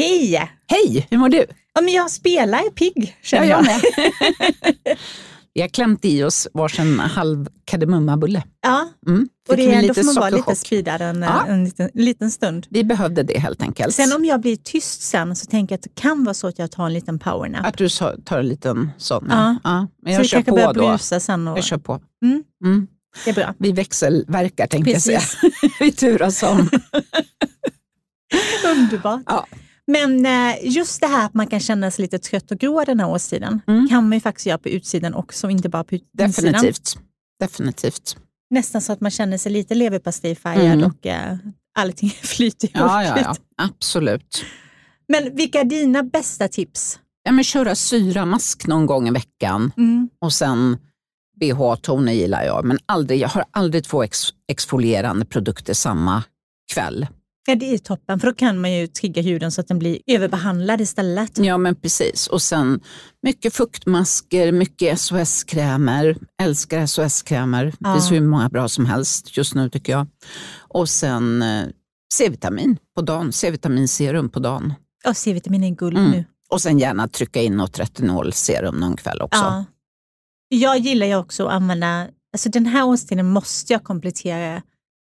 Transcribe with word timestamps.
Hej! 0.00 0.50
Hej, 0.66 1.06
hur 1.10 1.18
mår 1.18 1.28
du? 1.28 1.46
Ja, 1.74 1.80
men 1.80 1.94
jag 1.94 2.10
spelar 2.10 2.58
är 2.58 2.70
pigg, 2.70 3.16
känner 3.22 3.46
Ja, 3.48 3.64
jag 3.66 3.80
jag. 3.96 4.96
Vi 5.54 5.60
har 5.60 5.68
klämt 5.68 6.04
i 6.04 6.22
oss 6.24 6.48
varsin 6.54 7.00
halv 7.00 7.46
kardemummabulle. 7.64 8.42
Ja, 8.62 8.88
Mm. 9.06 9.28
och 9.48 9.56
det 9.56 9.74
är, 9.74 9.88
då 9.88 9.94
får 9.94 10.02
man 10.04 10.14
vara 10.14 10.30
lite 10.30 10.56
speedad 10.56 11.00
en, 11.02 11.22
Ja. 11.22 11.46
en 11.46 11.64
liten, 11.64 11.90
liten 11.94 12.30
stund. 12.30 12.66
Vi 12.70 12.84
behövde 12.84 13.22
det 13.22 13.38
helt 13.38 13.62
enkelt. 13.62 13.94
Sen 13.94 14.12
om 14.12 14.24
jag 14.24 14.40
blir 14.40 14.56
tyst 14.56 15.02
sen 15.02 15.36
så 15.36 15.46
tänker 15.46 15.72
jag 15.72 15.78
att 15.78 15.82
det 15.82 15.94
kan 16.02 16.24
vara 16.24 16.34
så 16.34 16.46
att 16.46 16.58
jag 16.58 16.70
tar 16.70 16.86
en 16.86 16.92
liten 16.92 17.18
powernap. 17.18 17.66
Att 17.66 17.76
du 17.78 17.88
så- 17.88 18.14
tar 18.24 18.38
en 18.38 18.48
liten 18.48 18.90
sån. 18.98 19.26
Ja. 19.30 19.56
Ja. 19.64 19.86
Men 20.02 20.12
så 20.12 20.16
jag 20.16 20.22
vi 20.22 20.28
kör 20.28 20.36
kanske 20.36 20.50
på 20.50 20.56
börjar 20.56 20.72
brusa 20.92 21.20
sen. 21.20 21.48
Och, 21.48 21.58
Jag 21.58 21.64
kör 21.64 21.78
på. 21.78 22.00
Mm. 22.24 22.42
Mm. 22.64 22.86
det 23.24 23.30
är 23.30 23.34
bra. 23.34 23.54
Vi 23.58 23.72
växelverkar 23.72 24.66
tänkte 24.66 24.90
jag 24.90 25.02
säga. 25.02 25.18
Precis. 25.20 25.50
Vi 25.80 25.92
turas 25.92 26.42
om. 26.42 26.68
Underbart. 28.76 29.22
Ja. 29.26 29.46
Men 29.92 30.26
eh, 30.26 30.56
just 30.62 31.00
det 31.00 31.06
här 31.06 31.26
att 31.26 31.34
man 31.34 31.46
kan 31.46 31.60
känna 31.60 31.90
sig 31.90 32.02
lite 32.02 32.18
trött 32.18 32.50
och 32.50 32.58
grå 32.58 32.84
den 32.84 33.00
här 33.00 33.08
årstiden 33.08 33.60
Mm. 33.68 33.88
kan 33.88 34.08
man 34.08 34.12
ju 34.16 34.20
faktiskt 34.20 34.46
göra 34.46 34.58
på 34.58 34.68
utsidan 34.68 35.14
också, 35.14 35.50
inte 35.50 35.68
bara 35.68 35.84
på 35.84 35.94
insidan. 35.94 36.52
Definitivt. 36.52 36.98
Definitivt. 37.40 38.16
Nästan 38.50 38.80
så 38.80 38.92
att 38.92 39.00
man 39.00 39.10
känner 39.10 39.38
sig 39.38 39.52
lite 39.52 39.74
leverpastejfärgad 39.74 40.64
Mm. 40.72 40.84
och 40.90 41.06
eh, 41.06 41.36
allting 41.78 42.10
flyter 42.22 42.68
ihop 42.68 42.90
Ja, 42.90 43.04
ja, 43.04 43.18
ja. 43.20 43.36
Absolut. 43.56 44.44
Men 45.08 45.36
vilka 45.36 45.60
är 45.60 45.64
dina 45.64 46.02
bästa 46.02 46.48
tips? 46.48 46.98
Ja, 47.22 47.32
men 47.32 47.44
köra 47.44 47.74
syramask 47.74 48.66
någon 48.66 48.86
gång 48.86 49.08
i 49.08 49.10
veckan 49.10 49.72
Mm. 49.76 50.08
och 50.20 50.32
sen 50.32 50.78
BH-toner 51.40 52.12
gillar 52.12 52.42
jag. 52.44 52.64
Men 52.64 52.78
aldrig, 52.86 53.20
jag 53.20 53.28
har 53.28 53.44
aldrig 53.50 53.84
två 53.84 54.02
ex, 54.02 54.18
exfolierande 54.52 55.24
produkter 55.24 55.74
samma 55.74 56.22
kväll. 56.74 57.06
Ja, 57.46 57.54
det 57.54 57.74
är 57.74 57.78
toppen, 57.78 58.20
för 58.20 58.26
då 58.28 58.34
kan 58.34 58.60
man 58.60 58.72
ju 58.72 58.86
trigga 58.86 59.22
huden 59.22 59.52
så 59.52 59.60
att 59.60 59.68
den 59.68 59.78
blir 59.78 59.98
överbehandlad 60.06 60.80
istället. 60.80 61.38
Ja, 61.38 61.58
men 61.58 61.74
precis. 61.74 62.26
Och 62.26 62.42
sen 62.42 62.80
mycket 63.22 63.54
fuktmasker, 63.54 64.52
mycket 64.52 65.00
SOS-krämer. 65.00 66.16
Älskar 66.42 66.86
SOS-krämer. 66.86 67.64
Det 67.64 67.72
Ja. 67.80 67.94
finns 67.94 68.12
hur 68.12 68.20
många 68.20 68.48
bra 68.48 68.68
som 68.68 68.86
helst 68.86 69.36
just 69.36 69.54
nu 69.54 69.70
tycker 69.70 69.92
jag. 69.92 70.06
Och 70.68 70.88
sen 70.88 71.42
eh, 71.42 71.64
C-vitamin 72.14 72.76
på 72.96 73.02
dagen. 73.02 73.32
C-vitaminserum 73.32 74.28
på 74.28 74.40
dagen. 74.40 74.74
Ja, 75.04 75.14
C-vitamin 75.14 75.64
är 75.64 75.70
guld 75.70 75.96
Mm. 75.98 76.10
nu. 76.10 76.24
Och 76.50 76.60
sen 76.62 76.78
gärna 76.78 77.08
trycka 77.08 77.42
in 77.42 77.56
något 77.56 77.78
retinolserum 77.78 78.74
någon 78.80 78.96
kväll 78.96 79.20
också. 79.22 79.40
Ja. 79.40 79.64
Jag 80.48 80.78
gillar 80.78 81.06
ju 81.06 81.16
också 81.16 81.46
att 81.46 81.52
använda, 81.52 82.08
alltså 82.32 82.48
den 82.48 82.66
här 82.66 82.84
årstiden 82.86 83.26
måste 83.26 83.72
jag 83.72 83.84
komplettera 83.84 84.62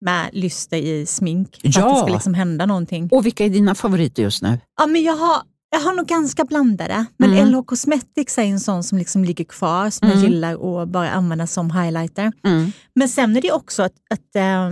med 0.04 0.30
lyster 0.32 0.76
i 0.76 1.06
smink 1.06 1.60
för 1.60 1.68
att 1.68 1.76
Ja. 1.76 1.90
det 1.92 1.96
ska 1.98 2.06
liksom 2.14 2.34
hända 2.34 2.66
någonting. 2.66 3.08
Och 3.12 3.26
vilka 3.26 3.44
är 3.44 3.50
dina 3.50 3.74
favoriter 3.74 4.22
just 4.22 4.42
nu? 4.42 4.58
Ja, 4.80 4.86
men 4.86 5.02
jag, 5.02 5.16
har, 5.16 5.42
jag 5.70 5.80
har 5.80 5.92
nog 5.94 6.06
ganska 6.06 6.44
blandade, 6.44 7.04
men 7.16 7.32
Mm. 7.32 7.48
LH 7.48 7.62
Cosmetics 7.62 8.38
är 8.38 8.42
en 8.42 8.60
sån 8.60 8.84
som 8.84 8.98
liksom 8.98 9.24
ligger 9.24 9.44
kvar, 9.44 9.90
som 9.90 10.08
jag 10.08 10.18
Mm. 10.18 10.30
gillar 10.30 10.82
att 10.82 10.88
bara 10.88 11.10
använda 11.10 11.46
som 11.46 11.70
highlighter. 11.70 12.32
Mm. 12.44 12.72
Men 12.94 13.08
sen 13.08 13.36
är 13.36 13.42
det 13.42 13.52
också 13.52 13.82
att, 13.82 13.92
att 14.10 14.36
eh, 14.36 14.70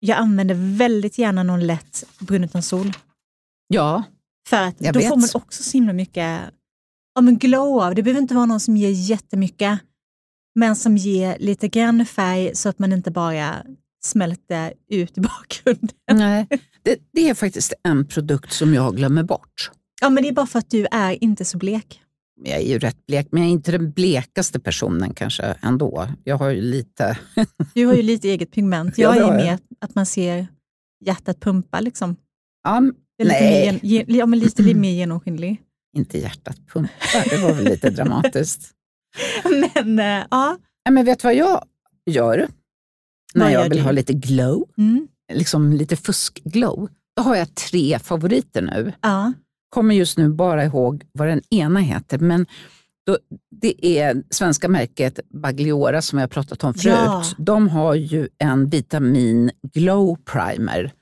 jag 0.00 0.18
använder 0.18 0.76
väldigt 0.78 1.18
gärna 1.18 1.42
någon 1.42 1.66
lätt 1.66 2.04
brun 2.18 2.44
utan 2.44 2.62
sol. 2.62 2.92
Ja, 3.68 4.02
För 4.48 4.56
att 4.62 4.74
Jag 4.78 4.94
då 4.94 5.00
vet. 5.00 5.08
får 5.08 5.16
man 5.16 5.28
också 5.34 5.62
så 5.62 5.70
himla 5.72 5.92
mycket 5.92 6.40
ja, 7.14 7.20
men 7.20 7.38
glow 7.38 7.82
av. 7.82 7.94
Det 7.94 8.02
behöver 8.02 8.20
inte 8.22 8.34
vara 8.34 8.46
någon 8.46 8.60
som 8.60 8.76
ger 8.76 8.90
jättemycket, 8.90 9.78
men 10.54 10.76
som 10.76 10.96
ger 10.96 11.36
lite 11.38 11.68
grann 11.68 12.06
färg 12.06 12.54
så 12.54 12.68
att 12.68 12.78
man 12.78 12.92
inte 12.92 13.10
bara 13.10 13.56
smälter 14.04 14.72
ut 14.88 15.18
i 15.18 15.20
bakgrunden. 15.20 15.90
nej. 16.12 16.46
Det, 16.82 16.98
det 17.12 17.28
är 17.28 17.34
faktiskt 17.34 17.72
en 17.84 18.06
produkt 18.06 18.52
som 18.52 18.74
jag 18.74 18.96
glömmer 18.96 19.22
bort. 19.22 19.70
Ja, 20.00 20.10
men 20.10 20.22
det 20.22 20.28
är 20.28 20.32
bara 20.32 20.46
för 20.46 20.58
att 20.58 20.70
du 20.70 20.86
är 20.90 21.24
inte 21.24 21.44
så 21.44 21.58
blek. 21.58 22.02
Jag 22.44 22.56
är 22.60 22.66
ju 22.66 22.78
rätt 22.78 23.06
blek, 23.06 23.28
men 23.30 23.42
jag 23.42 23.48
är 23.48 23.52
inte 23.52 23.72
den 23.72 23.90
blekaste 23.92 24.60
personen 24.60 25.14
kanske 25.14 25.42
ändå. 25.62 26.08
Jag 26.24 26.36
har 26.36 26.48
ju 26.48 26.60
lite... 26.60 27.18
Du 27.74 27.86
har 27.86 27.94
ju 27.94 28.02
lite 28.02 28.28
eget 28.28 28.50
pigment. 28.50 28.94
Ja, 28.98 29.16
Jag 29.16 29.28
det 29.28 29.34
är 29.34 29.44
mer 29.44 29.58
att 29.80 29.94
man 29.94 30.06
ser 30.06 30.46
hjärtat 31.04 31.40
pumpa. 31.40 31.80
Liksom. 31.80 32.16
Ja, 32.64 32.80
lite, 33.22 33.34
Nej. 33.40 33.80
mer, 33.82 34.04
ja, 34.08 34.26
men 34.26 34.38
lite 34.38 34.74
mer 34.74 34.90
genomskinlig. 34.90 35.60
inte 35.96 36.18
hjärtat 36.18 36.56
pumpar, 36.72 37.30
det 37.30 37.36
var 37.36 37.52
väl 37.54 37.64
lite 37.64 37.90
dramatiskt. 37.90 38.70
Men 39.74 39.98
äh, 39.98 40.26
ja, 40.30 40.56
men 40.90 41.04
vet 41.04 41.18
du 41.18 41.28
vad 41.28 41.34
jag 41.34 41.64
gör? 42.10 42.48
När 43.34 43.50
jag 43.50 43.62
vill 43.62 43.78
du? 43.78 43.84
ha 43.84 43.90
lite 43.92 44.12
glow, 44.12 44.68
mm, 44.78 45.08
liksom 45.32 45.72
lite 45.72 45.96
fusk-glow. 45.96 46.88
Då 47.16 47.22
har 47.22 47.36
jag 47.36 47.54
tre 47.54 47.98
favoriter 47.98 48.62
nu. 48.62 48.92
ja. 49.00 49.32
Kommer 49.70 49.94
just 49.94 50.18
nu 50.18 50.28
bara 50.28 50.64
ihåg 50.64 51.04
vad 51.12 51.28
den 51.28 51.42
ena 51.50 51.80
heter, 51.80 52.18
men 52.18 52.46
då, 53.06 53.18
det 53.60 53.86
är 53.98 54.22
svenska 54.30 54.68
märket 54.68 55.20
Bagliora 55.30 56.02
som 56.02 56.18
jag 56.18 56.30
pratat 56.30 56.64
om 56.64 56.74
förut. 56.74 56.94
Ja. 56.94 57.24
De 57.38 57.68
har 57.68 57.94
ju 57.94 58.28
en 58.38 58.66
vitamin 58.66 59.50
glow 59.72 60.16
primer. 60.24 60.92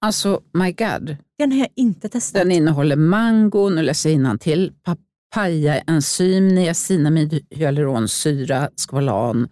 Alltså, 0.00 0.40
my 0.52 0.72
god. 0.72 1.16
Den 1.38 1.52
har 1.52 1.58
jag 1.58 1.68
inte 1.76 2.08
testat. 2.08 2.42
Den 2.42 2.52
innehåller 2.52 2.96
mango, 2.96 3.68
nu 3.68 3.82
läser 3.82 4.10
jag 4.10 4.40
till 4.40 4.72
papaya, 4.82 5.78
enzym, 5.80 6.48
niacinamid, 6.48 7.46
hyaluronsyra, 7.50 8.70
skvalan, 8.76 9.48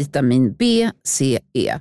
vitamin 0.00 0.54
B, 0.58 0.90
C, 1.08 1.38
E. 1.54 1.78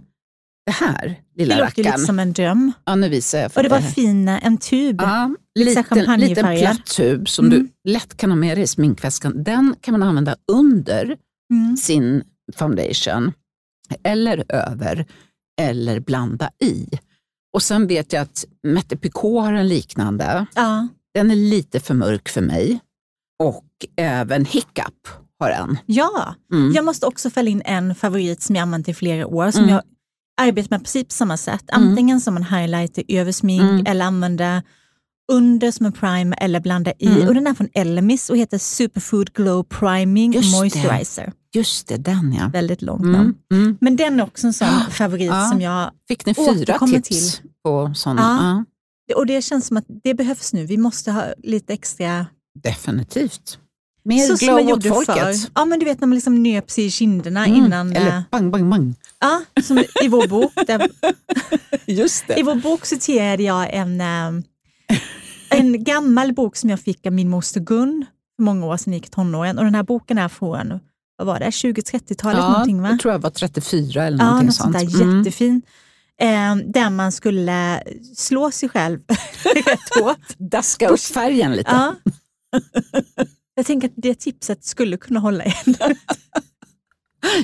Det 0.66 0.72
här, 0.72 1.06
det 1.35 1.41
lilla 1.46 1.57
låter 1.66 1.78
ju 1.78 1.84
lite 1.84 1.97
som 1.97 2.19
en 2.19 2.34
dröm. 2.34 2.72
Ja, 2.85 2.96
nu 2.96 3.09
visar 3.09 3.40
jag 3.40 3.52
för 3.52 3.59
Och 3.59 3.63
det 3.63 3.69
var 3.69 3.80
dig. 3.80 3.91
fin, 3.91 4.28
en 4.28 4.57
tub. 4.57 5.02
Ja, 5.02 5.35
liten, 5.59 6.19
liten 6.19 6.58
platt 6.59 6.85
tub 6.85 7.29
som 7.29 7.46
Mm. 7.46 7.59
du 7.84 7.91
lätt 7.91 8.18
kan 8.18 8.29
ha 8.31 8.35
med 8.38 8.58
dig 8.58 8.63
i 8.63 8.68
sminkväskan. 8.68 9.44
Den 9.44 9.75
kan 9.81 9.91
man 9.91 10.03
använda 10.03 10.35
under 10.52 11.18
Mm. 11.53 11.78
sin 11.78 12.24
foundation, 12.56 13.34
eller 14.03 14.44
över, 14.50 15.06
eller 15.62 16.00
blanda 16.00 16.50
i. 16.63 16.88
Och 17.53 17.63
sen 17.63 17.88
vet 17.88 18.13
jag 18.13 18.22
att 18.22 18.46
Mette 18.63 18.97
Picot 18.97 19.41
har 19.44 19.53
en 19.53 19.68
liknande. 19.68 20.46
Ja. 20.56 20.88
Den 21.13 21.31
är 21.31 21.35
lite 21.35 21.79
för 21.79 21.94
mörk 21.94 22.29
för 22.29 22.41
mig. 22.41 22.79
Och 23.44 23.66
även 23.96 24.46
Hiccup 24.46 25.08
har 25.39 25.50
en. 25.50 25.77
ja, 25.85 26.35
Mm. 26.53 26.72
jag 26.73 26.85
måste 26.85 27.05
också 27.05 27.29
fälla 27.29 27.50
in 27.50 27.61
en 27.66 27.95
favorit 27.95 28.41
som 28.41 28.55
jag 28.55 28.63
använt 28.63 28.89
i 28.89 28.94
flera 28.94 29.27
år, 29.27 29.51
som 29.51 29.63
Mm. 29.63 29.75
jag 29.75 29.83
arbetar 30.41 30.69
med 30.69 30.83
precis 30.83 31.03
på 31.03 31.11
samma 31.13 31.38
sätt. 31.38 31.63
Antingen 31.72 32.22
som 32.22 32.38
en 32.38 32.44
highlighter 32.44 33.03
över 33.07 33.31
smink 33.31 33.61
Mm. 33.61 33.85
eller 33.85 34.05
använda 34.05 34.63
under 35.31 35.72
som 35.72 35.85
en 35.85 35.91
primer 35.91 36.38
eller 36.41 36.59
blanda 36.59 36.91
i. 36.99 37.07
Mm. 37.07 37.28
Och 37.28 37.33
Den 37.33 37.47
är 37.47 37.53
från 37.53 37.69
Elemis 37.73 38.29
och 38.29 38.38
heter 38.38 38.57
Superfood 38.57 39.33
Glow 39.33 39.63
Priming 39.63 40.33
Just 40.33 40.51
det. 40.51 40.57
Moisturizer. 40.57 41.33
Just 41.55 41.88
det, 41.88 41.97
den 41.97 42.33
ja. 42.39 42.49
Väldigt 42.53 42.81
långt 42.81 43.01
Mm. 43.01 43.11
namn. 43.13 43.35
Mm. 43.53 43.78
Men 43.81 43.95
den 43.95 44.19
är 44.19 44.23
också 44.23 44.47
en 44.47 44.53
sån 44.53 44.67
favorit 44.91 45.28
Ja. 45.28 45.47
som 45.51 45.61
jag... 45.61 45.91
Fick 46.07 46.25
ni 46.25 46.33
fyra 46.35 46.78
tips 46.79 47.41
på 47.63 47.91
sådana? 47.95 48.66
Ja. 49.07 49.16
Och 49.16 49.25
det 49.25 49.41
känns 49.41 49.67
som 49.67 49.78
att 49.78 49.85
det 50.03 50.13
behövs 50.13 50.53
nu. 50.53 50.66
Vi 50.66 50.78
måste 50.78 51.11
ha 51.11 51.23
lite 51.44 51.73
extra... 51.73 52.05
Ja, 52.05 52.25
definitivt. 52.63 53.57
Mer 54.09 54.36
så 54.36 54.46
glow 54.46 54.72
åt 54.74 54.88
folket. 54.88 55.16
förr. 55.16 55.36
Ja, 55.56 55.66
men 55.66 55.80
du 55.80 55.86
vet 55.86 56.00
när 56.02 56.08
man 56.08 56.16
liksom 56.16 56.44
nöp 56.44 56.72
sig 56.72 56.86
i 56.86 56.92
kinderna 56.92 57.46
Mm. 57.46 57.66
innan... 57.66 57.96
eh, 57.96 58.02
Eller 58.02 58.24
bang, 58.31 58.52
bang, 58.52 58.70
bang. 58.70 58.96
Ja, 59.20 59.42
som 59.64 59.84
i 60.03 60.08
vår 60.08 60.28
bok. 60.28 60.53
Där, 60.68 60.90
Just 61.86 62.25
I 62.38 62.44
vår 62.44 62.56
bok 62.56 62.86
citerade 62.86 63.44
jag 63.44 63.74
en, 63.74 64.02
eh, 64.02 64.44
en 65.50 65.84
gammal 65.84 66.34
bok 66.34 66.56
som 66.56 66.70
jag 66.70 66.80
fick 66.80 67.06
av 67.06 67.14
min 67.14 67.30
moster 67.30 67.59
Gun 67.59 68.06
för 68.36 68.44
många 68.44 68.66
år 68.66 68.78
sedan, 68.78 68.94
jag 68.94 68.97
gick 68.97 69.08
i 69.08 69.09
tonåren. 69.12 69.58
Och 69.58 69.64
den 69.64 69.75
här 69.75 69.84
boken 69.84 70.18
är 70.18 70.28
från 70.28 70.80
vad 71.18 71.28
var 71.28 71.40
det, 71.40 71.50
20-30-talet 71.50 72.38
någonting 72.41 72.81
va? 72.81 72.90
jag 72.90 73.00
tror 73.00 73.12
jag 73.14 73.20
var 73.20 73.30
34 73.30 74.03
eller 74.03 74.18
Ja, 74.18 74.24
någonting 74.26 74.46
något 74.46 74.56
sånt 74.56 74.80
sånt. 74.80 74.91
där 74.94 75.02
Mm. 75.03 75.18
jättefin. 75.18 75.62
Eh, 76.22 76.56
där 76.56 76.90
man 76.90 77.12
skulle 77.12 77.84
slå 78.16 78.52
sig 78.52 78.70
själv 78.70 79.00
rätt 79.56 80.00
hårt. 80.03 80.20
Daska 80.38 80.88
upp 80.88 81.00
färgen 81.00 81.52
lite. 81.56 81.72
Ja. 81.72 81.96
Jag 83.59 83.66
tänker 83.66 83.88
att 83.88 83.94
det 83.97 84.16
tipset 84.20 84.64
skulle 84.64 84.97
kunna 84.97 85.20
hålla 85.20 85.44
en 85.44 85.76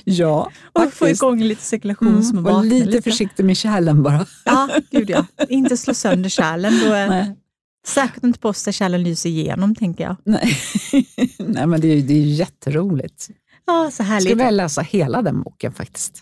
Ja, 0.04 0.52
och 0.74 0.82
få 0.84 0.90
faktiskt. 0.90 1.22
igång 1.22 1.42
lite 1.44 1.62
cirkulation 1.64 2.08
Mm. 2.08 2.24
som 2.24 2.44
Var 2.44 2.52
vaknar 2.54 2.64
lite 2.76 3.02
försiktig 3.02 3.46
med 3.46 3.58
kärlen 3.58 4.04
bara. 4.04 4.26
Ja, 4.46 4.70
gud 4.92 5.10
ja. 5.10 5.26
Inte 5.50 5.78
slå 5.78 5.94
sönder 5.94 6.30
kärlen. 6.30 6.80
Då 6.86 6.94
är. 6.94 7.36
Säkert 7.88 8.24
inte 8.24 8.40
på 8.40 8.50
oss 8.50 8.64
där 8.64 8.72
kärlen 8.72 9.04
lyser 9.04 9.30
igenom, 9.30 9.76
tänker 9.76 10.04
jag. 10.04 10.16
Nej. 10.24 10.58
Nej, 11.40 11.68
men 11.68 11.82
det 11.82 11.88
är, 11.88 12.02
det 12.02 12.14
är 12.14 12.22
jätteroligt. 12.26 13.30
Ja, 13.66 13.92
så 13.92 14.04
härligt. 14.04 14.30
skulle 14.30 14.44
väl 14.44 14.58
läsa 14.58 14.82
hela 14.82 15.22
den 15.22 15.42
boken 15.42 15.74
faktiskt. 15.74 16.22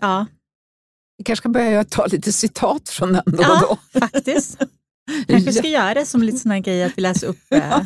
Ja, 0.00 0.26
Vi 1.18 1.24
kanske 1.24 1.40
ska 1.42 1.48
börja 1.48 1.84
ta 1.84 2.06
lite 2.06 2.32
citat 2.32 2.88
från 2.88 3.12
den 3.12 3.22
då 3.26 3.32
och 3.38 3.44
Ja. 3.44 3.78
då. 3.92 4.00
faktiskt. 4.00 4.58
Kanske 5.28 5.52
ska 5.52 5.68
göra 5.68 5.94
det 5.94 6.06
som 6.06 6.22
lite 6.22 6.38
sån 6.38 6.50
här 6.50 6.58
grej 6.58 6.84
att 6.84 6.92
vi 6.96 7.02
läser 7.02 7.26
upp 7.26 7.38
eh, 7.50 7.80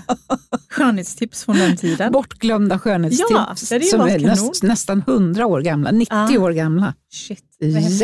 skönhetstips 0.70 1.44
från 1.44 1.56
den 1.56 1.76
tiden. 1.76 2.12
Bortglömda 2.12 2.78
skönhetstips 2.78 3.30
Ja, 3.30 3.54
det 3.78 3.84
som 3.84 4.00
är 4.00 4.18
näst, 4.18 4.62
nästan 4.62 5.02
100 5.06 5.46
år 5.46 5.60
gamla, 5.60 5.90
90 5.90 6.14
Ja. 6.30 6.40
år 6.40 6.50
gamla. 6.50 6.94
Shit. 7.12 7.44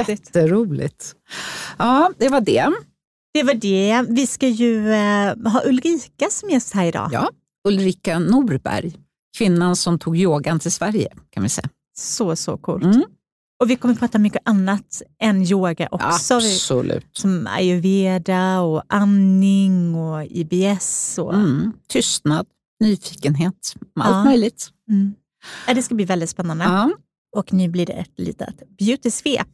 Jätteroligt. 0.09 1.15
Ja, 1.79 2.11
det 2.19 2.29
var 2.29 2.41
det. 2.41 2.67
Det 3.35 3.43
var 3.43 3.55
det. 3.55 4.05
Vi 4.09 4.27
ska 4.27 4.49
ju 4.49 4.93
eh, 4.93 5.35
ha 5.53 5.63
Ulrika 5.67 6.27
som 6.31 6.51
gäst 6.51 6.75
här 6.75 6.85
idag. 6.87 7.09
Ja, 7.13 7.31
Ulrika 7.69 8.19
Norberg, 8.19 8.93
kvinnan 9.39 9.77
som 9.77 9.99
tog 9.99 10.17
yogan 10.17 10.61
till 10.61 10.73
Sverige 10.73 11.09
kan 11.31 11.43
vi 11.43 11.49
säga. 11.49 11.69
Så, 11.97 12.37
så 12.37 12.57
coolt. 12.57 12.85
Mm. 12.85 13.03
Och 13.61 13.71
vi 13.71 13.77
kommer 13.77 13.95
prata 13.95 14.19
mycket 14.19 14.43
annat 14.45 15.03
än 15.23 15.43
yoga 15.43 15.89
också. 15.91 16.07
Absolut. 16.35 17.09
Som 17.13 17.47
ayurveda 17.47 18.61
och 18.61 18.83
andning 18.89 19.95
och 19.95 20.25
IBS. 20.25 21.19
Och, 21.19 21.35
Mm. 21.35 21.73
Tystnad, 21.89 22.47
nyfikenhet, 22.81 23.75
allt 24.01 24.15
Ja. 24.15 24.25
möjligt. 24.25 24.69
Mm. 24.91 25.15
Ja, 25.67 25.75
det 25.75 25.83
ska 25.83 25.95
bli 25.95 26.05
väldigt 26.05 26.31
spännande. 26.31 26.65
Ja. 26.65 26.91
Och 27.37 27.53
nu 27.53 27.69
blir 27.69 27.87
det 27.87 27.93
ett 27.93 28.13
litet 28.17 28.63
beauty-svep. 28.79 29.47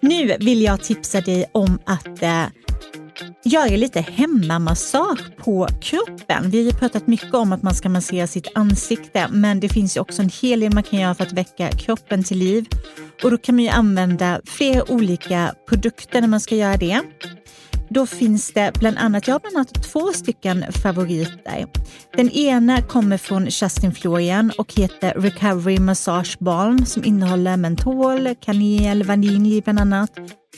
Nu 0.00 0.36
vill 0.40 0.62
jag 0.62 0.82
tipsa 0.82 1.20
dig 1.20 1.46
om 1.52 1.78
att 1.86 2.22
eh, 2.22 2.44
göra 3.44 3.76
lite 3.76 4.00
hemmamassage 4.00 5.36
på 5.36 5.68
kroppen. 5.80 6.50
Vi 6.50 6.58
har 6.58 6.64
ju 6.64 6.78
pratat 6.78 7.06
mycket 7.06 7.34
om 7.34 7.52
att 7.52 7.62
man 7.62 7.74
ska 7.74 7.88
massera 7.88 8.26
sitt 8.26 8.48
ansikte, 8.54 9.28
men 9.30 9.60
det 9.60 9.68
finns 9.68 9.96
ju 9.96 10.00
också 10.00 10.22
en 10.22 10.30
hel 10.42 10.60
del 10.60 10.74
man 10.74 10.82
kan 10.82 11.00
göra 11.00 11.14
för 11.14 11.24
att 11.24 11.32
väcka 11.32 11.68
kroppen 11.68 12.24
till 12.24 12.38
liv. 12.38 12.66
Och 13.22 13.30
då 13.30 13.38
kan 13.38 13.54
man 13.54 13.64
ju 13.64 13.70
använda 13.70 14.40
flera 14.44 14.90
olika 14.90 15.54
produkter 15.68 16.20
när 16.20 16.28
man 16.28 16.40
ska 16.40 16.54
göra 16.56 16.76
det. 16.76 17.02
Då 17.88 18.06
finns 18.06 18.52
det 18.52 18.72
bland 18.78 18.98
annat, 18.98 19.26
jag 19.26 19.34
har 19.34 19.40
bland 19.40 19.56
annat 19.56 19.82
två 19.92 20.12
stycken 20.12 20.72
favoriter. 20.72 21.66
Den 22.16 22.30
ena 22.30 22.82
kommer 22.82 23.18
från 23.18 23.44
Justin 23.44 23.94
Florian 23.94 24.52
och 24.58 24.72
heter 24.74 25.14
Recovery 25.14 25.78
Massage 25.78 26.36
Balm 26.38 26.86
som 26.86 27.04
innehåller 27.04 27.56
mentol, 27.56 28.34
kanel, 28.40 29.02
vanilj 29.02 29.60
bland 29.60 29.80
annat, 29.80 30.10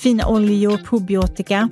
fina 0.03 0.27
oljor, 0.27 0.77
probiotika. 0.77 1.69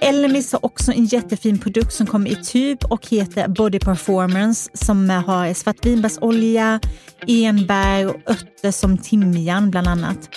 Elemis 0.00 0.52
har 0.52 0.64
också 0.64 0.92
en 0.92 1.04
jättefin 1.04 1.58
produkt 1.58 1.92
som 1.92 2.06
kommer 2.06 2.30
i 2.30 2.34
tub 2.34 2.84
och 2.84 3.06
heter 3.06 3.48
Body 3.48 3.78
Performance 3.78 4.70
som 4.72 5.10
har 5.10 5.54
svartvinbärsolja, 5.54 6.80
enbär 7.26 8.06
och 8.06 8.30
örter 8.30 8.70
som 8.70 8.98
timjan 8.98 9.70
bland 9.70 9.88
annat. 9.88 10.30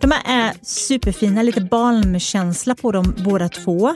De 0.00 0.10
här 0.10 0.48
är 0.48 0.54
superfina, 0.62 1.42
lite 1.42 1.60
balmkänsla 1.60 2.74
på 2.74 2.92
dem 2.92 3.14
båda 3.24 3.48
två. 3.48 3.94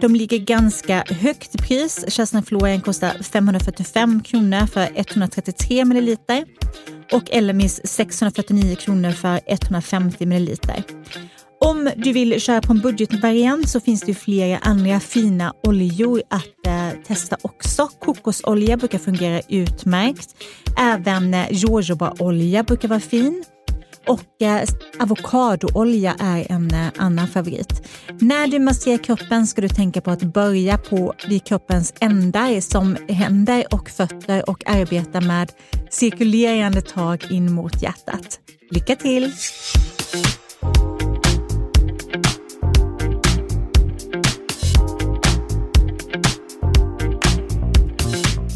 De 0.00 0.14
ligger 0.14 0.38
ganska 0.38 1.04
högt 1.08 1.54
i 1.54 1.58
pris. 1.58 2.04
Kerstin 2.08 2.42
Florian 2.42 2.80
kostar 2.80 3.22
545 3.22 4.22
kronor 4.22 4.66
för 4.66 4.88
133 4.94 5.84
milliliter 5.84 6.44
och 7.12 7.30
Elmis 7.30 7.80
649 7.84 8.76
kronor 8.76 9.10
för 9.10 9.40
150 9.46 10.26
milliliter. 10.26 10.84
Om 11.60 11.90
du 11.96 12.12
vill 12.12 12.40
köra 12.40 12.60
på 12.60 12.72
en 12.72 12.80
budgetvariant 12.80 13.68
så 13.68 13.80
finns 13.80 14.00
det 14.00 14.08
ju 14.08 14.14
flera 14.14 14.58
andra 14.58 15.00
fina 15.00 15.52
oljor 15.66 16.22
att 16.30 16.66
eh, 16.66 17.02
testa 17.06 17.36
också. 17.42 17.88
Kokosolja 18.00 18.76
brukar 18.76 18.98
fungera 18.98 19.40
utmärkt. 19.48 20.36
Även 20.78 21.34
eh, 21.34 21.46
jojobaolja 21.50 22.62
brukar 22.62 22.88
vara 22.88 23.00
fin. 23.00 23.44
Och 24.06 24.42
eh, 24.42 24.68
avokadoolja 24.98 26.16
är 26.18 26.52
en 26.52 26.74
eh, 26.74 26.88
annan 26.96 27.28
favorit. 27.28 27.88
När 28.20 28.46
du 28.46 28.58
masserar 28.58 28.98
kroppen 28.98 29.46
ska 29.46 29.60
du 29.60 29.68
tänka 29.68 30.00
på 30.00 30.10
att 30.10 30.22
börja 30.22 30.78
på 30.78 31.14
vid 31.28 31.44
kroppens 31.44 31.94
ändar 32.00 32.60
som 32.60 32.96
händer 33.08 33.64
och 33.70 33.90
fötter 33.90 34.50
och 34.50 34.62
arbeta 34.66 35.20
med 35.20 35.52
cirkulerande 35.90 36.80
tag 36.80 37.26
in 37.30 37.52
mot 37.52 37.82
hjärtat. 37.82 38.40
Lycka 38.70 38.96
till! 38.96 39.32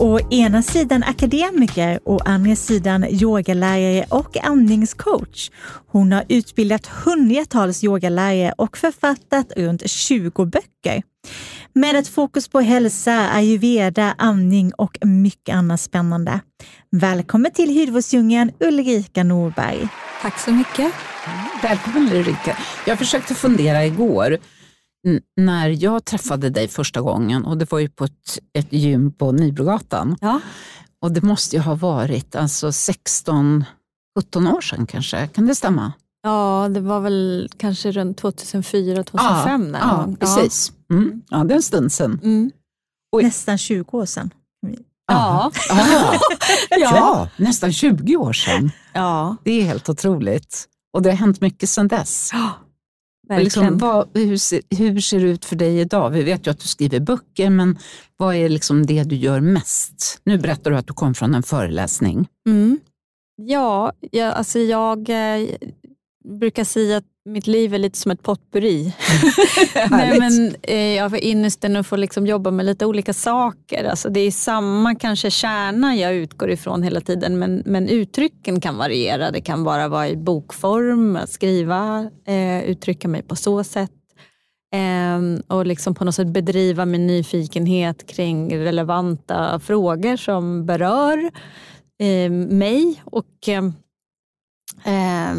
Å 0.02 0.19
ena 0.31 0.62
sidan 0.62 1.02
akademiker 1.02 2.00
och 2.04 2.28
andra 2.28 2.56
sidan 2.56 3.04
yogalärare 3.04 4.04
och 4.08 4.37
andningscoach. 4.44 5.50
Hon 5.87 6.12
har 6.12 6.25
utbildat 6.28 6.87
hundratals 6.87 7.84
yogalärare 7.84 8.52
och 8.58 8.78
författat 8.78 9.52
runt 9.56 9.90
20 9.90 10.44
böcker. 10.44 11.02
Med 11.72 11.96
ett 11.96 12.08
fokus 12.08 12.49
på 12.49 12.60
hälsa, 12.60 13.28
ayurveda, 13.31 14.14
andning 14.19 14.72
och 14.72 14.99
mycket 15.02 15.54
annat 15.54 15.81
spännande. 15.81 16.40
Välkommen 16.90 17.50
till 17.50 17.81
Hudvårdsdjungeln 17.81 18.52
Ulrika 18.60 19.25
Norberg. 19.25 19.88
Tack 20.22 20.38
så 20.38 20.50
mycket. 20.50 20.93
Välkommen 21.62 22.12
Ulrika. 22.12 22.56
Jag 22.87 22.98
försökte 22.98 23.34
fundera 23.34 23.84
igår 23.84 24.38
när 25.37 25.69
jag 25.69 26.04
träffade 26.04 26.50
dig 26.50 26.69
första 26.69 27.00
gången 27.00 27.44
och 27.44 27.58
det 27.58 27.72
var 27.72 27.78
ju 27.78 27.88
på 27.88 28.04
ett, 28.04 28.38
ett 28.52 28.72
gym 28.72 29.12
på 29.12 29.32
Nybrogatan. 29.32 30.16
Ja. 30.20 30.40
Och 31.00 31.12
det 31.12 31.22
måste 31.22 31.56
ju 31.56 31.62
ha 31.62 31.75
varit 31.75 32.37
alltså 32.37 32.72
16, 32.72 33.64
17 34.19 34.46
år 34.46 34.60
sedan 34.60 34.87
kanske. 34.87 35.26
Kan 35.26 35.46
det 35.46 35.54
stämma? 35.54 35.93
ja, 36.22 36.69
det 36.70 36.81
var 36.81 37.00
väl 37.00 37.49
kanske 37.56 37.93
runt 37.93 38.19
2004, 38.19 39.04
2005. 39.04 39.76
ja, 39.81 39.81
ja, 39.81 40.16
precis. 40.20 40.72
Mm. 40.90 41.22
Ja, 41.28 41.44
det 41.44 41.55
är 41.55 41.56
en 41.56 41.62
stund 41.62 41.93
sedan. 41.93 42.20
Mm. 42.22 42.50
Nästan 43.22 43.58
20 43.58 43.96
år 43.98 44.06
sedan. 44.06 44.31
Ja. 44.66 44.82
Ja. 45.06 45.52
Ja. 45.69 46.19
ja, 46.78 47.28
nästan 47.37 47.72
20 47.72 48.16
år 48.16 48.32
sedan. 48.32 48.70
ja, 48.93 49.37
Det 49.44 49.50
är 49.52 49.62
helt 49.64 49.88
otroligt. 49.88 50.69
Och 50.93 51.02
det 51.02 51.10
har 51.10 51.16
hänt 51.16 51.40
mycket 51.40 51.69
sedan 51.69 51.88
dess. 51.88 52.31
Liksom, 53.38 53.79
vad, 53.79 54.08
hur, 54.14 54.37
ser, 54.37 54.61
hur 54.70 55.00
ser 55.00 55.20
det 55.20 55.26
ut 55.26 55.44
för 55.44 55.56
dig 55.56 55.81
idag? 55.81 56.11
Vi 56.11 56.23
vet 56.23 56.46
ju 56.46 56.50
att 56.50 56.61
du 56.61 56.69
skriver 56.69 57.00
böcker, 57.00 57.50
men 57.50 57.79
vad 58.17 58.34
är 58.34 58.49
liksom 58.49 58.87
det 58.87 59.05
du 59.05 59.17
gör 59.17 59.40
mest? 59.40 60.20
Nu 60.25 60.38
berättar 60.38 60.70
du 60.70 60.76
att 60.76 60.87
du 60.87 60.93
kom 60.93 61.14
från 61.14 61.34
en 61.34 61.43
föreläsning. 61.43 62.29
Mm. 62.46 62.81
Ja, 63.37 63.93
jag, 64.11 64.34
alltså 64.34 64.58
jag 64.58 65.08
eh, 65.08 65.49
brukar 66.24 66.64
säga 66.64 66.96
att 66.96 67.04
mitt 67.24 67.46
liv 67.46 67.74
är 67.74 67.78
lite 67.78 67.98
som 67.98 68.10
ett 68.10 68.22
potpurri. 68.22 68.94
Nej, 69.90 70.19
men, 70.19 70.54
eh, 70.62 70.96
jag 70.96 71.08
har 71.08 71.24
ynnesten 71.24 71.76
att 71.76 71.86
få 71.86 71.96
liksom 71.96 72.26
jobba 72.26 72.50
med 72.50 72.66
lite 72.66 72.86
olika 72.86 73.12
saker. 73.12 73.84
Alltså 73.84 74.08
det 74.08 74.20
är 74.20 74.30
samma 74.30 74.94
kanske 74.94 75.30
kärna 75.30 75.96
jag 75.96 76.14
utgår 76.14 76.50
ifrån 76.50 76.82
hela 76.82 77.00
tiden 77.00 77.38
men, 77.38 77.62
men 77.66 77.88
uttrycken 77.88 78.60
kan 78.60 78.76
variera. 78.76 79.30
Det 79.30 79.40
kan 79.40 79.64
bara 79.64 79.88
vara 79.88 80.08
i 80.08 80.16
bokform, 80.16 81.16
att 81.16 81.30
skriva, 81.30 82.10
eh, 82.26 82.64
uttrycka 82.64 83.08
mig 83.08 83.22
på 83.22 83.36
så 83.36 83.64
sätt. 83.64 83.90
Eh, 84.74 85.56
och 85.56 85.66
liksom 85.66 85.94
på 85.94 86.04
något 86.04 86.14
sätt 86.14 86.28
bedriva 86.28 86.84
min 86.84 87.06
nyfikenhet 87.06 88.06
kring 88.06 88.58
relevanta 88.58 89.60
frågor 89.60 90.17
som 90.17 90.67
berör 90.67 91.31
eh, 92.00 92.31
mig 92.31 93.02
och 93.05 93.48
eh, 94.84 95.34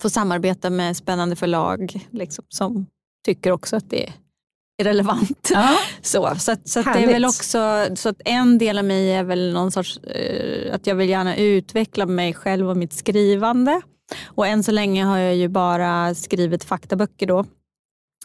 få 0.00 0.10
samarbeta 0.10 0.70
med 0.70 0.96
spännande 0.96 1.36
förlag 1.36 2.06
liksom, 2.10 2.44
som 2.48 2.86
tycker 3.24 3.52
också 3.52 3.76
att 3.76 3.90
det 3.90 4.06
är 4.06 4.84
relevant. 4.84 5.50
Ja. 5.52 5.76
Så, 6.02 6.34
så, 6.38 6.52
att, 6.52 6.68
så 6.68 6.80
att 6.80 6.92
det 6.94 7.02
är 7.02 7.06
väl 7.06 7.24
också, 7.24 7.86
så 7.94 8.08
att 8.08 8.20
en 8.24 8.58
del 8.58 8.78
av 8.78 8.84
mig 8.84 9.12
är 9.14 9.24
väl 9.24 9.52
någon 9.52 9.72
sorts, 9.72 9.98
eh, 9.98 10.74
att 10.74 10.86
jag 10.86 10.94
vill 10.94 11.08
gärna 11.08 11.36
utveckla 11.36 12.06
mig 12.06 12.34
själv 12.34 12.70
och 12.70 12.76
mitt 12.76 12.92
skrivande. 12.92 13.80
Och 14.24 14.46
än 14.46 14.62
så 14.62 14.72
länge 14.72 15.04
har 15.04 15.18
jag 15.18 15.36
ju 15.36 15.48
bara 15.48 16.14
skrivit 16.14 16.64
faktaböcker 16.64 17.26
då. 17.26 17.44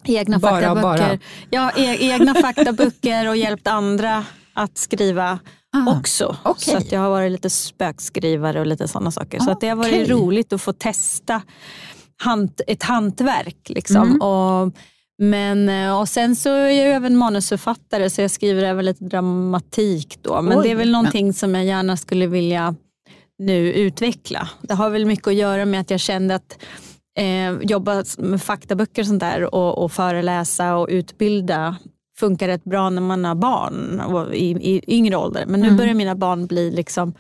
Egna 0.04 0.40
Bara 0.40 0.52
faktaböcker. 0.52 0.82
bara. 0.82 1.20
Ja, 1.50 1.72
e- 1.78 1.98
egna 2.00 2.36
faktaböcker 2.36 3.30
och 3.30 3.38
hjälpt 3.38 3.68
andra 3.68 4.26
att 4.54 4.78
skriva 4.78 5.40
Ah, 5.78 6.00
också. 6.00 6.38
okej. 6.44 6.74
Så 6.74 6.78
att 6.78 6.92
jag 6.92 7.00
har 7.00 7.10
varit 7.10 7.32
lite 7.32 7.50
spökskrivare 7.50 8.60
och 8.60 8.66
lite 8.66 8.88
sådana 8.88 9.12
saker. 9.12 9.40
Så 9.40 9.52
att 9.52 9.62
det 9.62 9.70
har 9.70 9.76
varit 9.76 10.10
roligt 10.10 10.54
att 10.54 10.62
få 10.62 10.74
testa 10.74 11.42
hant, 12.24 12.62
ett 12.68 12.84
hantverk. 12.84 13.70
Liksom. 13.70 14.08
Mm. 14.08 14.22
Och, 14.22 14.74
men, 15.18 15.70
eh, 15.70 16.00
och 16.00 16.10
sen 16.10 16.36
så 16.36 16.50
är 16.50 16.86
jag 16.86 16.96
även 16.96 17.18
manusförfattare 17.18 18.10
så 18.10 18.22
jag 18.22 18.32
skriver 18.32 18.64
även 18.64 18.86
lite 18.86 19.04
dramatik. 19.04 20.20
Då. 20.22 20.42
Men 20.42 20.58
Oj, 20.58 20.64
det 20.64 20.72
är 20.72 20.76
väl 20.76 20.92
någonting 20.92 21.34
som 21.34 21.56
jag 21.56 21.66
gärna 21.66 21.98
skulle 21.98 22.28
vilja 22.28 22.76
nu 23.40 23.74
utveckla. 23.74 24.50
Det 24.62 24.74
har 24.74 24.90
väl 24.90 25.06
mycket 25.06 25.28
att 25.28 25.36
göra 25.36 25.66
med 25.66 25.82
att 25.82 25.92
jag 25.92 26.00
kände 26.00 26.36
att 26.36 26.58
eh, 27.18 27.52
jobba 27.62 28.04
med 28.18 28.42
faktaböcker 28.42 29.02
och 29.02 29.08
sånt 29.08 29.20
där 29.20 29.56
och, 29.56 29.84
och 29.84 29.92
föreläsa 29.92 30.76
och 30.76 30.88
utbilda 30.90 31.76
funkar 32.20 32.48
rätt 32.48 32.64
bra 32.64 32.90
när 32.90 33.02
man 33.02 33.26
har 33.26 33.36
barn 33.36 34.02
i, 34.34 34.50
i 34.52 34.82
yngre 34.96 35.16
ålder. 35.16 35.46
Men 35.46 35.60
nu 35.60 35.66
Mm. 35.68 35.78
börjar 35.78 35.94
mina 35.94 36.16
barn 36.16 36.46
bli 36.48 36.72
liksom 36.72 37.14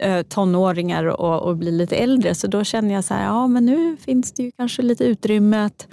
eh, 0.00 0.22
tonåringar 0.22 1.04
och, 1.04 1.42
och 1.42 1.56
bli 1.56 1.70
lite 1.70 1.96
äldre 1.96 2.34
så 2.34 2.46
då 2.46 2.64
känner 2.64 2.94
jag 2.94 3.04
så 3.04 3.14
här, 3.14 3.24
ja 3.24 3.46
men 3.46 3.64
nu 3.66 3.96
finns 3.96 4.32
det 4.32 4.42
ju 4.42 4.50
kanske 4.58 4.82
lite 4.82 5.04
utrymme 5.04 5.64
att 5.64 5.88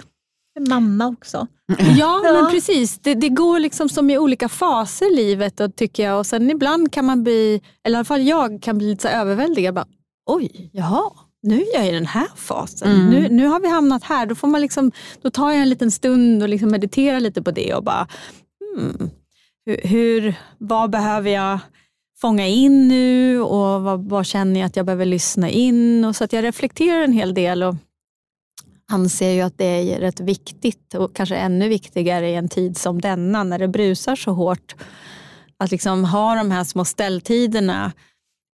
Mamma 0.68 1.06
också. 1.06 1.46
Ja, 1.78 1.86
Ja. 2.24 2.32
men 2.32 2.50
precis. 2.50 2.98
Det, 2.98 3.14
det 3.14 3.28
går 3.28 3.58
liksom 3.58 3.88
som 3.88 4.10
i 4.10 4.18
olika 4.18 4.48
faser 4.48 5.12
i 5.12 5.16
livet 5.16 5.60
och 5.60 5.76
tycker 5.76 6.04
jag. 6.04 6.18
Och 6.18 6.26
sen 6.26 6.50
ibland 6.50 6.92
kan 6.92 7.04
man 7.04 7.22
bli, 7.22 7.60
eller 7.84 7.96
i 7.96 7.98
alla 7.98 8.04
fall 8.04 8.22
jag 8.22 8.62
kan 8.62 8.78
bli 8.78 8.86
lite 8.90 9.02
så 9.02 9.08
överväldigad. 9.08 9.74
Bara, 9.74 9.86
Oj, 10.30 10.70
jaha, 10.72 11.10
nu 11.46 11.60
är 11.60 11.74
jag 11.74 11.88
i 11.88 11.92
den 11.92 12.06
här 12.06 12.28
fasen. 12.36 12.92
Mm. 12.92 13.10
Nu, 13.10 13.28
nu 13.28 13.46
har 13.46 13.60
vi 13.60 13.68
hamnat 13.68 14.04
här. 14.04 14.26
Då, 14.26 14.34
får 14.34 14.48
man 14.48 14.60
liksom, 14.60 14.92
då 15.22 15.30
tar 15.30 15.50
jag 15.50 15.62
en 15.62 15.68
liten 15.68 15.90
stund 15.90 16.42
och 16.42 16.48
liksom 16.48 16.70
mediterar 16.70 17.20
lite 17.20 17.42
på 17.42 17.50
det 17.50 17.74
och 17.74 17.84
bara, 17.84 18.08
hmm, 18.60 19.10
hur, 19.66 19.80
hur, 19.88 20.34
vad 20.58 20.90
behöver 20.90 21.30
jag 21.30 21.58
fånga 22.20 22.46
in 22.46 22.88
nu 22.88 23.40
och 23.40 23.82
vad, 23.82 24.08
vad, 24.08 24.26
känner 24.26 24.60
jag 24.60 24.66
att 24.66 24.76
jag 24.76 24.86
behöver 24.86 25.04
lyssna 25.04 25.50
in? 25.50 26.04
Och 26.04 26.16
så 26.16 26.24
att 26.24 26.32
jag 26.32 26.44
reflekterar 26.44 27.02
en 27.02 27.12
hel 27.12 27.34
del 27.34 27.62
och 27.62 27.74
anser 28.88 29.30
ju 29.30 29.40
att 29.40 29.58
det 29.58 29.64
är 29.64 30.00
rätt 30.00 30.20
viktigt 30.20 30.94
och 30.94 31.16
kanske 31.16 31.36
ännu 31.36 31.68
viktigare 31.68 32.30
i 32.30 32.34
en 32.34 32.48
tid 32.48 32.76
som 32.76 33.00
denna 33.00 33.44
när 33.44 33.58
det 33.58 33.68
brusar 33.68 34.16
så 34.16 34.32
hårt. 34.32 34.74
Att 35.58 35.70
liksom 35.70 36.04
ha 36.04 36.34
de 36.34 36.50
här 36.50 36.64
små 36.64 36.84
ställtiderna 36.84 37.92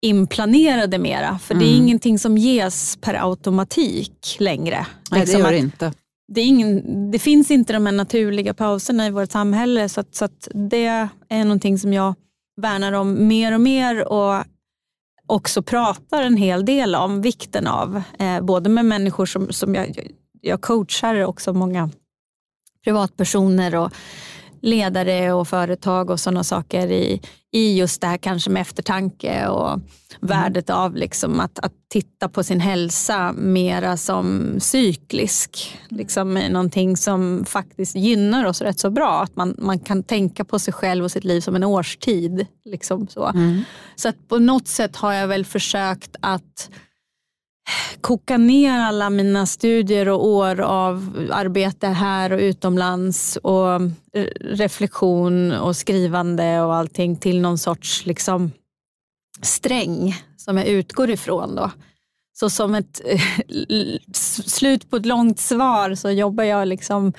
inplanerade 0.01 0.97
mera. 0.97 1.39
För 1.39 1.53
mm. 1.53 1.65
det 1.65 1.71
är 1.71 1.73
mm. 1.73 1.83
ingenting 1.83 2.19
som 2.19 2.37
ges 2.37 2.97
per 3.01 3.13
automatik 3.29 4.37
längre. 4.39 4.85
Nej, 5.11 5.19
liksom 5.19 5.41
det 5.41 5.45
gör 5.45 5.51
det 5.51 5.57
inte. 5.57 5.93
Det, 6.33 6.41
ingen, 6.41 7.11
det, 7.11 7.19
finns 7.19 7.51
inte 7.51 7.73
de 7.73 7.85
här 7.85 7.93
naturliga 7.93 8.53
pauserna 8.53 9.07
i 9.07 9.11
vårt 9.11 9.31
samhälle 9.31 9.89
så, 9.89 10.01
att, 10.01 10.15
så 10.15 10.25
att 10.25 10.47
det 10.53 11.09
är 11.29 11.43
någonting 11.43 11.79
som 11.79 11.93
jag 11.93 12.15
värnar 12.61 12.93
om 12.93 13.27
mer 13.27 13.53
och 13.53 13.61
mer 13.61 14.07
och 14.07 14.43
också 15.25 15.61
pratar 15.61 16.23
en 16.23 16.37
hel 16.37 16.65
del 16.65 16.95
om 16.95 17.21
vikten 17.21 17.67
av. 17.67 18.01
Eh, 18.19 18.41
både 18.41 18.69
med 18.69 18.85
människor 18.85 19.25
som, 19.25 19.53
som 19.53 19.75
jag, 19.75 20.11
jag 20.41 20.61
coachar 20.61 21.25
också 21.25 21.53
många 21.53 21.89
privatpersoner 22.83 23.75
och 23.75 23.91
ledare 24.61 25.33
och 25.33 25.47
företag 25.47 26.09
och 26.09 26.19
sådana 26.19 26.43
saker 26.43 26.91
i, 26.91 27.21
i 27.51 27.77
just 27.77 28.01
det 28.01 28.07
här 28.07 28.17
kanske 28.17 28.49
med 28.49 28.61
eftertanke 28.61 29.47
och 29.47 29.69
mm. 29.69 29.81
värdet 30.21 30.69
av 30.69 30.95
liksom 30.95 31.39
att, 31.39 31.59
att 31.59 31.73
titta 31.89 32.29
på 32.29 32.43
sin 32.43 32.59
hälsa 32.59 33.33
mera 33.33 33.97
som 33.97 34.55
cyklisk. 34.59 35.79
Liksom 35.89 36.33
någonting 36.33 36.97
som 36.97 37.45
faktiskt 37.45 37.95
gynnar 37.95 38.45
oss 38.45 38.61
rätt 38.61 38.79
så 38.79 38.89
bra. 38.89 39.21
Att 39.21 39.35
man, 39.35 39.55
man 39.57 39.79
kan 39.79 40.03
tänka 40.03 40.45
på 40.45 40.59
sig 40.59 40.73
själv 40.73 41.03
och 41.03 41.11
sitt 41.11 41.23
liv 41.23 41.41
som 41.41 41.55
en 41.55 41.63
årstid. 41.63 42.47
Liksom 42.65 43.07
så 43.07 43.27
mm. 43.27 43.63
så 43.95 44.09
att 44.09 44.27
på 44.27 44.39
något 44.39 44.67
sätt 44.67 44.95
har 44.95 45.13
jag 45.13 45.27
väl 45.27 45.45
försökt 45.45 46.15
att 46.19 46.69
koka 48.01 48.37
ner 48.37 48.79
alla 48.79 49.09
mina 49.09 49.45
studier 49.45 50.09
och 50.09 50.27
år 50.27 50.61
av 50.61 51.27
arbete 51.31 51.87
här 51.87 52.31
och 52.31 52.39
utomlands 52.39 53.37
och 53.37 53.75
eh, 54.13 54.27
reflektion 54.39 55.51
och 55.51 55.75
skrivande 55.75 56.61
och 56.61 56.75
allting 56.75 57.15
till 57.15 57.41
någon 57.41 57.57
sorts 57.57 58.05
liksom 58.05 58.51
sträng 59.41 60.15
som 60.37 60.57
jag 60.57 60.67
utgår 60.67 61.09
ifrån. 61.09 61.55
Då. 61.55 61.71
Så 62.33 62.49
som 62.49 62.75
ett 62.75 63.01
eh, 63.05 63.21
slut 64.45 64.89
på 64.89 64.95
ett 64.95 65.05
långt 65.05 65.39
svar 65.39 65.95
så 65.95 66.09
jobbar 66.09 66.43
jag 66.43 66.67
liksom 66.67 67.13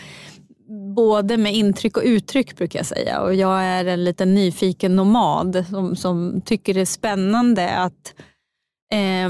både 0.96 1.36
med 1.36 1.54
intryck 1.54 1.96
och 1.96 2.02
uttryck 2.06 2.56
brukar 2.56 2.78
jag 2.78 2.86
säga. 2.86 3.20
Och 3.20 3.34
jag 3.34 3.62
är 3.62 3.84
en 3.84 4.04
liten 4.04 4.34
nyfiken 4.34 4.96
nomad 4.96 5.64
som, 5.70 5.96
som 5.96 6.40
tycker 6.44 6.74
det 6.74 6.80
är 6.80 6.84
spännande 6.84 7.76
att 7.76 8.14
eh, 8.92 9.28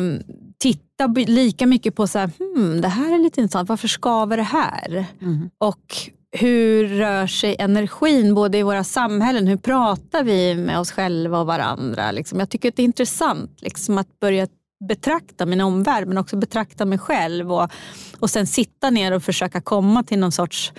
titta 1.09 1.29
lika 1.29 1.67
mycket 1.67 1.95
på 1.95 2.07
så 2.07 2.19
här, 2.19 2.31
hmm, 2.39 2.81
det 2.81 2.89
här 2.89 3.15
är 3.15 3.19
lite 3.19 3.41
intressant, 3.41 3.69
varför 3.69 3.89
skaver 3.89 4.37
det 4.37 4.43
här? 4.43 5.07
Mm. 5.23 5.51
Och 5.59 5.97
hur 6.33 6.89
rör 6.89 7.27
sig 7.27 7.57
energin 7.59 8.35
både 8.35 8.59
i 8.59 8.63
våra 8.63 8.85
samhällen? 8.85 9.47
Hur 9.47 9.57
pratar 9.57 10.25
vi 10.25 10.55
med 10.55 10.79
oss 10.79 10.93
själva 10.93 11.41
och 11.41 11.47
varandra? 11.47 12.13
Liksom, 12.13 12.39
jag 12.39 12.51
tycker 12.51 12.69
att 12.69 12.77
det 12.77 12.83
är 12.83 12.85
intressant 12.85 13.63
liksom, 13.63 13.99
att 13.99 14.21
börja 14.21 14.47
betrakta 14.89 15.47
min 15.47 15.61
omvärld 15.61 16.09
men 16.09 16.19
också 16.19 16.37
betrakta 16.37 16.85
mig 16.85 16.99
själv 16.99 17.53
och, 17.53 17.71
och 18.19 18.31
sen 18.31 18.47
sitta 18.47 18.91
ner 18.91 19.13
och 19.13 19.23
försöka 19.23 19.61
komma 19.61 20.03
till 20.03 20.19
någon 20.19 20.33
sorts, 20.33 20.73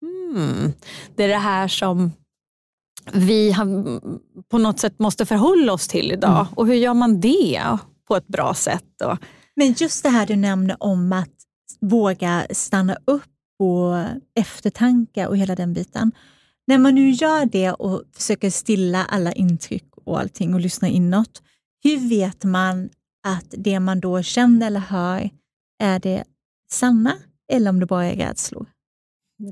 hmm, 0.00 0.72
det 1.16 1.24
är 1.24 1.28
det 1.28 1.36
här 1.36 1.68
som 1.68 2.12
vi 3.12 3.52
har, 3.52 4.00
på 4.50 4.58
något 4.58 4.80
sätt 4.80 4.98
måste 4.98 5.26
förhålla 5.26 5.72
oss 5.72 5.88
till 5.88 6.12
idag. 6.12 6.40
Mm. 6.40 6.52
Och 6.54 6.66
hur 6.66 6.74
gör 6.74 6.94
man 6.94 7.20
det? 7.20 7.62
på 8.08 8.16
ett 8.16 8.26
bra 8.26 8.54
sätt. 8.54 9.02
Och... 9.04 9.18
Men 9.56 9.72
just 9.72 10.02
det 10.02 10.08
här 10.08 10.26
du 10.26 10.36
nämner 10.36 10.76
om 10.80 11.12
att 11.12 11.30
våga 11.80 12.46
stanna 12.50 12.96
upp 13.04 13.30
och 13.58 13.96
eftertanke 14.34 15.26
och 15.26 15.36
hela 15.36 15.54
den 15.54 15.72
biten. 15.72 16.12
När 16.66 16.78
man 16.78 16.94
nu 16.94 17.10
gör 17.10 17.46
det 17.46 17.72
och 17.72 18.02
försöker 18.12 18.50
stilla 18.50 19.04
alla 19.04 19.32
intryck 19.32 19.86
och 20.04 20.20
allting 20.20 20.54
och 20.54 20.60
lyssna 20.60 20.88
inåt, 20.88 21.42
hur 21.84 22.08
vet 22.08 22.44
man 22.44 22.90
att 23.26 23.54
det 23.58 23.80
man 23.80 24.00
då 24.00 24.22
känner 24.22 24.66
eller 24.66 24.80
hör 24.80 25.30
är 25.82 25.98
det 25.98 26.24
sanna 26.70 27.16
eller 27.52 27.70
om 27.70 27.80
det 27.80 27.86
bara 27.86 28.04
är 28.04 28.16
rädslor? 28.16 28.66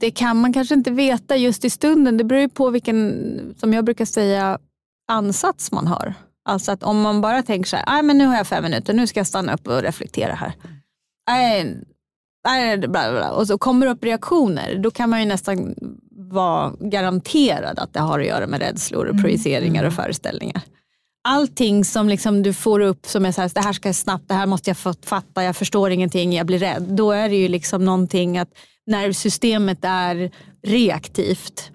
Det 0.01 0.11
kan 0.11 0.37
man 0.37 0.53
kanske 0.53 0.75
inte 0.75 0.91
veta 0.91 1.37
just 1.37 1.65
i 1.65 1.71
stunden. 1.71 2.17
Det 2.17 2.25
beror 2.25 2.41
ju 2.41 2.49
på 2.49 2.71
vilken, 2.71 3.55
som 3.57 3.73
jag 3.73 3.85
brukar 3.85 4.05
säga, 4.05 4.59
ansats 5.09 5.73
man 5.73 5.87
har. 5.87 6.15
Alltså 6.45 6.73
att 6.73 6.83
om 6.83 7.01
man 7.01 7.21
bara 7.21 7.43
tänker 7.43 7.69
så 7.69 7.77
här, 7.77 8.03
men 8.03 8.19
nu 8.19 8.27
har 8.27 8.37
jag 8.37 8.47
fem 8.47 8.63
minuter, 8.63 8.95
nu 8.95 9.07
ska 9.07 9.21
jag 9.21 9.27
stanna 9.27 9.55
upp 9.55 9.67
och 9.67 9.83
reflektera 9.83 10.35
här. 10.35 10.53
Nej, 12.47 12.79
bla, 12.79 12.89
bla, 12.89 13.11
bla. 13.13 13.31
Och 13.31 13.47
så 13.47 13.59
kommer 13.59 13.87
det 13.87 13.93
upp 13.93 14.05
reaktioner, 14.05 14.79
då 14.79 14.91
kan 14.91 15.11
man 15.11 15.21
ju 15.21 15.27
nästan 15.27 15.75
vara 16.11 16.73
garanterad 16.81 17.79
att 17.79 17.93
det 17.93 18.01
har 18.01 18.21
att 18.21 18.27
göra 18.27 18.47
med 18.47 18.61
rädslor, 18.61 19.05
och 19.05 19.11
mm. 19.11 19.23
projiceringar 19.23 19.83
och 19.83 19.93
mm. 19.93 19.97
föreställningar. 19.97 20.63
Allting 21.29 21.85
som 21.85 22.09
liksom 22.09 22.43
du 22.43 22.53
får 22.53 22.81
upp 22.81 23.07
som 23.07 23.27
är 23.27 23.33
så 23.33 23.41
här, 23.41 23.51
det 23.55 23.61
här 23.61 23.73
ska 23.73 23.89
jag 23.89 23.97
snabbt, 23.97 24.29
det 24.29 24.35
här 24.35 24.47
måste 24.47 24.71
jag 24.71 24.77
fatta, 25.05 25.45
jag 25.45 25.57
förstår 25.57 25.91
ingenting, 25.91 26.33
jag 26.33 26.47
blir 26.47 26.59
rädd. 26.59 26.83
Då 26.83 27.11
är 27.11 27.29
det 27.29 27.37
ju 27.37 27.49
liksom 27.49 27.85
någonting 27.85 28.39
att 28.39 28.49
nervsystemet 28.87 29.79
är 29.83 30.31
reaktivt. 30.67 31.71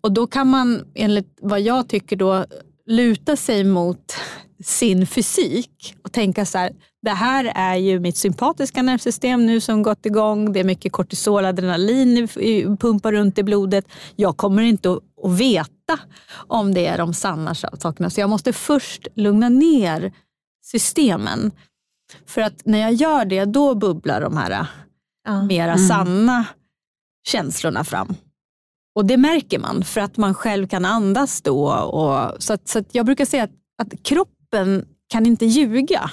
Och 0.00 0.12
då 0.12 0.26
kan 0.26 0.46
man 0.48 0.84
enligt 0.94 1.38
vad 1.42 1.60
jag 1.60 1.88
tycker 1.88 2.16
då 2.16 2.46
luta 2.86 3.36
sig 3.36 3.64
mot 3.64 4.14
sin 4.64 5.06
fysik 5.06 5.94
och 6.02 6.12
tänka 6.12 6.46
så 6.46 6.58
här, 6.58 6.72
det 7.02 7.10
här 7.10 7.52
är 7.54 7.76
ju 7.76 8.00
mitt 8.00 8.16
sympatiska 8.16 8.82
nervsystem 8.82 9.46
nu 9.46 9.60
som 9.60 9.82
gått 9.82 10.06
igång. 10.06 10.52
Det 10.52 10.60
är 10.60 10.64
mycket 10.64 10.92
kortisol, 10.92 11.44
adrenalin 11.44 12.28
pumpar 12.80 13.12
runt 13.12 13.38
i 13.38 13.42
blodet. 13.42 13.84
Jag 14.16 14.36
kommer 14.36 14.62
inte 14.62 14.90
att 14.90 15.30
veta 15.30 15.98
om 16.32 16.74
det 16.74 16.86
är 16.86 16.98
de 16.98 17.14
sanna 17.14 17.54
sakerna. 17.54 18.10
Så 18.10 18.20
jag 18.20 18.30
måste 18.30 18.52
först 18.52 19.08
lugna 19.14 19.48
ner 19.48 20.12
systemen. 20.64 21.50
För 22.26 22.40
att 22.40 22.66
när 22.66 22.78
jag 22.78 22.92
gör 22.92 23.24
det, 23.24 23.44
då 23.44 23.74
bubblar 23.74 24.20
de 24.20 24.36
här 24.36 24.66
ja. 25.24 25.42
mera 25.42 25.72
mm. 25.72 25.88
sanna 25.88 26.44
känslorna 27.24 27.84
fram. 27.84 28.14
Och 29.00 29.06
det 29.06 29.16
märker 29.16 29.58
man 29.58 29.84
för 29.84 30.00
att 30.00 30.16
man 30.16 30.34
själv 30.34 30.66
kan 30.66 30.84
andas 30.84 31.42
då. 31.42 31.72
Och, 31.72 32.42
så 32.42 32.52
att, 32.52 32.68
så 32.68 32.78
att 32.78 32.94
jag 32.94 33.06
brukar 33.06 33.24
säga 33.24 33.42
att, 33.42 33.50
att 33.82 34.02
kroppen 34.02 34.84
kan 35.12 35.26
inte 35.26 35.46
ljuga. 35.46 36.10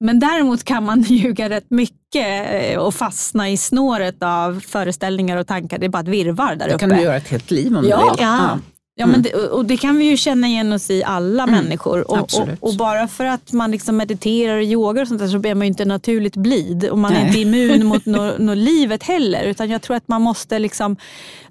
Men 0.00 0.20
däremot 0.20 0.64
kan 0.64 0.84
man 0.84 1.02
ljuga 1.08 1.50
rätt 1.50 1.70
mycket 1.70 2.46
eh, 2.50 2.78
och 2.78 2.94
fastna 2.94 3.50
i 3.50 3.56
snåret 3.56 4.16
av 4.20 4.60
föreställningar 4.60 5.36
och 5.36 5.46
tankar. 5.46 5.78
Det 5.78 5.86
är 5.86 5.90
bara 5.90 6.02
ett 6.02 6.08
virrvarr 6.08 6.56
där 6.56 6.66
uppe. 6.66 6.74
Det 6.74 6.78
kan 6.78 6.88
du 6.88 7.00
göra 7.00 7.16
ett 7.16 7.28
helt 7.28 7.50
liv 7.50 7.76
om 7.76 7.88
ja. 7.88 8.00
du 8.00 8.10
vill. 8.10 8.16
Ja. 8.20 8.58
Ja, 8.98 9.04
mm. 9.04 9.12
men 9.12 9.22
det, 9.22 9.34
och 9.34 9.64
det 9.64 9.76
kan 9.76 9.96
vi 9.96 10.04
ju 10.04 10.16
känna 10.16 10.46
igen 10.46 10.72
oss 10.72 10.90
i 10.90 11.04
alla 11.04 11.42
mm. 11.42 11.54
människor. 11.54 12.10
Och, 12.10 12.18
och, 12.18 12.48
och, 12.60 12.74
bara 12.76 13.08
för 13.08 13.24
att 13.24 13.52
man 13.52 13.70
liksom 13.70 13.96
mediterar 13.96 14.56
och 14.56 14.62
yogar 14.62 15.02
och 15.02 15.08
sånt 15.08 15.20
där 15.20 15.28
så 15.28 15.38
blir 15.38 15.54
man 15.54 15.66
ju 15.66 15.68
inte 15.68 15.84
naturligt 15.84 16.36
blid. 16.36 16.88
Och 16.88 16.98
man 16.98 17.12
Nej. 17.12 17.22
är 17.22 17.26
inte 17.26 17.38
immun 17.38 17.86
mot 17.86 18.06
no, 18.06 18.34
no 18.38 18.54
livet 18.54 19.02
heller. 19.02 19.44
Utan 19.44 19.70
jag 19.70 19.82
tror 19.82 19.96
att 19.96 20.08
man 20.08 20.22
måste 20.22 20.58
liksom 20.58 20.96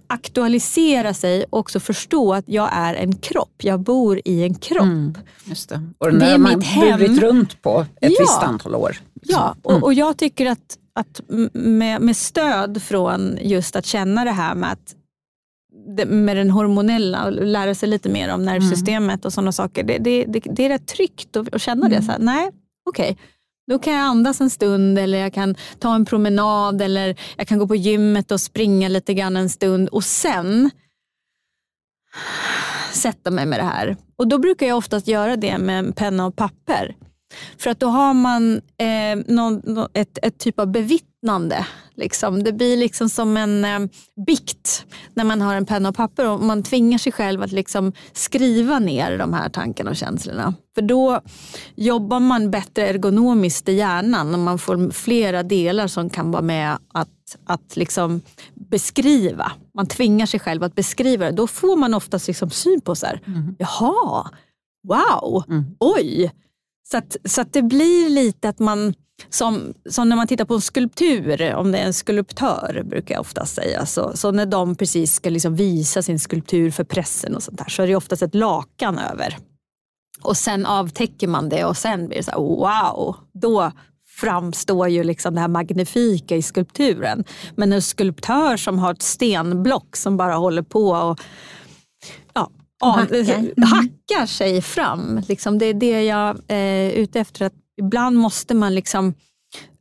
aktualisera 0.08 1.14
sig 1.14 1.46
och 1.50 1.60
också 1.60 1.80
förstå 1.80 2.34
att 2.34 2.44
jag 2.48 2.70
är 2.72 2.94
en 2.94 3.16
kropp. 3.16 3.54
Jag 3.58 3.80
bor 3.80 4.22
i 4.26 4.44
en 4.44 4.56
kropp. 4.56 4.84
Mm, 4.84 5.14
just 5.46 5.70
det. 5.70 5.82
Och 5.98 6.12
den 6.12 6.20
det 6.20 6.26
är 6.26 6.38
man 6.38 6.60
burit 6.60 7.20
runt 7.20 7.62
på 7.62 7.86
ett 8.02 8.12
ja. 8.12 8.18
visst 8.20 8.44
antal 8.44 8.76
år. 8.76 8.98
Liksom. 9.14 9.42
Ja, 9.42 9.56
och, 9.62 9.72
mm. 9.72 9.84
och 9.84 9.94
jag 9.94 10.18
tycker 10.18 10.46
att, 10.46 10.78
att 10.94 11.22
med, 11.54 12.02
med 12.02 12.18
stöd 12.18 12.84
från 12.84 13.38
just 13.42 13.76
att 13.76 13.86
känna 13.86 14.24
det 14.24 14.32
här 14.32 14.56
med 14.56 14.72
att 14.72 14.96
med 16.08 16.38
den 16.38 16.50
hormonella 16.50 17.26
och 17.26 17.32
lära 17.32 17.76
sig 17.76 17.90
lite 17.90 18.10
mer 18.10 18.34
om 18.34 18.46
nervsystemet 18.46 19.16
mm. 19.16 19.26
och 19.26 19.34
sådana 19.34 19.52
saker. 19.52 19.84
Det, 19.84 19.98
det, 19.98 20.26
det, 20.28 20.40
det, 20.40 20.66
är 20.66 20.70
rätt 20.70 20.88
tryggt 20.88 21.36
att, 21.36 21.54
att 21.54 21.62
känna 21.62 21.90
det. 21.90 22.02
Så 22.02 22.12
här, 22.12 22.20
nej, 22.20 22.52
okej. 22.90 23.12
Okay 23.12 23.16
då 23.68 23.80
kan 23.80 23.94
jag 23.94 24.02
andas 24.04 24.42
en 24.42 24.50
stund 24.50 25.00
eller 25.00 25.18
jag 25.18 25.34
kan 25.34 25.56
ta 25.80 25.96
en 25.96 26.06
promenad 26.06 26.82
eller 26.82 27.20
jag 27.38 27.48
kan 27.48 27.60
gå 27.60 27.68
på 27.68 27.76
gymmet 27.76 28.32
och 28.32 28.42
springa 28.42 28.88
lite 28.88 29.14
grann 29.14 29.38
en 29.38 29.50
stund 29.50 29.90
och 29.90 30.04
sen 30.04 30.70
sätta 32.92 33.32
mig 33.32 33.46
med 33.46 33.60
det 33.60 33.64
här. 33.64 33.98
Och 34.16 34.28
Då 34.28 34.38
brukar 34.38 34.68
jag 34.68 34.78
oftast 34.78 35.08
göra 35.08 35.36
det 35.36 35.58
med 35.58 35.80
en 35.80 35.94
penna 35.94 36.26
och 36.26 36.36
papper. 36.36 36.96
För 37.58 37.70
att 37.70 37.80
då 37.80 37.88
har 37.88 38.14
man 38.14 38.62
eh, 38.78 39.34
någon, 39.34 39.88
ett, 39.94 40.18
ett 40.22 40.38
typ 40.38 40.60
av 40.60 40.68
bevittnande. 40.68 41.66
Liksom. 41.96 42.44
Det 42.44 42.54
blir 42.54 42.78
liksom 42.78 43.10
som 43.10 43.38
en 43.38 43.66
eh, 43.66 43.80
bikt 44.26 44.86
när 45.14 45.24
man 45.24 45.42
har 45.42 45.56
en 45.56 45.66
penna 45.66 45.90
och 45.90 45.96
papper 45.96 46.30
och 46.30 46.40
man 46.40 46.64
tvingar 46.64 46.98
sig 46.98 47.12
själv 47.12 47.44
att 47.44 47.52
liksom 47.52 47.94
skriva 48.14 48.80
ner 48.80 49.18
de 49.18 49.34
här 49.34 49.50
tankarna 49.50 49.90
och 49.90 49.96
känslorna. 49.96 50.54
För 50.76 50.82
då 50.82 51.22
jobbar 51.76 52.20
man 52.20 52.52
bättre 52.52 52.88
ergonomiskt 52.88 53.70
i 53.70 53.74
hjärnan 53.74 54.34
och 54.34 54.40
man 54.40 54.60
får 54.60 54.92
flera 54.92 55.44
delar 55.44 55.88
som 55.88 56.10
kan 56.10 56.32
vara 56.32 56.42
med 56.42 56.78
att, 56.94 57.38
att 57.46 57.76
liksom 57.76 58.22
beskriva. 58.54 59.52
Man 59.74 59.88
tvingar 59.88 60.26
sig 60.26 60.40
själv 60.40 60.64
att 60.64 60.76
beskriva 60.76 61.26
det. 61.26 61.32
Då 61.32 61.48
får 61.48 61.76
man 61.78 61.94
oftast 61.94 62.28
liksom 62.28 62.50
syn 62.50 62.82
på 62.82 62.96
så 62.96 63.06
här, 63.06 63.22
mm. 63.28 63.56
jaha, 63.60 64.30
wow, 64.88 65.44
mm. 65.50 65.66
oj. 65.80 66.32
Så, 66.92 66.98
att, 66.98 67.16
så 67.26 67.42
att 67.42 67.54
det 67.54 67.62
blir 67.62 68.10
lite 68.10 68.50
att 68.50 68.60
man, 68.60 68.94
som, 69.30 69.74
som 69.90 70.10
när 70.10 70.16
man 70.16 70.28
tittar 70.28 70.46
på 70.46 70.54
en 70.54 70.62
skulptur, 70.62 71.56
om 71.56 71.72
det 71.72 71.78
är 71.78 71.86
en 71.86 71.94
skulptör 71.94 72.84
brukar 72.86 73.16
jag 73.16 73.22
ofta 73.22 73.46
säga, 73.46 73.86
så, 73.86 74.12
så 74.16 74.32
när 74.32 74.46
de 74.46 74.76
precis 74.76 75.14
ska 75.14 75.30
liksom 75.30 75.56
visa 75.56 76.02
sin 76.02 76.20
skulptur 76.20 76.72
för 76.72 76.84
pressen 76.84 77.36
och 77.36 77.44
sånt 77.44 77.58
där, 77.58 77.70
så 77.70 77.84
är 77.84 77.88
det 77.88 77.96
oftast 77.96 78.22
ett 78.22 78.36
lakan 78.36 79.00
över. 79.00 79.38
Och 80.22 80.38
sen 80.38 80.66
avtäcker 80.66 81.28
man 81.28 81.50
det 81.50 81.66
och 81.66 81.78
sen 81.78 82.08
blir 82.08 82.18
det 82.18 82.24
så 82.24 82.32
här, 82.32 82.38
wow, 82.38 83.16
då 83.34 83.72
framstår 84.08 84.88
ju 84.88 85.04
liksom 85.04 85.36
det 85.36 85.42
här 85.42 85.48
magnifika 85.48 86.36
i 86.36 86.42
skulpturen. 86.42 87.24
Men 87.56 87.74
en 87.74 87.82
skulptör 87.82 88.58
som 88.58 88.80
har 88.80 88.92
ett 88.92 89.02
stenblock 89.02 89.96
som 89.96 90.18
bara 90.18 90.36
håller 90.36 90.62
på 90.62 90.90
och 90.90 91.20
hackar. 92.92 93.34
Mm. 93.34 93.54
hackar 93.58 94.26
sig 94.26 94.62
fram. 94.62 95.22
Liksom 95.28 95.58
det 95.58 95.66
är 95.66 95.74
det 95.74 96.04
jag 96.04 96.40
är 96.48 96.92
ute 96.92 97.20
efter. 97.20 97.46
Att 97.46 97.54
ibland 97.78 98.18
måste 98.18 98.54
man 98.54 98.76
liksom 98.76 99.14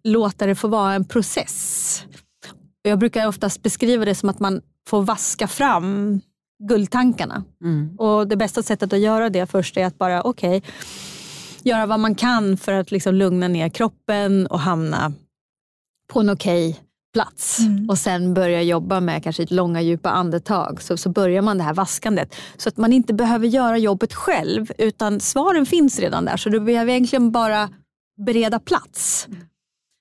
låta 0.04 0.46
det 0.46 0.54
få 0.54 0.68
vara 0.68 0.94
en 0.94 1.04
process. 1.04 2.04
Jag 2.82 2.98
brukar 2.98 3.26
oftast 3.26 3.62
beskriva 3.62 4.04
det 4.04 4.14
som 4.14 4.28
att 4.28 4.40
man 4.40 4.60
får 4.88 5.02
vaska 5.02 5.48
fram 5.48 6.20
guldtankarna. 6.68 7.44
Mm. 7.64 7.96
Och 7.98 8.28
Det 8.28 8.36
bästa 8.36 8.62
sättet 8.62 8.92
att 8.92 8.98
göra 8.98 9.30
det 9.30 9.46
först 9.46 9.76
är 9.76 9.86
att 9.86 9.98
bara, 9.98 10.22
okej, 10.22 10.58
okay, 10.58 10.70
göra 11.62 11.86
vad 11.86 12.00
man 12.00 12.14
kan 12.14 12.56
för 12.56 12.72
att 12.72 12.90
liksom 12.90 13.14
lugna 13.14 13.48
ner 13.48 13.68
kroppen 13.68 14.46
och 14.46 14.60
hamna 14.60 15.12
på 16.12 16.20
en 16.20 16.30
okej 16.30 16.70
okay 16.70 16.80
plats 17.14 17.58
mm. 17.58 17.90
och 17.90 17.98
sen 17.98 18.34
börja 18.34 18.62
jobba 18.62 19.00
med 19.00 19.22
kanske 19.22 19.42
ett 19.42 19.50
långa 19.50 19.80
djupa 19.80 20.10
andetag 20.10 20.82
så, 20.82 20.96
så 20.96 21.08
börjar 21.08 21.42
man 21.42 21.58
det 21.58 21.64
här 21.64 21.74
vaskandet. 21.74 22.34
Så 22.56 22.68
att 22.68 22.76
man 22.76 22.92
inte 22.92 23.14
behöver 23.14 23.46
göra 23.46 23.78
jobbet 23.78 24.14
själv 24.14 24.72
utan 24.78 25.20
svaren 25.20 25.66
finns 25.66 25.98
redan 25.98 26.24
där 26.24 26.36
så 26.36 26.48
du 26.48 26.60
behöver 26.60 26.92
egentligen 26.92 27.30
bara 27.30 27.70
bereda 28.26 28.58
plats 28.58 29.26
mm. 29.28 29.40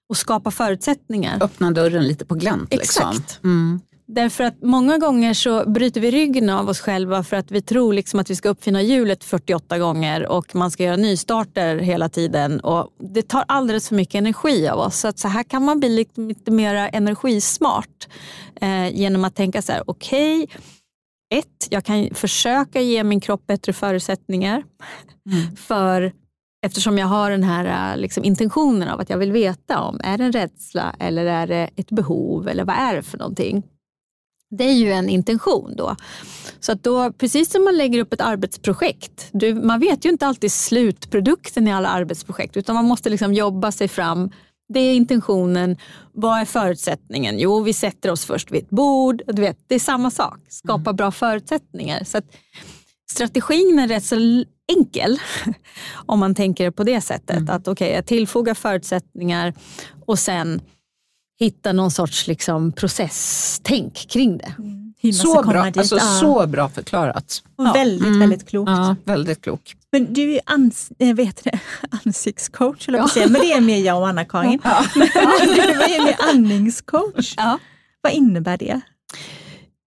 och 0.10 0.18
skapa 0.18 0.52
förutsättningar. 0.52 1.44
Öppna 1.44 1.72
dörren 1.72 2.08
lite 2.08 2.26
på 2.26 2.36
glänt. 2.36 2.74
Liksom. 2.74 3.10
Exakt. 3.10 3.44
Mm. 3.44 3.82
Därför 4.06 4.44
att 4.44 4.62
många 4.62 4.98
gånger 4.98 5.34
så 5.34 5.70
bryter 5.70 6.02
vi 6.02 6.12
ryggen 6.12 6.50
av 6.50 6.70
oss 6.70 6.80
själva 6.80 7.24
för 7.24 7.38
att 7.38 7.52
vi 7.52 7.62
tror 7.62 7.94
liksom 7.94 8.20
att 8.20 8.30
vi 8.30 8.36
ska 8.36 8.50
uppfinna 8.50 8.82
hjulet 8.82 9.24
48 9.24 9.80
gånger 9.80 10.28
och 10.28 10.56
man 10.56 10.72
ska 10.72 10.84
göra 10.84 10.96
nystarter 10.96 11.78
hela 11.78 12.10
tiden. 12.10 12.60
Och 12.60 12.90
det 13.00 13.22
tar 13.22 13.46
alldeles 13.48 13.90
för 13.90 13.96
mycket 13.96 14.16
energi 14.16 14.68
av 14.68 14.80
oss. 14.80 15.00
Så, 15.00 15.08
att 15.08 15.20
så 15.20 15.28
här 15.28 15.44
kan 15.44 15.66
man 15.66 15.80
bli 15.80 15.90
lite, 15.90 16.22
lite 16.22 16.52
mer 16.52 16.90
energismart 16.94 18.08
eh, 18.62 18.96
genom 18.96 19.24
att 19.24 19.36
tänka 19.36 19.62
så 19.62 19.72
här, 19.72 19.84
okej, 19.86 20.44
okay, 20.44 20.58
ett, 21.34 21.68
jag 21.70 21.84
kan 21.86 22.10
försöka 22.14 22.82
ge 22.82 23.04
min 23.04 23.22
kropp 23.22 23.48
bättre 23.48 23.74
förutsättningar. 23.74 24.64
Mm. 25.32 25.56
för 25.56 26.14
Eftersom 26.66 26.98
jag 26.98 27.08
har 27.08 27.32
den 27.32 27.44
här 27.44 27.98
liksom, 27.98 28.24
intentionen 28.24 28.90
av 28.90 29.00
att 29.00 29.10
jag 29.10 29.18
vill 29.18 29.32
veta 29.32 29.82
om, 29.82 30.00
är 30.04 30.18
det 30.18 30.24
en 30.24 30.32
rädsla 30.32 30.96
eller 31.00 31.26
är 31.26 31.48
det 31.48 31.70
ett 31.76 31.90
behov 31.90 32.48
eller 32.48 32.66
vad 32.66 32.76
är 32.76 32.96
det 32.96 33.04
för 33.04 33.18
någonting? 33.18 33.64
Det 34.58 34.64
är 34.64 34.74
ju 34.74 34.92
en 34.92 35.10
intention 35.10 35.76
då. 35.76 35.96
Så 36.60 36.72
att 36.72 36.84
då, 36.84 37.12
precis 37.12 37.52
som 37.52 37.64
man 37.64 37.78
lägger 37.78 38.00
upp 38.00 38.14
ett 38.14 38.22
arbetsprojekt, 38.22 39.30
du, 39.32 39.54
man 39.54 39.80
vet 39.80 40.06
ju 40.06 40.10
inte 40.10 40.28
alltid 40.28 40.52
slutprodukten 40.52 41.68
i 41.68 41.74
alla 41.74 41.90
arbetsprojekt 41.90 42.58
utan 42.58 42.76
man 42.76 42.86
måste 42.86 43.10
liksom 43.10 43.34
jobba 43.34 43.72
sig 43.72 43.88
fram. 43.88 44.32
Det 44.74 44.80
är 44.80 44.96
intentionen. 44.96 45.78
Vad 46.14 46.40
är 46.40 46.46
förutsättningen? 46.46 47.40
Jo, 47.40 47.64
vi 47.64 47.74
sätter 47.74 48.12
oss 48.12 48.26
först 48.26 48.52
vid 48.52 48.64
ett 48.64 48.70
bord. 48.70 49.22
Du 49.28 49.42
vet, 49.42 49.58
det 49.68 49.76
är 49.76 49.80
samma 49.80 50.12
sak, 50.12 50.40
skapa 50.50 50.90
mm. 50.90 50.96
bra 50.96 51.12
förutsättningar. 51.12 52.04
Så 52.04 52.18
att, 52.18 52.26
strategin 53.12 53.80
är 53.80 53.88
rätt 53.88 54.04
så 54.04 54.44
enkel 54.78 55.20
om 56.06 56.20
man 56.20 56.36
tänker 56.36 56.72
på 56.72 56.84
det 56.84 57.02
sättet. 57.02 57.38
Mm. 57.38 57.50
Att 57.50 57.68
okay, 57.68 57.92
jag 57.92 58.06
tillfogar 58.06 58.54
förutsättningar 58.54 59.54
och 60.06 60.20
sen 60.20 60.62
hitta 61.40 61.74
någon 61.74 61.92
sorts 61.92 62.28
liksom, 62.28 62.72
processtänk 62.72 63.94
kring 64.10 64.38
det. 64.38 64.56
Mm. 64.58 64.84
Så 65.14 65.44
bra, 65.44 65.62
alltså, 65.78 66.00
så 66.00 66.48
bra 66.48 66.70
förklarat. 66.70 67.44
Ja. 67.58 67.74
Väldigt, 67.74 68.08
mm. 68.08 68.20
väldigt 68.20 68.50
klokt. 68.50 68.70
Ja, 68.70 68.96
väldigt 69.06 69.42
klok. 69.42 69.76
Men 69.92 70.14
du 70.14 70.34
är 70.34 70.42
ans 70.46 70.92
äh, 71.00 71.16
vet 71.16 71.44
det, 71.44 71.60
ansiktscoach, 72.06 72.88
eller 72.88 73.00
ja. 73.00 73.08
säga. 73.08 73.28
men 73.28 73.42
det 73.42 73.52
är 73.52 73.62
mer 73.62 73.78
jag 73.78 73.98
och 73.98 74.08
Anna-Karin. 74.08 74.60
Ja. 74.64 74.84
du 74.96 75.02
är 75.02 76.06
mer 76.06 76.16
andningscoach. 76.30 77.34
Ja. 77.38 77.60
Vad 78.02 78.14
innebär 78.14 78.58
det? 78.58 78.82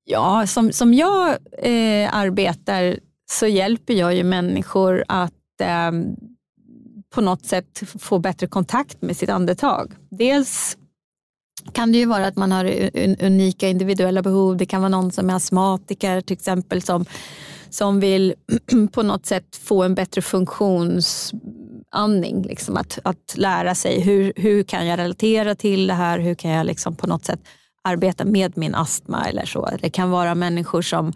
Ja, 0.04 0.46
som, 0.46 0.72
som 0.72 0.94
jag 0.94 1.28
eh, 1.62 2.16
arbetar 2.16 2.98
så 3.30 3.46
hjälper 3.46 3.94
jag 3.94 4.14
ju 4.14 4.24
människor 4.24 5.04
att 5.08 5.60
eh, 5.60 5.90
på 7.14 7.20
något 7.20 7.46
sätt 7.46 7.82
få 7.98 8.18
bättre 8.18 8.46
kontakt 8.46 9.02
med 9.02 9.16
sitt 9.16 9.30
andetag. 9.30 9.92
Dels 10.10 10.76
kan 11.72 11.92
det 11.92 11.98
ju 11.98 12.06
vara 12.06 12.26
att 12.26 12.36
man 12.36 12.52
har 12.52 12.90
unika 13.24 13.68
individuella 13.68 14.22
behov. 14.22 14.56
Det 14.56 14.66
kan 14.66 14.80
vara 14.80 14.88
någon 14.88 15.12
som 15.12 15.30
är 15.30 15.34
astmatiker 15.34 16.20
till 16.20 16.34
exempel 16.34 16.82
som, 16.82 17.04
som 17.70 18.00
vill 18.00 18.34
på 18.92 19.02
något 19.02 19.26
sätt 19.26 19.56
få 19.56 19.82
en 19.82 19.94
bättre 19.94 20.22
funktionsandning. 20.22 22.42
Liksom 22.42 22.76
att, 22.76 22.98
att 23.02 23.34
lära 23.36 23.74
sig 23.74 24.00
hur, 24.00 24.32
hur 24.36 24.62
kan 24.62 24.86
jag 24.86 24.98
relatera 24.98 25.54
till 25.54 25.86
det 25.86 25.94
här? 25.94 26.18
Hur 26.18 26.34
kan 26.34 26.50
jag 26.50 26.66
liksom 26.66 26.96
på 26.96 27.06
något 27.06 27.24
sätt 27.24 27.40
arbeta 27.86 28.24
med 28.24 28.56
min 28.56 28.74
astma 28.74 29.28
eller 29.28 29.44
så. 29.44 29.70
Det 29.80 29.90
kan 29.90 30.10
vara 30.10 30.34
människor 30.34 30.82
som 30.82 31.12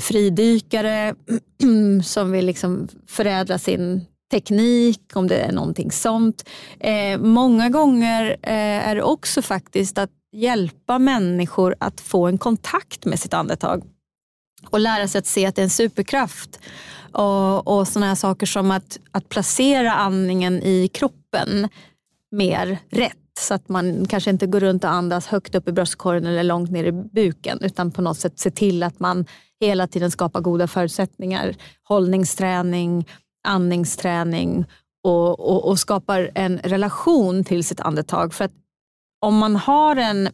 fridykare 0.00 1.14
som 2.04 2.32
vill 2.32 2.46
liksom 2.46 2.88
förädla 3.06 3.58
sin 3.58 4.06
teknik, 4.30 5.00
om 5.14 5.26
det 5.26 5.36
är 5.36 5.52
någonting 5.52 5.92
sånt. 5.92 6.48
Eh, 6.80 7.18
många 7.18 7.68
gånger 7.68 8.36
eh, 8.42 8.88
är 8.88 8.94
det 8.94 9.02
också 9.02 9.42
faktiskt 9.42 9.98
att 9.98 10.10
hjälpa 10.32 10.98
människor 10.98 11.74
att 11.80 12.00
få 12.00 12.26
en 12.26 12.38
kontakt 12.38 13.04
med 13.04 13.20
sitt 13.20 13.34
andetag 13.34 13.82
och 14.70 14.80
lära 14.80 15.08
sig 15.08 15.18
att 15.18 15.26
se 15.26 15.46
att 15.46 15.54
det 15.54 15.62
är 15.62 15.64
en 15.64 15.70
superkraft. 15.70 16.60
Och, 17.12 17.68
och 17.68 17.88
sådana 17.88 18.06
här 18.06 18.14
saker 18.14 18.46
som 18.46 18.70
att, 18.70 18.98
att 19.10 19.28
placera 19.28 19.92
andningen 19.92 20.62
i 20.62 20.88
kroppen 20.88 21.68
mer 22.30 22.78
rätt 22.90 23.16
så 23.38 23.54
att 23.54 23.68
man 23.68 24.06
kanske 24.06 24.30
inte 24.30 24.46
går 24.46 24.60
runt 24.60 24.84
och 24.84 24.90
andas 24.90 25.26
högt 25.26 25.54
upp 25.54 25.68
i 25.68 25.72
bröstkorgen 25.72 26.26
eller 26.26 26.42
långt 26.42 26.70
ner 26.70 26.84
i 26.84 26.92
buken 26.92 27.58
utan 27.60 27.90
på 27.90 28.02
något 28.02 28.18
sätt 28.18 28.38
se 28.38 28.50
till 28.50 28.82
att 28.82 29.00
man 29.00 29.26
hela 29.60 29.86
tiden 29.86 30.10
skapar 30.10 30.40
goda 30.40 30.66
förutsättningar. 30.66 31.56
Hållningsträning, 31.82 33.06
andningsträning 33.46 34.64
och, 35.04 35.40
och, 35.40 35.68
och 35.68 35.78
skapar 35.78 36.30
en 36.34 36.58
relation 36.58 37.44
till 37.44 37.64
sitt 37.64 37.80
andetag. 37.80 38.34
För 38.34 38.44
att 38.44 38.52
om 39.20 39.36
man 39.36 39.56
har 39.56 39.96
en 39.96 40.28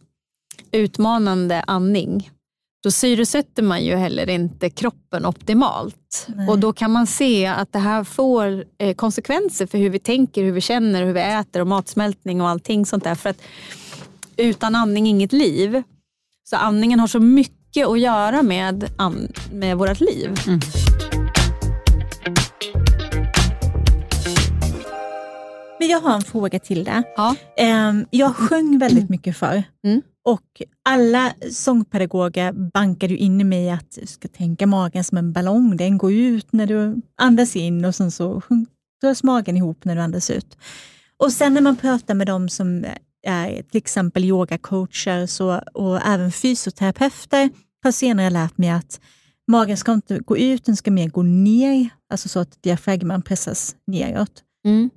utmanande 0.71 1.63
andning 1.67 2.29
då 2.83 2.91
syresätter 2.91 3.63
man 3.63 3.85
ju 3.85 3.95
heller 3.95 4.29
inte 4.29 4.69
kroppen 4.69 5.25
optimalt. 5.25 6.27
Nej. 6.27 6.49
Och 6.49 6.59
då 6.59 6.73
kan 6.73 6.91
man 6.91 7.07
se 7.07 7.45
att 7.45 7.73
det 7.73 7.79
här 7.79 8.03
får 8.03 8.65
eh, 8.77 8.95
konsekvenser 8.95 9.65
för 9.65 9.77
hur 9.77 9.89
vi 9.89 9.99
tänker, 9.99 10.43
hur 10.43 10.51
vi 10.51 10.61
känner, 10.61 11.03
hur 11.03 11.13
vi 11.13 11.21
äter 11.21 11.61
och 11.61 11.67
matsmältning 11.67 12.41
och 12.41 12.49
allting 12.49 12.85
sånt 12.85 13.03
där. 13.03 13.15
För 13.15 13.29
att 13.29 13.41
utan 14.37 14.75
andning 14.75 15.07
inget 15.07 15.33
liv. 15.33 15.83
Så 16.43 16.55
andningen 16.55 16.99
har 16.99 17.07
så 17.07 17.19
mycket 17.19 17.87
att 17.87 17.99
göra 17.99 18.43
med, 18.43 18.89
med 19.51 19.77
vårt 19.77 19.99
liv. 19.99 20.39
Mm. 20.47 20.59
Men 25.83 25.89
jag 25.89 26.01
har 26.01 26.15
en 26.15 26.21
fråga 26.21 26.59
till 26.59 26.83
dig. 26.83 27.03
Ja. 27.15 27.35
Ehm, 27.57 28.05
jag 28.09 28.35
sjöng 28.35 28.79
väldigt 28.79 29.09
mycket 29.09 29.37
förr. 29.37 29.63
Mm. 29.85 30.01
Och 30.25 30.61
alla 30.85 31.33
sångpedagoger 31.51 32.51
bankade 32.51 33.17
in 33.17 33.41
i 33.41 33.43
mig 33.43 33.69
att 33.69 33.97
du 34.01 34.07
ska 34.07 34.27
tänka 34.27 34.67
magen 34.67 35.03
som 35.03 35.17
en 35.17 35.33
ballong. 35.33 35.77
Den 35.77 35.97
går 35.97 36.13
ut 36.13 36.53
när 36.53 36.67
du 36.67 37.01
andas 37.17 37.55
in 37.55 37.85
och 37.85 37.95
sen 37.95 38.11
så 38.11 38.41
dras 39.01 39.23
magen 39.23 39.57
ihop 39.57 39.85
när 39.85 39.95
du 39.95 40.01
andas 40.01 40.29
ut. 40.29 40.57
Och 41.17 41.31
sen 41.31 41.53
när 41.53 41.61
man 41.61 41.75
pratar 41.75 42.13
med 42.13 42.27
de 42.27 42.49
som 42.49 42.85
är 43.27 43.61
till 43.61 43.77
exempel 43.77 44.25
yogacoacher 44.25 45.25
så, 45.25 45.61
och 45.73 46.07
även 46.07 46.31
fysioterapeuter 46.31 47.49
har 47.83 47.91
senare 47.91 48.29
lärt 48.29 48.57
mig 48.57 48.69
att 48.69 48.99
magen 49.47 49.77
ska 49.77 49.93
inte 49.93 50.19
gå 50.19 50.37
ut, 50.37 50.65
den 50.65 50.75
ska 50.75 50.91
mer 50.91 51.09
gå 51.09 51.21
ner, 51.23 51.89
alltså 52.09 52.29
så 52.29 52.39
att 52.39 52.63
diafragman 52.63 53.21
pressas 53.21 53.75
neråt. 53.87 54.43
Mm. 54.65 54.89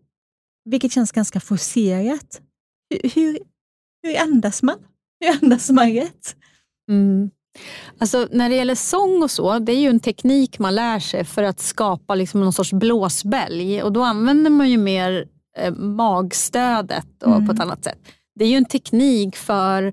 Vilket 0.71 0.93
känns 0.93 1.13
ganska 1.13 1.41
forcerat. 1.41 2.41
Hur, 2.91 3.11
hur, 3.11 3.39
hur 4.03 4.19
andas 4.21 4.63
man? 4.63 4.79
Hur 5.21 5.43
andas 5.43 5.71
man 5.71 5.93
rätt? 5.93 6.37
Mm. 6.91 7.31
Alltså, 7.99 8.29
när 8.31 8.49
det 8.49 8.55
gäller 8.57 8.75
sång 8.75 9.23
och 9.23 9.31
så, 9.31 9.59
det 9.59 9.73
är 9.73 9.81
ju 9.81 9.89
en 9.89 10.01
teknik 10.01 10.59
man 10.59 10.75
lär 10.75 10.99
sig 10.99 11.25
för 11.25 11.43
att 11.43 11.61
skapa 11.61 12.15
liksom 12.15 12.41
någon 12.41 12.53
sorts 12.53 12.73
blåsbälg. 12.73 13.83
Och 13.83 13.93
då 13.93 14.03
använder 14.03 14.51
man 14.51 14.71
ju 14.71 14.79
mer 14.79 15.29
eh, 15.59 15.75
magstödet 15.75 17.23
och 17.23 17.33
Mm. 17.33 17.47
på 17.47 17.53
ett 17.53 17.61
annat 17.61 17.85
sätt. 17.85 17.99
Det 18.39 18.45
är 18.45 18.49
ju 18.49 18.57
en 18.57 18.65
teknik 18.65 19.37
för 19.37 19.93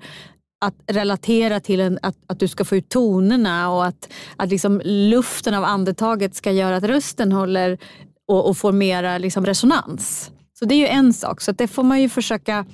att 0.66 0.76
relatera 0.88 1.60
till 1.60 1.80
en, 1.80 2.00
att, 2.02 2.18
att 2.28 2.40
du 2.40 2.48
ska 2.48 2.66
få 2.66 2.76
ut 2.76 2.90
tonerna 2.90 3.70
och 3.72 3.86
att, 3.86 4.10
att 4.36 4.50
liksom 4.50 4.82
luften 4.86 5.54
av 5.54 5.64
andetaget 5.64 6.36
ska 6.36 6.52
göra 6.52 6.76
att 6.76 6.84
rösten 6.84 7.32
håller 7.32 7.78
och, 8.28 8.50
och 8.50 8.58
får 8.58 8.72
mera 8.72 9.18
liksom 9.18 9.46
resonans. 9.46 10.32
Så 10.60 10.66
det 10.66 10.76
är 10.76 10.80
ju 10.80 10.88
en 10.88 11.14
sak. 11.14 11.42
Så 11.42 11.52
att 11.52 11.58
det 11.58 11.68
får 11.68 11.84
man 11.84 12.02
ju 12.02 12.10
försöka 12.10 12.66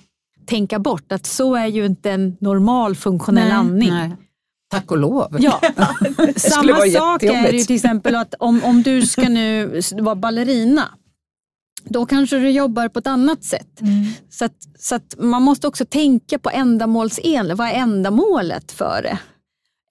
tänka 0.46 0.80
bort. 0.80 1.12
Att 1.12 1.26
så 1.26 1.56
är 1.56 1.68
ju 1.68 1.86
inte 1.86 2.12
en 2.12 2.38
normal 2.42 2.96
funktionell 2.96 3.48
Nej, 3.48 3.58
andning. 3.58 3.90
Nej. 3.90 4.16
Tack 4.70 4.92
och 4.92 4.98
lov. 4.98 5.38
Ja. 5.40 5.62
Samma 6.36 6.78
sak 6.78 7.24
är 7.24 7.54
ju 7.54 7.64
till 7.64 7.76
exempel 7.76 8.16
att 8.16 8.34
om, 8.40 8.64
om 8.64 8.84
du 8.84 9.02
ska 9.02 9.30
nu 9.30 9.82
vara 9.92 10.16
ballerina, 10.16 10.90
då 11.84 12.06
kanske 12.06 12.38
du 12.38 12.50
jobbar 12.50 12.88
på 12.88 13.00
ett 13.00 13.08
annat 13.08 13.44
sätt. 13.44 13.80
Så, 14.30 14.46
att, 14.46 14.56
så 14.80 14.96
att 14.96 15.16
man 15.18 15.42
måste 15.42 15.68
också 15.68 15.86
tänka 15.86 16.40
på 16.40 16.50
ändamålsenligt. 16.50 17.58
Vad 17.58 17.68
är 17.68 17.74
ändamålet 17.74 18.72
för 18.72 19.02
det? 19.02 19.20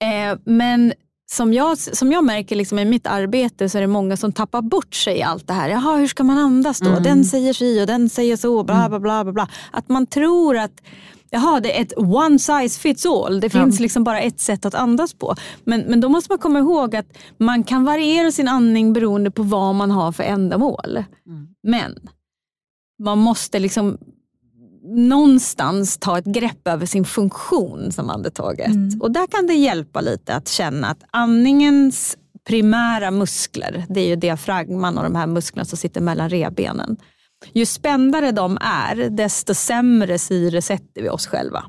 Eh, 0.05 0.37
men 0.43 0.93
som 1.31 1.53
jag, 1.53 1.77
som 1.77 2.11
jag 2.11 2.23
märker 2.23 2.55
liksom 2.55 2.79
i 2.79 2.85
mitt 2.85 3.07
arbete 3.07 3.69
så 3.69 3.77
är 3.77 3.81
det 3.81 3.87
många 3.87 4.17
som 4.17 4.31
tappar 4.31 4.61
bort 4.61 4.95
sig 4.95 5.17
i 5.17 5.21
allt 5.21 5.47
det 5.47 5.53
här. 5.53 5.69
Jaha, 5.69 5.95
hur 5.95 6.07
ska 6.07 6.23
man 6.23 6.37
andas 6.37 6.79
då? 6.79 6.89
Mm. 6.89 7.03
Den 7.03 7.25
säger 7.25 7.53
si 7.53 7.83
och 7.83 7.87
den 7.87 8.09
säger 8.09 8.37
så. 8.37 8.63
Bla, 8.63 8.89
bla, 8.89 8.99
bla, 8.99 9.23
bla, 9.23 9.33
bla. 9.33 9.49
Att 9.71 9.89
man 9.89 10.07
tror 10.07 10.57
att 10.57 10.81
Jaha, 11.31 11.59
det 11.59 11.77
är 11.77 11.81
ett 11.81 11.93
one 11.97 12.39
size 12.39 12.79
fits 12.79 13.05
all. 13.05 13.39
Det 13.39 13.49
finns 13.49 13.79
liksom 13.79 14.03
bara 14.03 14.21
ett 14.21 14.39
sätt 14.39 14.65
att 14.65 14.75
andas 14.75 15.13
på. 15.13 15.35
Men, 15.63 15.81
men 15.81 16.01
då 16.01 16.09
måste 16.09 16.31
man 16.31 16.39
komma 16.39 16.59
ihåg 16.59 16.95
att 16.95 17.17
man 17.37 17.63
kan 17.63 17.83
variera 17.83 18.31
sin 18.31 18.47
andning 18.47 18.93
beroende 18.93 19.31
på 19.31 19.43
vad 19.43 19.75
man 19.75 19.91
har 19.91 20.11
för 20.11 20.23
ändamål. 20.23 21.03
Mm. 21.27 21.47
Men 21.63 21.99
man 23.03 23.17
måste 23.17 23.59
liksom 23.59 23.97
någonstans 24.89 25.97
ta 25.97 26.17
ett 26.17 26.25
grepp 26.25 26.67
över 26.67 26.85
sin 26.85 27.05
funktion 27.05 27.91
som 27.91 28.09
andetaget. 28.09 28.67
Mm. 28.67 29.01
Och 29.01 29.11
där 29.11 29.27
kan 29.27 29.47
det 29.47 29.53
hjälpa 29.53 30.01
lite 30.01 30.35
att 30.35 30.47
känna 30.47 30.87
att 30.87 31.03
andningens 31.11 32.17
primära 32.47 33.11
muskler, 33.11 33.85
det 33.89 33.99
är 33.99 34.07
ju 34.07 34.15
diafragman 34.15 34.97
och 34.97 35.03
de 35.03 35.15
här 35.15 35.27
musklerna 35.27 35.65
som 35.65 35.77
sitter 35.77 36.01
mellan 36.01 36.29
revbenen. 36.29 36.97
Ju 37.53 37.65
spändare 37.65 38.31
de 38.31 38.57
är, 38.61 39.09
desto 39.09 39.53
sämre 39.53 40.19
syre 40.19 40.61
sätter 40.61 41.01
vi 41.01 41.09
oss 41.09 41.27
själva. 41.27 41.63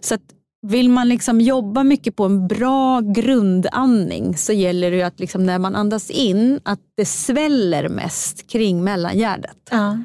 Så 0.00 0.16
vill 0.62 0.90
man 0.90 1.08
liksom 1.08 1.40
jobba 1.40 1.84
mycket 1.84 2.16
på 2.16 2.24
en 2.24 2.48
bra 2.48 3.00
grundandning 3.00 4.36
så 4.36 4.52
gäller 4.52 4.90
det 4.90 4.96
ju 4.96 5.02
att 5.02 5.20
liksom 5.20 5.46
när 5.46 5.58
man 5.58 5.74
andas 5.74 6.10
in 6.10 6.60
att 6.62 6.80
det 6.96 7.04
sväller 7.04 7.88
mest 7.88 8.50
kring 8.50 8.84
mellangärdet. 8.84 9.56
Ja. 9.70 9.98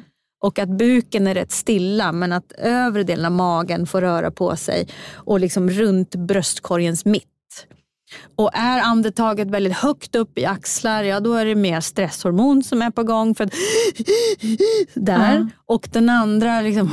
Och 0.46 0.58
att 0.58 0.68
buken 0.68 1.26
är 1.26 1.34
rätt 1.34 1.52
stilla 1.52 2.12
men 2.12 2.32
att 2.32 2.52
övre 2.58 3.02
delen 3.02 3.24
av 3.24 3.32
magen 3.32 3.86
får 3.86 4.00
röra 4.00 4.30
på 4.30 4.56
sig 4.56 4.88
och 5.14 5.40
liksom 5.40 5.70
runt 5.70 6.14
bröstkorgens 6.14 7.04
mitt. 7.04 7.24
Och 8.36 8.50
är 8.54 8.80
andetaget 8.80 9.48
väldigt 9.48 9.76
högt 9.76 10.14
upp 10.14 10.38
i 10.38 10.44
axlar, 10.44 11.02
ja 11.02 11.20
då 11.20 11.34
är 11.34 11.44
det 11.44 11.54
mer 11.54 11.80
stresshormon 11.80 12.62
som 12.64 12.82
är 12.82 12.90
på 12.90 13.02
gång. 13.02 13.34
För 13.34 13.44
att 13.44 13.52
där. 14.94 15.34
Ja. 15.34 15.46
Och 15.66 15.88
den 15.92 16.08
andra 16.08 16.60
liksom 16.60 16.90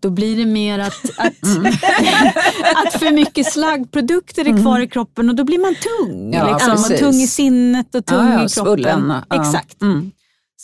då 0.00 0.10
blir 0.10 0.36
det 0.36 0.46
mer 0.46 0.78
att, 0.78 1.04
att, 1.16 1.42
att 2.86 2.92
för 2.92 3.12
mycket 3.12 3.52
slaggprodukter 3.52 4.44
är 4.48 4.62
kvar 4.62 4.80
i 4.80 4.88
kroppen 4.88 5.28
och 5.28 5.34
då 5.34 5.44
blir 5.44 5.58
man 5.58 5.74
tung. 5.74 6.34
Ja, 6.34 6.52
liksom, 6.52 6.92
och 6.92 6.98
tung 7.00 7.22
i 7.22 7.26
sinnet 7.26 7.94
och 7.94 8.06
tung 8.06 8.18
Ja, 8.18 8.32
ja, 8.32 8.46
i 8.46 8.48
kroppen. 8.48 8.64
svullen. 8.64 9.12
Exakt. 9.30 9.82
Mm. 9.82 10.12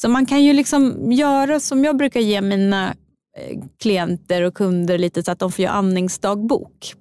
Så 0.02 0.08
man 0.08 0.26
kan 0.26 0.44
ju 0.44 0.52
liksom 0.52 1.12
göra 1.12 1.60
som 1.60 1.84
jag 1.84 1.96
brukar 1.96 2.20
ge 2.20 2.40
mina 2.40 2.94
eh, 3.38 3.58
klienter 3.80 4.42
och 4.42 4.54
kunder 4.54 4.98
lite 4.98 5.22
så 5.22 5.30
att 5.30 5.38
de 5.38 5.52
får 5.52 5.62
göra 5.62 5.72
andningsdagbok. 5.72 6.94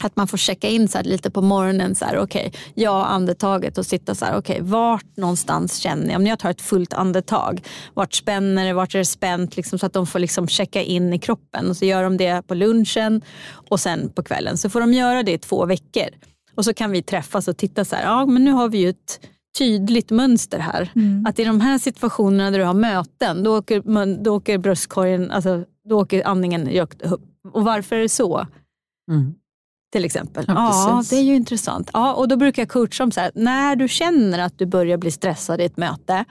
Att 0.00 0.16
man 0.16 0.28
får 0.28 0.38
checka 0.38 0.68
in 0.68 0.88
så 0.88 0.98
här 0.98 1.04
lite 1.04 1.30
på 1.30 1.42
morgonen, 1.42 1.94
så 1.94 2.04
här, 2.04 2.18
okej, 2.18 2.52
ja 2.74 3.04
andetaget 3.04 3.78
och 3.78 3.86
sitta 3.86 4.14
så 4.14 4.24
här, 4.24 4.36
okej, 4.36 4.58
vart 4.62 5.16
någonstans 5.16 5.76
känner 5.76 6.06
jag, 6.06 6.16
om 6.16 6.26
jag 6.26 6.38
tar 6.38 6.50
ett 6.50 6.60
fullt 6.60 6.92
andetag, 6.92 7.62
vart 7.94 8.14
spänner 8.14 8.66
det, 8.66 8.72
vart 8.72 8.94
är 8.94 8.98
det 8.98 9.04
spänt, 9.04 9.56
liksom, 9.56 9.78
så 9.78 9.86
att 9.86 9.92
de 9.92 10.06
får 10.06 10.18
liksom 10.18 10.48
checka 10.48 10.82
in 10.82 11.12
i 11.12 11.18
kroppen. 11.18 11.70
Och 11.70 11.76
så 11.76 11.84
gör 11.84 12.02
de 12.02 12.16
det 12.16 12.42
på 12.46 12.54
lunchen 12.54 13.22
och 13.68 13.80
sen 13.80 14.10
på 14.10 14.22
kvällen. 14.22 14.58
Så 14.58 14.70
får 14.70 14.80
de 14.80 14.92
göra 14.92 15.22
det 15.22 15.32
i 15.32 15.38
två 15.38 15.66
veckor. 15.66 16.08
Och 16.54 16.64
så 16.64 16.74
kan 16.74 16.90
vi 16.90 17.02
träffas 17.02 17.48
och 17.48 17.56
titta 17.56 17.84
så 17.84 17.96
här, 17.96 18.02
ja 18.02 18.26
men 18.26 18.44
nu 18.44 18.50
har 18.50 18.68
vi 18.68 18.78
ju 18.78 18.88
ett 18.88 19.20
tydligt 19.58 20.10
mönster 20.10 20.58
här. 20.58 20.92
Mm. 20.94 21.26
Att 21.26 21.38
i 21.38 21.44
de 21.44 21.60
här 21.60 21.78
situationerna 21.78 22.50
där 22.50 22.58
du 22.58 22.64
har 22.64 22.74
möten, 22.74 23.42
då 23.42 23.58
åker, 23.58 24.22
då 24.22 24.36
åker 24.36 24.58
bröstkorgen, 24.58 25.30
alltså, 25.30 25.64
då 25.88 26.00
åker 26.00 26.26
andningen 26.26 26.66
högt 26.66 27.02
upp. 27.02 27.22
Och 27.52 27.64
varför 27.64 27.96
är 27.96 28.00
det 28.00 28.08
så? 28.08 28.46
Mm. 29.10 29.34
Till 29.92 30.04
exempel. 30.04 30.44
Ja, 30.48 30.54
Ja, 30.54 31.02
det 31.10 31.16
är 31.16 31.22
ju 31.22 31.34
intressant. 31.34 31.90
Ja, 31.92 32.14
och 32.14 32.28
då 32.28 32.36
brukar 32.36 32.62
jag 32.62 32.68
coacha 32.68 33.04
om 33.04 33.10
så 33.12 33.20
här, 33.20 33.30
när 33.34 33.76
du 33.76 33.88
känner 33.88 34.38
att 34.38 34.58
du 34.58 34.66
börjar 34.66 34.96
bli 34.98 35.10
stressad 35.10 35.60
i 35.60 35.64
ett 35.64 35.76
möte, 35.76 36.24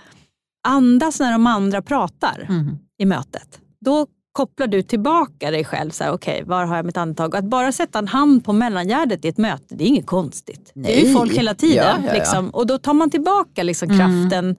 andas 0.68 1.20
när 1.20 1.32
de 1.32 1.48
andra 1.48 1.82
pratar 1.82 2.46
Mm. 2.50 2.78
i 2.98 3.06
mötet. 3.06 3.60
Då 3.86 4.08
kopplar 4.34 4.67
du 4.67 4.82
tillbaka 4.82 5.52
dig 5.52 5.63
själv. 5.65 5.89
så 5.91 6.04
här, 6.04 6.12
Okej, 6.12 6.43
var 6.46 6.65
har 6.65 6.76
jag 6.76 6.86
mitt 6.86 6.98
andetag? 6.98 7.36
Att 7.36 7.43
bara 7.46 7.72
sätta 7.72 8.00
en 8.00 8.08
hand 8.08 8.46
på 8.46 8.54
mellangärdet 8.54 9.26
i 9.26 9.28
ett 9.28 9.38
möte, 9.38 9.76
det 9.76 9.84
är 9.84 9.88
inget 9.88 10.06
konstigt. 10.06 10.72
Det 10.76 10.96
är 10.96 11.00
ju 11.00 11.06
Nej. 11.06 11.13
folk 11.13 11.34
hela 11.34 11.54
tiden. 11.56 11.76
Ja, 11.86 11.98
ja, 12.02 12.08
ja. 12.08 12.13
Liksom. 12.13 12.50
Och 12.50 12.67
då 12.67 12.78
tar 12.78 12.93
man 12.93 13.10
tillbaka 13.10 13.63
liksom, 13.63 13.89
Mm. 13.91 14.00
kraften 14.00 14.56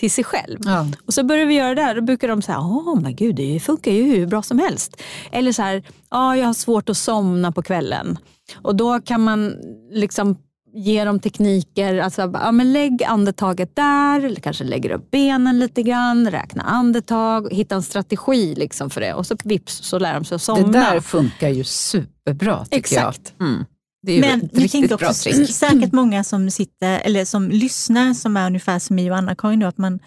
till 0.00 0.10
sig 0.10 0.24
själv. 0.24 0.58
Och 1.06 1.14
så 1.14 1.24
börjar 1.24 1.46
vi 1.46 1.54
göra 1.54 1.74
det 1.74 1.82
här, 1.82 1.94
då 1.94 2.00
brukar 2.00 2.28
de 2.28 2.42
säga, 2.42 2.58
åh 2.60 3.00
men 3.00 3.16
gud 3.16 3.34
det 3.36 3.60
funkar 3.60 3.92
ju 3.92 4.02
hur 4.02 4.26
bra 4.26 4.42
som 4.42 4.58
helst. 4.58 5.02
Eller 5.32 5.52
så 5.52 5.62
här, 5.62 5.82
ja 6.10 6.36
jag 6.36 6.46
har 6.46 6.54
svårt 6.54 6.88
att 6.88 6.96
somna 6.96 7.52
på 7.52 7.62
kvällen. 7.62 8.18
Och 8.62 8.76
då 8.76 9.00
kan 9.00 9.20
man 9.24 9.54
liksom 9.90 10.36
ge 10.74 11.04
dem 11.04 11.20
tekniker, 11.20 11.98
alltså, 11.98 12.30
ja, 12.34 12.52
men 12.52 12.72
lägg 12.72 13.04
andetaget 13.04 13.76
där, 13.76 14.24
eller 14.24 14.40
kanske 14.40 14.64
lägger 14.64 14.90
upp 14.90 15.10
benen 15.10 15.58
lite 15.58 15.82
grann, 15.82 16.30
räkna 16.30 16.62
andetag, 16.62 17.52
hitta 17.52 17.74
en 17.74 17.82
strategi 17.82 18.54
liksom 18.54 18.90
för 18.90 19.00
det. 19.00 19.14
Och 19.14 19.26
så 19.26 19.36
vips 19.44 19.72
så 19.84 19.98
lär 19.98 20.14
de 20.14 20.24
sig 20.24 20.34
att 20.34 20.42
somna. 20.42 20.66
Det 20.66 20.72
där 20.72 21.00
funkar 21.00 21.48
ju 21.48 21.64
superbra 21.64 22.64
tycker 22.64 22.76
Exakt. 22.78 23.34
jag. 23.38 23.48
Mm. 23.48 23.64
Det 24.02 24.12
är 24.12 24.16
ju 24.16 24.20
Men 24.20 24.38
ett 24.38 24.50
jag 24.52 24.62
riktigt 24.62 24.72
tänker 24.80 24.96
bra 24.96 25.08
också 25.08 25.30
trick. 25.30 25.50
säkert 25.50 25.92
många 25.92 26.24
som 26.24 26.50
sitter 26.50 27.00
eller 27.00 27.24
som 27.24 27.50
lyssnar 27.50 28.14
som 28.14 28.36
är 28.36 28.46
ungefär 28.46 28.78
som 28.78 28.96
mig 28.96 29.10
och 29.10 29.16
Anna-Karin, 29.16 29.62
att 29.62 29.78
man 29.78 29.98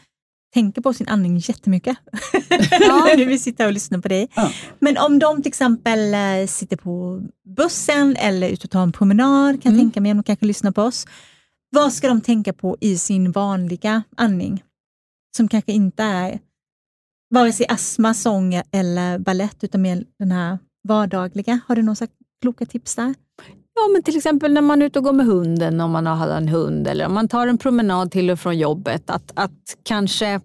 tänker 0.53 0.81
på 0.81 0.93
sin 0.93 1.07
andning 1.07 1.37
jättemycket. 1.37 1.97
När 2.79 3.25
vi 3.25 3.39
sitter 3.39 3.65
och 3.65 3.73
lyssnar 3.73 3.99
på 3.99 4.07
dig. 4.07 4.27
Ja. 4.35 4.51
Men 4.79 4.97
om 4.97 5.19
de 5.19 5.41
till 5.41 5.49
exempel 5.49 6.13
eh, 6.13 6.47
sitter 6.47 6.77
på 6.77 7.21
bussen 7.57 8.15
eller 8.15 8.49
ute 8.49 8.63
och 8.65 8.71
tar 8.71 8.83
en 8.83 8.91
promenad, 8.91 9.61
kan 9.61 9.71
jag 9.71 9.79
Mm. 9.79 9.85
tänka 9.91 10.01
mig, 10.01 10.11
om 10.11 10.17
de 10.17 10.23
kanske 10.23 10.45
lyssnar 10.45 10.71
på 10.71 10.81
oss. 10.81 11.07
Vad 11.69 11.93
ska 11.93 12.07
de 12.07 12.21
tänka 12.21 12.53
på 12.53 12.77
i 12.81 12.97
sin 12.97 13.31
vanliga 13.31 14.03
andning? 14.17 14.63
Som 15.37 15.47
kanske 15.47 15.71
inte 15.71 16.03
är 16.03 16.39
vare 17.33 17.53
sig 17.53 17.65
astma, 17.69 18.13
sång 18.13 18.61
eller 18.71 19.19
ballett, 19.19 19.63
utan 19.63 19.81
mer 19.81 20.05
den 20.19 20.31
här 20.31 20.57
vardagliga. 20.87 21.59
Har 21.67 21.75
du 21.75 21.81
några 21.81 22.07
kloka 22.41 22.65
tips 22.65 22.95
där? 22.95 23.15
Ja, 23.75 23.87
men 23.93 24.03
till 24.03 24.17
exempel 24.17 24.53
när 24.53 24.61
man 24.61 24.81
är 24.81 24.85
ute 24.85 24.99
och 24.99 25.05
går 25.05 25.13
med 25.13 25.25
hunden, 25.25 25.81
om 25.81 25.91
man 25.91 26.05
har 26.05 26.27
en 26.29 26.47
hund, 26.47 26.87
eller 26.87 27.05
om 27.05 27.13
man 27.13 27.27
tar 27.27 27.47
en 27.47 27.57
promenad 27.57 28.11
till 28.11 28.29
och 28.31 28.39
från 28.39 28.57
jobbet. 28.57 29.09
Att, 29.09 29.31
att 29.35 29.77
kanske 29.83 30.39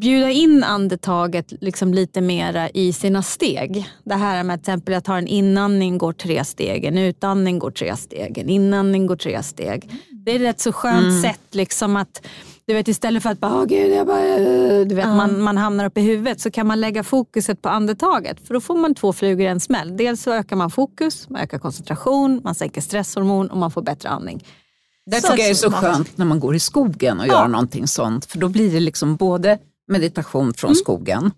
bjuda 0.00 0.30
in 0.30 0.64
andetaget 0.64 1.52
liksom 1.62 1.94
lite 1.94 2.20
mera 2.20 2.70
i 2.70 2.92
sina 2.92 3.22
steg. 3.22 3.86
Det 4.04 4.14
här 4.14 4.42
med 4.42 4.62
till 4.62 4.72
exempel 4.72 4.94
att 4.94 5.06
ha 5.06 5.18
en 5.18 5.26
inandning 5.26 5.98
går 5.98 6.12
tre 6.12 6.44
steg, 6.44 6.84
en 6.84 6.98
utandning 6.98 7.58
går 7.58 7.70
tre 7.70 7.96
steg, 7.96 8.38
en 8.38 8.48
inandning 8.48 9.06
går 9.06 9.16
tre 9.16 9.42
steg. 9.42 9.90
Det 10.24 10.30
är 10.30 10.36
ett 10.36 10.42
rätt 10.42 10.60
så 10.60 10.72
skönt 10.72 11.02
Mm. 11.06 11.22
sätt 11.22 11.40
liksom 11.54 11.96
att 11.96 12.26
du 12.66 12.74
vet, 12.74 12.88
istället 12.88 13.22
för 13.22 13.30
att 13.30 13.40
bara, 13.40 13.54
"Åh, 13.54 13.64
gud, 13.64 13.92
jag 13.94 14.06
bara, 14.06 14.20
du 14.84 14.94
vet, 14.94 15.04
Ja. 15.04 15.14
man, 15.14 15.40
man 15.42 15.56
hamnar 15.56 15.84
upp 15.84 15.98
i 15.98 16.00
huvudet 16.00 16.40
så 16.40 16.50
kan 16.50 16.66
man 16.66 16.80
lägga 16.80 17.02
fokuset 17.04 17.62
på 17.62 17.68
andetaget. 17.68 18.46
För 18.46 18.54
då 18.54 18.60
får 18.60 18.76
man 18.76 18.94
två 18.94 19.12
flugor 19.12 19.40
i 19.40 19.46
en 19.46 19.60
smäll. 19.60 19.96
Dels 19.96 20.22
så 20.22 20.32
ökar 20.32 20.56
man 20.56 20.70
fokus, 20.70 21.28
man 21.28 21.40
ökar 21.42 21.58
koncentration, 21.58 22.40
man 22.44 22.54
sänker 22.54 22.80
stresshormon 22.80 23.50
och 23.50 23.58
man 23.58 23.70
får 23.70 23.82
bättre 23.82 24.08
andning. 24.08 24.44
Det 25.10 25.20
tycker 25.20 25.38
jag 25.38 25.50
är 25.50 25.54
så 25.54 25.70
skönt 25.70 26.18
när 26.18 26.24
man 26.26 26.40
går 26.40 26.54
i 26.54 26.60
skogen 26.60 27.20
och 27.20 27.26
Ja. 27.26 27.32
gör 27.32 27.48
någonting 27.48 27.86
sånt. 27.86 28.26
För 28.26 28.38
då 28.38 28.48
blir 28.48 28.72
det 28.72 28.80
liksom 28.80 29.16
både 29.16 29.58
meditation 29.88 30.54
från 30.54 30.68
Mm. 30.68 30.74
skogen 30.76 31.30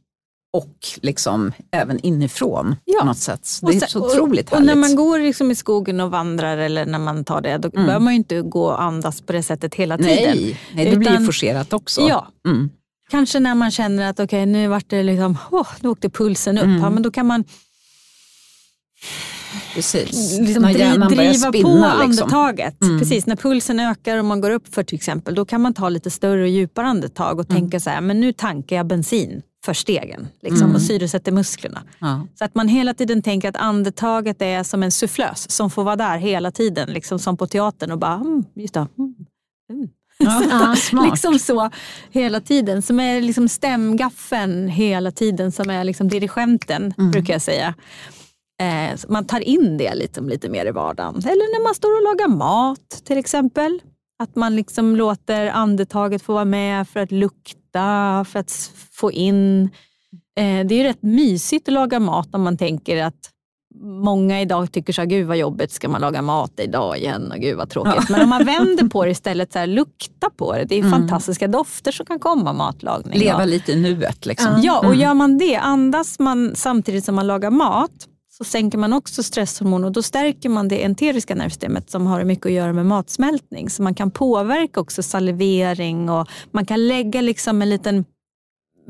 och 0.52 0.76
liksom 1.02 1.52
även 1.70 1.98
inifrån 2.00 2.76
Ja. 2.84 3.00
på 3.00 3.06
något 3.06 3.18
sätt. 3.18 3.48
Det 3.62 3.76
är 3.76 3.86
så 3.86 4.06
otroligt 4.06 4.46
och, 4.46 4.52
och 4.52 4.58
härligt. 4.58 4.74
när 4.74 4.80
man 4.80 4.96
går 4.96 5.18
liksom 5.18 5.50
i 5.50 5.54
skogen 5.54 6.00
och 6.00 6.10
vandrar 6.10 6.58
eller 6.58 6.86
när 6.86 6.98
man 6.98 7.24
tar 7.24 7.40
det, 7.40 7.58
då 7.58 7.70
Mm. 7.74 7.86
behöver 7.86 8.04
man 8.04 8.12
ju 8.12 8.16
inte 8.16 8.42
gå 8.42 8.64
och 8.66 8.82
andas 8.82 9.20
på 9.20 9.32
det 9.32 9.42
sättet 9.42 9.74
hela 9.74 9.96
tiden. 9.98 10.14
nej, 10.36 10.60
nej, 10.74 10.84
det 10.90 10.96
blir 10.96 11.08
Utan- 11.08 11.20
ju 11.20 11.26
forcerat 11.26 11.72
också. 11.72 12.00
Ja, 12.00 12.28
Mm. 12.46 12.70
Kanske 13.10 13.40
när 13.40 13.54
man 13.54 13.70
känner 13.70 14.10
att 14.10 14.20
okej 14.20 14.24
okay, 14.42 14.46
nu 14.46 14.68
vart 14.68 14.88
det 14.90 15.02
liksom, 15.02 15.38
oh, 15.50 15.66
nu 15.80 15.88
åkte 15.88 16.10
pulsen 16.10 16.58
upp. 16.58 16.64
Mm. 16.64 16.82
Ja, 16.82 16.90
men 16.90 17.02
då 17.02 17.10
kan 17.10 17.26
man 17.26 17.44
Precis. 19.74 20.38
Liksom 20.38 20.62
dri 20.62 21.16
driva 21.16 21.48
spinna, 21.48 21.92
på 21.96 22.06
liksom. 22.06 22.24
andetaget. 22.24 22.82
Mm. 22.82 22.98
Precis, 22.98 23.26
när 23.26 23.36
pulsen 23.36 23.80
ökar 23.80 24.18
och 24.18 24.24
man 24.24 24.40
går 24.40 24.50
upp 24.50 24.74
för 24.74 24.82
till 24.82 24.96
exempel, 24.96 25.34
då 25.34 25.44
kan 25.44 25.60
man 25.60 25.74
ta 25.74 25.88
lite 25.88 26.10
större 26.10 26.42
och 26.42 26.48
djupare 26.48 26.86
andetag 26.86 27.38
och 27.40 27.50
mm. 27.50 27.60
tänka 27.62 27.80
så 27.80 27.90
här, 27.90 28.00
men 28.00 28.20
nu 28.20 28.32
tankar 28.32 28.76
jag 28.76 28.86
bensin 28.86 29.42
för 29.68 29.74
stegen 29.74 30.28
liksom, 30.40 30.62
mm. 30.62 30.74
och 30.74 30.82
syresätter 30.82 31.32
musklerna. 31.32 31.82
Ja. 31.98 32.26
Så 32.34 32.44
att 32.44 32.54
man 32.54 32.68
hela 32.68 32.94
tiden 32.94 33.22
tänker 33.22 33.48
att 33.48 33.56
andetaget 33.56 34.42
är 34.42 34.62
som 34.62 34.82
en 34.82 34.92
sufflös 34.92 35.50
som 35.50 35.70
får 35.70 35.84
vara 35.84 35.96
där 35.96 36.18
hela 36.18 36.50
tiden, 36.50 36.92
liksom 36.92 37.18
som 37.18 37.36
på 37.36 37.46
teatern 37.46 37.92
och 37.92 37.98
bara, 37.98 38.14
mm, 38.14 38.44
just 38.54 38.74
det, 38.74 38.86
mm, 38.98 39.14
mm. 39.72 39.88
Ja, 40.18 40.76
liksom 41.10 41.38
så 41.38 41.70
hela 42.10 42.40
tiden. 42.40 42.82
Som 42.82 43.00
är 43.00 43.20
liksom 43.20 43.48
stämgaffeln 43.48 44.68
hela 44.68 45.10
tiden 45.10 45.52
som 45.52 45.70
är 45.70 45.84
liksom 45.84 46.08
dirigenten 46.08 46.94
mm. 46.98 47.10
brukar 47.10 47.32
jag 47.34 47.42
säga. 47.42 47.74
Eh, 48.60 48.98
man 49.08 49.24
tar 49.24 49.40
in 49.40 49.78
det 49.78 49.94
liksom 49.94 50.28
lite 50.28 50.48
mer 50.48 50.66
i 50.66 50.70
vardagen. 50.70 51.16
Eller 51.16 51.58
när 51.58 51.64
man 51.64 51.74
står 51.74 51.96
och 51.96 52.02
lagar 52.02 52.36
mat 52.36 53.02
till 53.04 53.18
exempel. 53.18 53.80
Att 54.22 54.36
man 54.36 54.56
liksom 54.56 54.96
låter 54.96 55.46
andetaget 55.46 56.22
få 56.22 56.32
vara 56.32 56.44
med 56.44 56.88
för 56.88 57.00
att 57.00 57.12
lukta, 57.78 58.24
för 58.24 58.38
att 58.38 58.72
få 58.92 59.12
in. 59.12 59.70
Eh, 60.36 60.66
det 60.66 60.74
är 60.74 60.78
ju 60.78 60.82
rätt 60.82 61.02
mysigt 61.02 61.68
att 61.68 61.74
laga 61.74 62.00
mat 62.00 62.34
om 62.34 62.42
man 62.42 62.56
tänker 62.56 63.02
att 63.02 63.30
många 63.80 64.40
idag 64.40 64.72
tycker 64.72 64.92
så 64.92 65.00
här, 65.00 65.06
gud 65.08 65.26
vad 65.26 65.36
jobbigt, 65.36 65.72
ska 65.72 65.88
man 65.88 66.00
laga 66.00 66.22
mat 66.22 66.52
idag 66.60 66.98
igen? 66.98 67.32
Och 67.32 67.38
gud 67.38 67.56
vad 67.56 67.70
tråkigt. 67.70 67.94
Ja. 67.96 68.02
Men 68.08 68.22
om 68.22 68.28
man 68.28 68.44
vänder 68.44 68.88
på 68.88 69.04
det 69.04 69.10
istället, 69.10 69.52
så 69.52 69.58
här, 69.58 69.66
lukta 69.66 70.30
på 70.36 70.52
det. 70.52 70.64
Det 70.64 70.74
är 70.74 70.80
mm. 70.80 70.90
fantastiska 70.90 71.48
dofter 71.48 71.92
som 71.92 72.06
kan 72.06 72.18
komma 72.18 72.52
matlagning. 72.52 73.18
Leva 73.18 73.44
lite 73.44 73.72
i 73.72 73.76
nuet. 73.76 74.26
Liksom. 74.26 74.60
Ja, 74.62 74.78
och 74.78 74.84
mm. 74.84 74.98
gör 74.98 75.14
man 75.14 75.38
det, 75.38 75.56
andas 75.56 76.18
man 76.18 76.52
samtidigt 76.54 77.04
som 77.04 77.14
man 77.14 77.26
lagar 77.26 77.50
mat, 77.50 78.06
så 78.38 78.44
sänker 78.44 78.78
man 78.78 78.92
också 78.92 79.22
stresshormon 79.22 79.84
och 79.84 79.92
då 79.92 80.02
stärker 80.02 80.48
man 80.48 80.68
det 80.68 80.84
enteriska 80.84 81.34
nervsystemet 81.34 81.90
som 81.90 82.06
har 82.06 82.24
mycket 82.24 82.46
att 82.46 82.52
göra 82.52 82.72
med 82.72 82.86
matsmältning. 82.86 83.70
Så 83.70 83.82
man 83.82 83.94
kan 83.94 84.10
påverka 84.10 84.80
också 84.80 85.02
salivering 85.02 86.10
och 86.10 86.28
man 86.50 86.66
kan 86.66 86.88
lägga 86.88 87.20
liksom 87.20 87.62
en 87.62 87.70
liten 87.70 88.04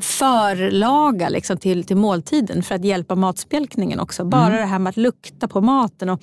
förlaga 0.01 1.29
liksom 1.29 1.57
till, 1.57 1.85
till 1.85 1.97
måltiden 1.97 2.63
för 2.63 2.75
att 2.75 2.85
hjälpa 2.85 3.15
matspjälkningen 3.15 4.01
också. 4.01 4.25
Bara 4.25 4.47
mm. 4.47 4.61
det 4.61 4.67
här 4.67 4.79
med 4.79 4.91
att 4.91 4.97
lukta 4.97 5.49
på 5.49 5.61
maten. 5.61 6.09
Och, 6.09 6.23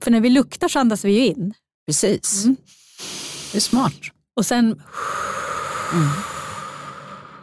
för 0.00 0.10
när 0.10 0.20
vi 0.20 0.30
luktar 0.30 0.68
så 0.68 0.78
andas 0.78 1.04
vi 1.04 1.12
ju 1.12 1.26
in. 1.26 1.54
Precis. 1.86 2.44
Mm. 2.44 2.56
Det 3.52 3.58
är 3.58 3.60
smart. 3.60 4.00
Och 4.36 4.46
sen 4.46 4.64
mm 5.92 6.08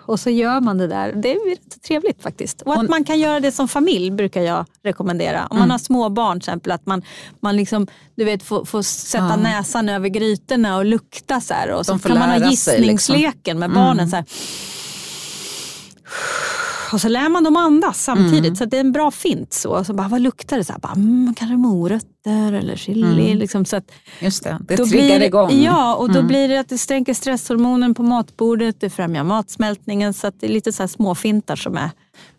och 0.10 0.20
så 0.20 0.30
gör 0.30 0.62
man 0.62 0.78
det 0.78 0.88
där. 0.88 1.14
Det 1.14 1.32
är 1.32 1.50
rätt 1.50 1.82
trevligt 1.84 2.24
faktiskt. 2.24 2.62
Och 2.62 2.76
att 2.76 2.90
man 2.90 3.04
kan 3.04 3.20
göra 3.20 3.40
det 3.40 3.52
som 3.52 3.68
familj 3.68 4.12
brukar 4.12 4.42
jag 4.42 4.66
rekommendera. 4.84 5.48
Om 5.50 5.58
man 5.58 5.64
mm. 5.64 5.72
har 5.72 5.78
små 5.78 6.10
barn 6.10 6.40
till 6.40 6.50
exempel, 6.50 6.72
att 6.72 6.86
man, 6.86 7.02
man 7.40 7.58
liksom, 7.58 7.88
du 8.16 8.24
vet, 8.24 8.44
får, 8.44 8.66
får 8.66 8.82
sätta 8.82 9.30
ja. 9.30 9.36
näsan 9.36 9.90
över 9.90 10.10
grytorna 10.10 10.78
och 10.78 10.86
lukta 10.86 11.42
så 11.42 11.54
här. 11.54 11.72
Och 11.72 11.86
så 11.86 12.00
kan 12.00 12.20
man 12.20 12.30
ha 12.30 12.50
gissningsleken 12.50 13.32
liksom. 13.34 13.60
med 13.60 13.72
barnen. 13.72 14.00
Mm. 14.00 14.10
Så 14.10 14.16
här 14.16 14.26
och 16.94 17.02
så 17.02 17.08
lär 17.08 17.30
man 17.30 17.44
dem 17.44 17.58
andas 17.58 18.04
samtidigt. 18.04 18.46
Mm. 18.46 18.56
Så 18.56 18.66
det 18.66 18.78
är 18.78 18.82
en 18.82 18.92
bra 18.92 19.12
fint. 19.12 19.54
Så, 19.54 19.84
så 19.84 19.94
bara, 19.94 20.08
vad 20.08 20.22
luktar 20.22 20.58
det? 20.58 20.64
Så 20.64 20.74
här, 20.74 20.80
bara, 20.80 20.94
mm, 20.94 21.34
kanske 21.38 21.58
morötter 21.58 22.54
eller 22.54 22.76
chili. 22.76 23.26
Mm. 23.26 23.38
Liksom, 23.38 23.66
så 23.66 23.76
att, 23.76 23.92
Just 24.20 24.44
det, 24.44 24.60
det 24.68 24.78
triggar 24.78 25.22
igång. 25.22 25.52
Ja, 25.52 25.96
och 25.96 26.08
då 26.08 26.20
mm. 26.20 26.28
blir 26.28 26.48
det 26.48 26.60
att 26.60 26.70
det 26.70 26.78
stänker 26.78 27.14
stresshormonen 27.14 27.94
på 27.94 28.04
matbordet, 28.04 28.80
det 28.80 28.90
främjar 28.90 29.24
matsmältningen. 29.24 30.14
Så 30.14 30.32
det 30.40 30.48
är 30.48 30.52
lite 30.52 30.72
så 30.72 30.84
här 30.84 30.88
småfintar 30.88 31.56
som 31.56 31.78
är 31.78 31.90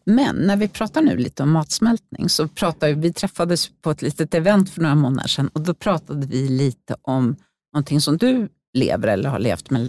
men 0.04 0.36
när 0.36 0.56
vi 0.56 0.68
pratar 0.68 1.02
nu 1.02 1.16
lite 1.16 1.42
om 1.42 1.50
matsmältning 1.50 2.28
så 2.28 2.48
pratade 2.48 2.94
vi 2.94 3.12
träffades 3.12 3.70
på 3.82 3.90
ett 3.90 4.02
litet 4.02 4.34
event 4.34 4.70
för 4.70 4.80
några 4.80 4.94
månader 4.94 5.28
sedan 5.28 5.48
och 5.52 5.60
då 5.60 5.74
pratade 5.74 6.26
vi 6.26 6.48
lite 6.48 6.96
om 7.02 7.36
någonting 7.72 8.00
som 8.00 8.16
du 8.16 8.48
lever 8.74 9.08
eller 9.08 9.30
har 9.30 9.38
levt 9.38 9.70
med 9.70 9.88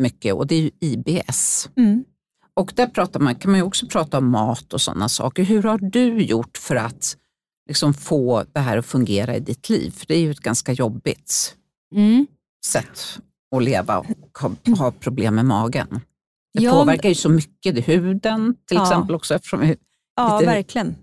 mycket 0.00 0.34
och 0.34 0.46
det 0.46 0.54
är 0.54 0.60
ju 0.60 0.70
IBS. 0.80 1.68
Mm. 1.76 2.04
Och 2.58 2.72
där 2.76 2.86
pratar 2.86 3.20
man, 3.20 3.34
kan 3.34 3.50
man 3.50 3.60
ju 3.60 3.66
också 3.66 3.86
prata 3.86 4.18
om 4.18 4.30
mat 4.30 4.72
och 4.72 4.80
sådana 4.80 5.08
saker. 5.08 5.42
Hur 5.42 5.62
har 5.62 5.78
du 5.78 6.22
gjort 6.22 6.58
för 6.58 6.76
att 6.76 7.16
liksom 7.68 7.94
få 7.94 8.44
det 8.52 8.60
här 8.60 8.78
att 8.78 8.86
fungera 8.86 9.36
i 9.36 9.40
ditt 9.40 9.68
liv? 9.68 9.90
För 9.90 10.06
det 10.06 10.14
är 10.14 10.20
ju 10.20 10.30
ett 10.30 10.40
ganska 10.40 10.72
jobbigt 10.72 11.56
mm. 11.94 12.26
sätt 12.66 13.18
att 13.56 13.62
leva 13.62 13.98
och 13.98 14.38
ha, 14.78 14.90
problem 14.90 15.34
med 15.34 15.44
magen. 15.44 16.00
Det 16.54 16.62
ja, 16.62 16.72
påverkar 16.72 17.08
ju 17.08 17.14
så 17.14 17.28
mycket, 17.28 17.88
huden 17.88 18.54
till 18.68 18.76
ja. 18.76 18.82
exempel 18.82 19.14
också 19.14 19.34
eftersom 19.34 19.60
vi 19.60 19.70
är 19.70 19.76
ja, 20.16 20.40
verkligen. 20.44 20.96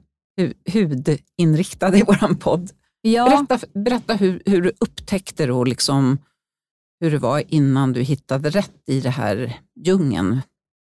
hudinriktade 0.73 1.97
i 1.97 2.03
vår 2.07 2.35
podd. 2.35 2.71
Ja. 3.01 3.29
Berätta, 3.29 3.67
berätta 3.73 4.13
hur, 4.13 4.41
hur 4.45 4.61
du 4.61 4.71
upptäckte 4.79 5.45
det 5.45 5.53
och 5.53 5.67
liksom 5.67 6.17
hur 6.99 7.11
det 7.11 7.17
var 7.17 7.43
innan 7.47 7.93
du 7.93 8.01
hittade 8.01 8.49
rätt 8.49 8.83
i 8.87 8.99
det 8.99 9.09
här 9.09 9.59
djungeln 9.75 10.41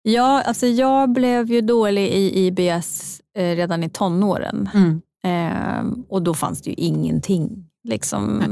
Ja, 0.08 0.42
alltså 0.42 0.68
jag 0.68 1.12
blev 1.12 1.52
ju 1.52 1.62
dålig 1.62 2.08
i 2.08 2.46
IBS 2.46 3.22
eh, 3.38 3.56
redan 3.56 3.84
i 3.84 3.90
tonåren. 3.90 4.70
Mm. 4.74 5.02
Eh, 5.24 5.86
och 6.10 6.22
då 6.22 6.34
fanns 6.34 6.62
det 6.62 6.70
ju 6.70 6.76
ingenting. 6.78 7.64
Liksom, 7.84 8.44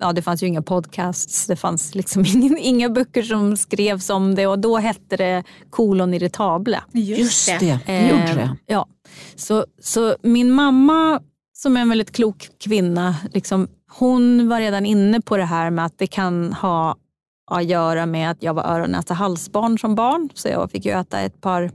ja, 0.00 0.12
det 0.12 0.22
fanns 0.22 0.42
ju 0.42 0.46
inga 0.46 0.62
podcasts, 0.62 1.46
det 1.46 1.56
fanns 1.56 1.94
liksom 1.94 2.24
ingen, 2.34 2.58
inga 2.58 2.88
böcker 2.88 3.22
som 3.22 3.56
skrevs 3.56 4.10
om 4.10 4.34
det 4.34 4.46
och 4.46 4.58
då 4.58 4.76
hette 4.76 5.16
det 5.16 5.44
kolon 5.70 6.14
irritabla. 6.14 6.84
Just 6.92 7.60
det, 7.60 7.80
eh, 7.86 8.10
gjorde 8.10 8.34
det. 8.34 8.56
Ja. 8.66 8.86
Så, 9.36 9.64
så 9.82 10.16
min 10.22 10.52
mamma 10.52 11.20
som 11.52 11.76
är 11.76 11.80
en 11.80 11.88
väldigt 11.88 12.12
klok 12.12 12.48
kvinna, 12.64 13.16
liksom, 13.32 13.68
hon 13.90 14.48
var 14.48 14.60
redan 14.60 14.86
inne 14.86 15.20
på 15.20 15.36
det 15.36 15.44
här 15.44 15.70
med 15.70 15.84
att 15.84 15.98
det 15.98 16.06
kan 16.06 16.52
ha 16.52 16.96
att 17.50 17.64
göra 17.64 18.06
med 18.06 18.30
att 18.30 18.42
jag 18.42 18.54
var 18.54 18.64
öron, 18.64 18.90
näsa, 18.90 19.14
halsbarn 19.14 19.78
som 19.78 19.94
barn. 19.94 20.28
Så 20.34 20.48
jag 20.48 20.70
fick 20.70 20.84
ju 20.84 20.92
äta 21.00 21.20
ett 21.20 21.40
par 21.40 21.70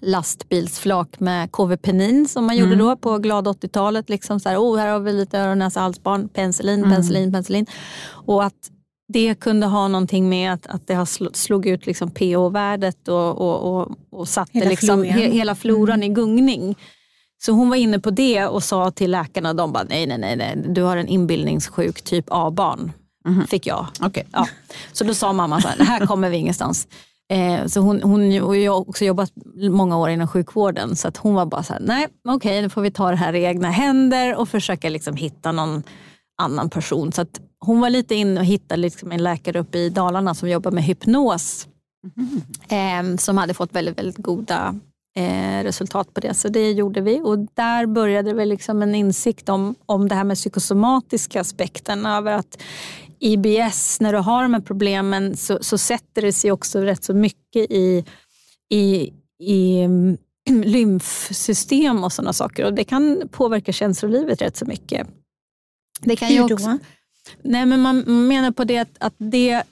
lastbilsflak 0.00 1.20
med 1.20 1.52
KV-penin 1.52 2.28
som 2.28 2.44
man 2.44 2.56
mm. 2.56 2.70
gjorde 2.70 2.82
då 2.82 2.96
på 2.96 3.18
glada 3.18 3.50
80-talet. 3.52 4.08
Liksom 4.08 4.40
så 4.40 4.48
här, 4.48 4.56
oh, 4.56 4.78
här 4.78 4.88
har 4.88 5.00
vi 5.00 5.12
lite 5.12 5.38
öron, 5.38 5.58
näsa, 5.58 5.80
halsbarn, 5.80 6.28
penicillin, 6.28 6.78
mm. 6.78 6.90
penicillin, 6.90 7.32
penicillin. 7.32 7.66
Och 8.08 8.44
att 8.44 8.70
det 9.08 9.34
kunde 9.34 9.66
ha 9.66 9.88
någonting 9.88 10.28
med 10.28 10.52
att, 10.52 10.66
att 10.66 10.86
det 10.86 10.94
har 10.94 11.34
slog 11.34 11.66
ut 11.66 11.86
liksom 11.86 12.10
pH-värdet 12.10 13.08
och, 13.08 13.38
och, 13.38 13.80
och, 13.80 13.90
och 14.10 14.28
satte 14.28 14.50
hela 14.52 14.70
liksom 14.70 15.04
floran, 15.04 15.18
he, 15.18 15.30
hela 15.30 15.54
floran 15.54 16.02
mm. 16.02 16.10
i 16.10 16.14
gungning. 16.14 16.76
Så 17.44 17.52
hon 17.52 17.68
var 17.68 17.76
inne 17.76 17.98
på 17.98 18.10
det 18.10 18.46
och 18.46 18.62
sa 18.62 18.90
till 18.90 19.10
läkarna, 19.10 19.54
de 19.54 19.72
bara 19.72 19.84
nej, 19.84 20.06
nej, 20.06 20.18
nej, 20.18 20.36
nej. 20.36 20.64
du 20.68 20.82
har 20.82 20.96
en 20.96 21.08
inbildningssjuk 21.08 22.02
typ 22.02 22.24
A-barn. 22.28 22.92
Mm. 23.26 23.46
Fick 23.46 23.66
jag. 23.66 23.86
Okay. 24.00 24.24
Ja. 24.32 24.48
Så 24.92 25.04
då 25.04 25.14
sa 25.14 25.32
mamma 25.32 25.60
så 25.60 25.68
här, 25.68 25.84
här 25.84 26.06
kommer 26.06 26.30
vi 26.30 26.36
ingenstans. 26.36 26.88
Eh, 27.32 27.66
så 27.66 27.80
hon, 27.80 28.02
hon 28.02 28.42
och 28.42 28.56
jag 28.56 28.72
har 28.72 28.88
också 28.88 29.04
jobbat 29.04 29.32
många 29.70 29.98
år 29.98 30.10
inom 30.10 30.28
sjukvården 30.28 30.96
så 30.96 31.08
att 31.08 31.16
hon 31.16 31.34
var 31.34 31.46
bara 31.46 31.62
så 31.62 31.72
här, 31.72 31.80
nej 31.80 32.08
okej 32.28 32.36
okay, 32.36 32.62
nu 32.62 32.68
får 32.68 32.82
vi 32.82 32.90
ta 32.90 33.10
det 33.10 33.16
här 33.16 33.32
i 33.32 33.44
egna 33.44 33.70
händer 33.70 34.36
och 34.36 34.48
försöka 34.48 34.88
liksom 34.88 35.16
hitta 35.16 35.52
någon 35.52 35.82
annan 36.42 36.70
person. 36.70 37.12
Så 37.12 37.22
att 37.22 37.40
hon 37.58 37.80
var 37.80 37.90
lite 37.90 38.14
inne 38.14 38.40
och 38.40 38.46
hittade 38.46 38.80
liksom 38.80 39.12
en 39.12 39.22
läkare 39.22 39.58
uppe 39.58 39.78
i 39.78 39.88
Dalarna 39.88 40.34
som 40.34 40.48
jobbar 40.48 40.70
med 40.70 40.84
hypnos. 40.84 41.68
Mm. 42.16 43.12
Eh, 43.12 43.16
som 43.16 43.38
hade 43.38 43.54
fått 43.54 43.74
väldigt, 43.74 43.98
väldigt 43.98 44.16
goda 44.16 44.74
eh, 45.16 45.62
resultat 45.62 46.14
på 46.14 46.20
det. 46.20 46.34
Så 46.34 46.48
det 46.48 46.72
gjorde 46.72 47.00
vi 47.00 47.20
och 47.20 47.38
där 47.38 47.86
började 47.86 48.34
väl 48.34 48.48
liksom 48.48 48.82
en 48.82 48.94
insikt 48.94 49.48
om, 49.48 49.74
om 49.86 50.08
det 50.08 50.14
här 50.14 50.24
med 50.24 50.36
psykosomatiska 50.36 51.40
aspekten 51.40 52.06
över 52.06 52.32
att 52.32 52.62
IBS, 53.22 54.00
när 54.00 54.12
du 54.12 54.18
har 54.18 54.42
de 54.42 54.54
här 54.54 54.60
problemen 54.60 55.36
så, 55.36 55.58
så 55.60 55.78
sätter 55.78 56.22
det 56.22 56.32
sig 56.32 56.52
också 56.52 56.80
rätt 56.80 57.04
så 57.04 57.14
mycket 57.14 57.70
i, 57.70 58.04
i, 58.70 59.12
i 59.38 59.80
mm, 59.80 60.16
lymfsystem 60.64 62.04
och 62.04 62.12
sådana 62.12 62.32
saker 62.32 62.64
och 62.64 62.74
det 62.74 62.84
kan 62.84 63.28
påverka 63.30 63.72
känslolivet 63.72 64.42
rätt 64.42 64.56
så 64.56 64.64
mycket. 64.64 65.06
Det 66.00 66.16
kan 66.16 66.28
Hur 66.28 66.52
också? 66.52 66.78
Nej, 67.42 67.66
men 67.66 67.80
man 67.80 68.26
menar 68.28 68.50
på 68.50 68.64
det 68.64 68.78
att, 68.78 68.96
att 68.98 69.14
det 69.18 69.62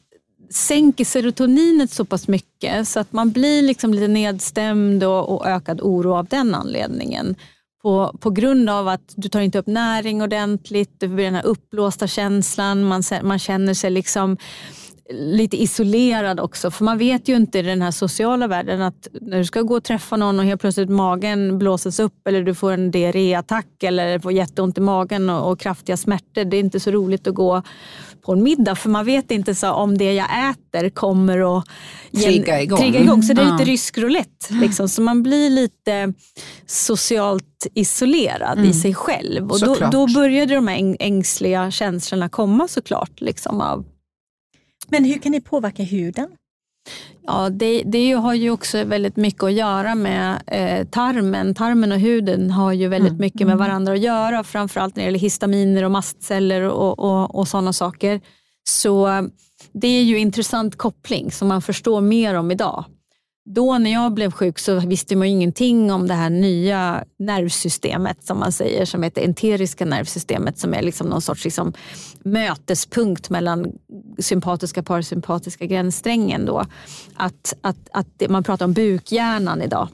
sänker 0.50 1.04
serotoninet 1.04 1.90
så 1.90 2.04
pass 2.04 2.28
mycket 2.28 2.88
så 2.88 3.00
att 3.00 3.12
man 3.12 3.30
blir 3.30 3.62
liksom 3.62 3.94
lite 3.94 4.08
nedstämd 4.08 5.04
och, 5.04 5.28
och 5.28 5.46
ökad 5.46 5.80
oro 5.80 6.14
av 6.14 6.26
den 6.26 6.54
anledningen 6.54 7.36
på, 7.82 8.16
på 8.20 8.30
grund 8.30 8.70
av 8.70 8.88
att 8.88 9.14
du 9.16 9.28
tar 9.28 9.40
inte 9.40 9.58
upp 9.58 9.66
näring 9.66 10.22
ordentligt, 10.22 10.90
det 10.98 11.08
blir 11.08 11.24
den 11.24 11.34
här 11.34 11.46
uppblåsta 11.46 12.06
känslan, 12.06 12.84
man, 12.84 13.02
man 13.22 13.38
känner 13.38 13.74
sig 13.74 13.90
liksom 13.90 14.36
lite 15.12 15.62
isolerad 15.62 16.40
också. 16.40 16.70
För 16.70 16.84
man 16.84 16.98
vet 16.98 17.28
ju 17.28 17.36
inte 17.36 17.58
i 17.58 17.62
den 17.62 17.82
här 17.82 17.90
sociala 17.90 18.48
världen 18.48 18.82
att 18.82 19.08
när 19.20 19.38
du 19.38 19.44
ska 19.44 19.62
gå 19.62 19.76
och 19.76 19.84
träffa 19.84 20.16
någon 20.16 20.38
och 20.38 20.44
helt 20.44 20.60
plötsligt 20.60 20.88
magen 20.88 21.58
blåses 21.58 22.00
upp 22.00 22.26
eller 22.28 22.42
du 22.42 22.54
får 22.54 22.72
en 22.72 22.90
diarréattack 22.90 23.82
eller 23.82 24.18
får 24.18 24.32
jätteont 24.32 24.78
i 24.78 24.80
magen 24.80 25.30
och, 25.30 25.50
och, 25.50 25.60
kraftiga 25.60 25.96
smärtor. 25.96 26.44
Det 26.44 26.56
är 26.56 26.60
inte 26.60 26.80
så 26.80 26.90
roligt 26.90 27.26
att 27.26 27.34
gå 27.34 27.62
på 28.22 28.32
en 28.32 28.42
middag 28.42 28.74
för 28.74 28.90
man 28.90 29.04
vet 29.04 29.30
inte 29.30 29.54
så 29.54 29.72
om 29.72 29.98
det 29.98 30.12
jag 30.12 30.50
äter 30.50 30.90
kommer 30.90 31.58
att 31.58 31.64
trigga 32.22 32.62
igång. 32.62 32.78
Trigga 32.78 33.00
igång. 33.00 33.22
Så 33.22 33.32
det 33.32 33.40
är 33.40 33.44
lite 33.44 33.54
mm. 33.54 33.66
rysk 33.66 33.98
roulette. 33.98 34.54
Liksom. 34.54 34.88
Så 34.88 35.02
man 35.02 35.22
blir 35.22 35.50
lite 35.50 36.12
socialt 36.66 37.66
isolerad 37.74 38.58
mm. 38.58 38.70
i 38.70 38.74
sig 38.74 38.94
själv. 38.94 39.50
Och 39.50 39.60
då, 39.60 39.76
då 39.92 40.06
började 40.06 40.54
de 40.54 40.68
här 40.68 40.96
ängsliga 41.00 41.70
känslorna 41.70 42.28
komma 42.28 42.68
såklart. 42.68 43.20
Liksom, 43.20 43.60
av 43.60 43.84
men 44.90 45.05
hur 45.05 45.18
kan 45.18 45.33
det 45.33 45.40
påverka 45.40 45.83
huden? 45.83 46.29
Ja, 47.26 47.50
det, 47.50 47.83
det 47.87 48.12
har 48.12 48.35
ju 48.35 48.50
också 48.50 48.85
väldigt 48.85 49.16
mycket 49.16 49.42
att 49.42 49.53
göra 49.53 49.94
med 49.94 50.42
eh, 50.46 50.87
tarmen. 50.87 51.55
Tarmen 51.55 51.92
och 51.92 51.98
huden 51.98 52.50
har 52.50 52.72
ju 52.72 52.88
väldigt 52.88 53.11
mm. 53.11 53.20
mycket 53.20 53.40
med 53.40 53.55
mm. 53.55 53.59
varandra 53.59 53.92
att 53.92 54.00
göra. 54.00 54.44
Framförallt 54.44 54.96
när 54.96 55.03
det 55.03 55.07
gäller 55.07 55.18
histaminer 55.18 55.83
och 55.83 55.90
mastceller 55.90 56.62
och, 56.62 56.98
och, 56.98 57.35
och 57.35 57.48
sådana 57.48 57.72
saker. 57.72 58.20
Så 58.68 59.29
det 59.72 59.88
är 59.88 60.03
ju 60.03 60.18
intressant 60.18 60.76
koppling 60.76 61.33
som 61.33 61.48
man 61.48 61.62
förstår 61.62 62.00
mer 62.00 62.35
om 62.35 62.50
idag. 62.50 62.85
Då 63.54 63.78
när 63.78 63.92
jag 63.92 64.14
blev 64.14 64.30
sjuk 64.30 64.58
så 64.58 64.80
visste 64.80 65.16
man 65.16 65.28
ingenting 65.28 65.92
om 65.92 66.08
det 66.08 66.14
här 66.14 66.30
nya 66.30 67.04
nervsystemet 67.18 68.24
som 68.24 68.38
man 68.38 68.52
säger, 68.52 68.84
som 68.84 69.02
heter 69.02 69.22
enteriska 69.22 69.84
nervsystemet 69.84 70.58
som 70.58 70.74
är 70.74 70.82
liksom 70.82 71.06
någon 71.06 71.20
sorts 71.20 71.44
liksom 71.44 71.72
mötespunkt 72.22 73.30
mellan 73.30 73.72
sympatiska 74.18 74.80
och 74.80 74.86
parasympatiska 74.86 75.66
gränssträngen. 75.66 76.46
Då. 76.46 76.64
Att, 77.14 77.54
att, 77.60 77.88
att 77.92 78.30
man 78.30 78.42
pratar 78.42 78.64
om 78.64 78.72
bukhjärnan 78.72 79.62
idag. 79.62 79.88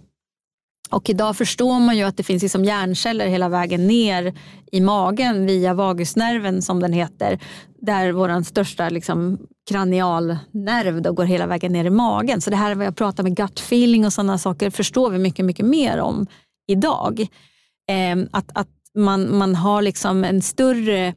Och 0.91 1.11
idag 1.11 1.37
förstår 1.37 1.81
man 1.81 1.97
ju 1.97 2.03
att 2.03 2.17
det 2.17 2.23
finns 2.23 2.43
liksom 2.43 2.65
hjärnceller 2.65 3.27
hela 3.27 3.49
vägen 3.49 3.87
ner 3.87 4.35
i 4.73 4.81
magen 4.81 5.47
via 5.47 5.75
vagusnerven 5.75 6.63
som 6.63 6.81
den 6.81 6.93
heter. 6.93 7.41
Där 7.87 8.13
vår 8.13 8.43
största 8.43 8.89
liksom, 8.89 9.39
kranialnerv 9.71 11.03
då 11.03 11.13
går 11.13 11.25
hela 11.25 11.47
vägen 11.47 11.73
ner 11.73 11.85
i 11.85 11.91
magen. 11.91 12.41
Så 12.41 12.51
det 12.51 12.57
här 12.57 12.75
vad 12.75 12.87
jag 12.87 12.97
pratar 12.97 13.23
med 13.23 13.37
gut 13.37 13.59
feeling 13.61 14.07
och 14.07 14.13
sådana 14.13 14.39
saker 14.39 14.71
förstår 14.71 15.11
vi 15.11 15.19
mycket, 15.19 15.45
mycket 15.45 15.67
mer 15.67 16.01
om 16.01 16.27
idag. 16.69 17.21
Eh, 17.89 18.27
att, 18.31 18.51
att 18.55 18.69
man, 18.95 19.39
man 19.39 19.55
har 19.55 19.83
liksom 19.83 20.25
en 20.25 20.43
större 20.43 21.15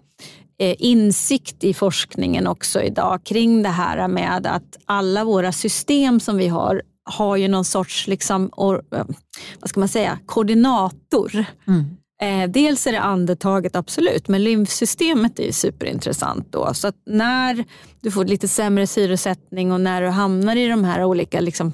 eh, 0.59 0.75
insikt 0.77 1.63
i 1.63 1.73
forskningen 1.73 2.47
också 2.47 2.81
idag 2.81 3.23
kring 3.23 3.63
det 3.63 3.69
här 3.69 4.07
med 4.07 4.47
att 4.47 4.77
alla 4.85 5.23
våra 5.23 5.51
system 5.51 6.19
som 6.19 6.37
vi 6.37 6.47
har 6.47 6.81
har 7.03 7.37
ju 7.37 7.47
någon 7.47 7.65
sorts 7.65 8.07
liksom, 8.07 8.49
or, 8.57 8.83
eh, 8.95 9.05
vad 9.59 9.69
ska 9.69 9.79
man 9.79 9.89
säga, 9.89 10.19
koordinator. 10.25 11.45
Mm. 11.67 11.97
Eh, 12.21 12.49
dels 12.49 12.87
är 12.87 12.91
det 12.91 13.01
andetaget 13.01 13.75
absolut, 13.75 14.27
men 14.27 14.43
lymfsystemet 14.43 15.39
är 15.39 15.51
superintressant. 15.51 16.47
Då. 16.51 16.73
Så 16.73 16.87
att 16.87 16.95
när 17.05 17.65
du 18.01 18.11
får 18.11 18.25
lite 18.25 18.47
sämre 18.47 18.87
syresättning 18.87 19.71
och 19.71 19.81
när 19.81 20.01
du 20.01 20.07
hamnar 20.07 20.55
i 20.55 20.67
de 20.67 20.83
här 20.83 21.03
olika 21.03 21.39
liksom, 21.39 21.73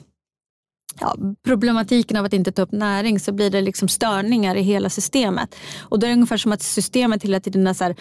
ja, 1.00 1.16
problematiken 1.46 2.18
av 2.18 2.26
att 2.26 2.34
inte 2.34 2.52
ta 2.52 2.62
upp 2.62 2.72
näring 2.72 3.20
så 3.20 3.32
blir 3.32 3.50
det 3.50 3.62
liksom 3.62 3.88
störningar 3.88 4.56
i 4.56 4.62
hela 4.62 4.90
systemet. 4.90 5.56
Och 5.80 6.00
då 6.00 6.06
är 6.06 6.10
det 6.10 6.16
ungefär 6.16 6.38
som 6.38 6.52
att 6.52 6.62
systemet 6.62 7.24
hela 7.24 7.40
tiden 7.40 7.68
är 7.68 7.74
så 7.74 7.84
här, 7.84 7.96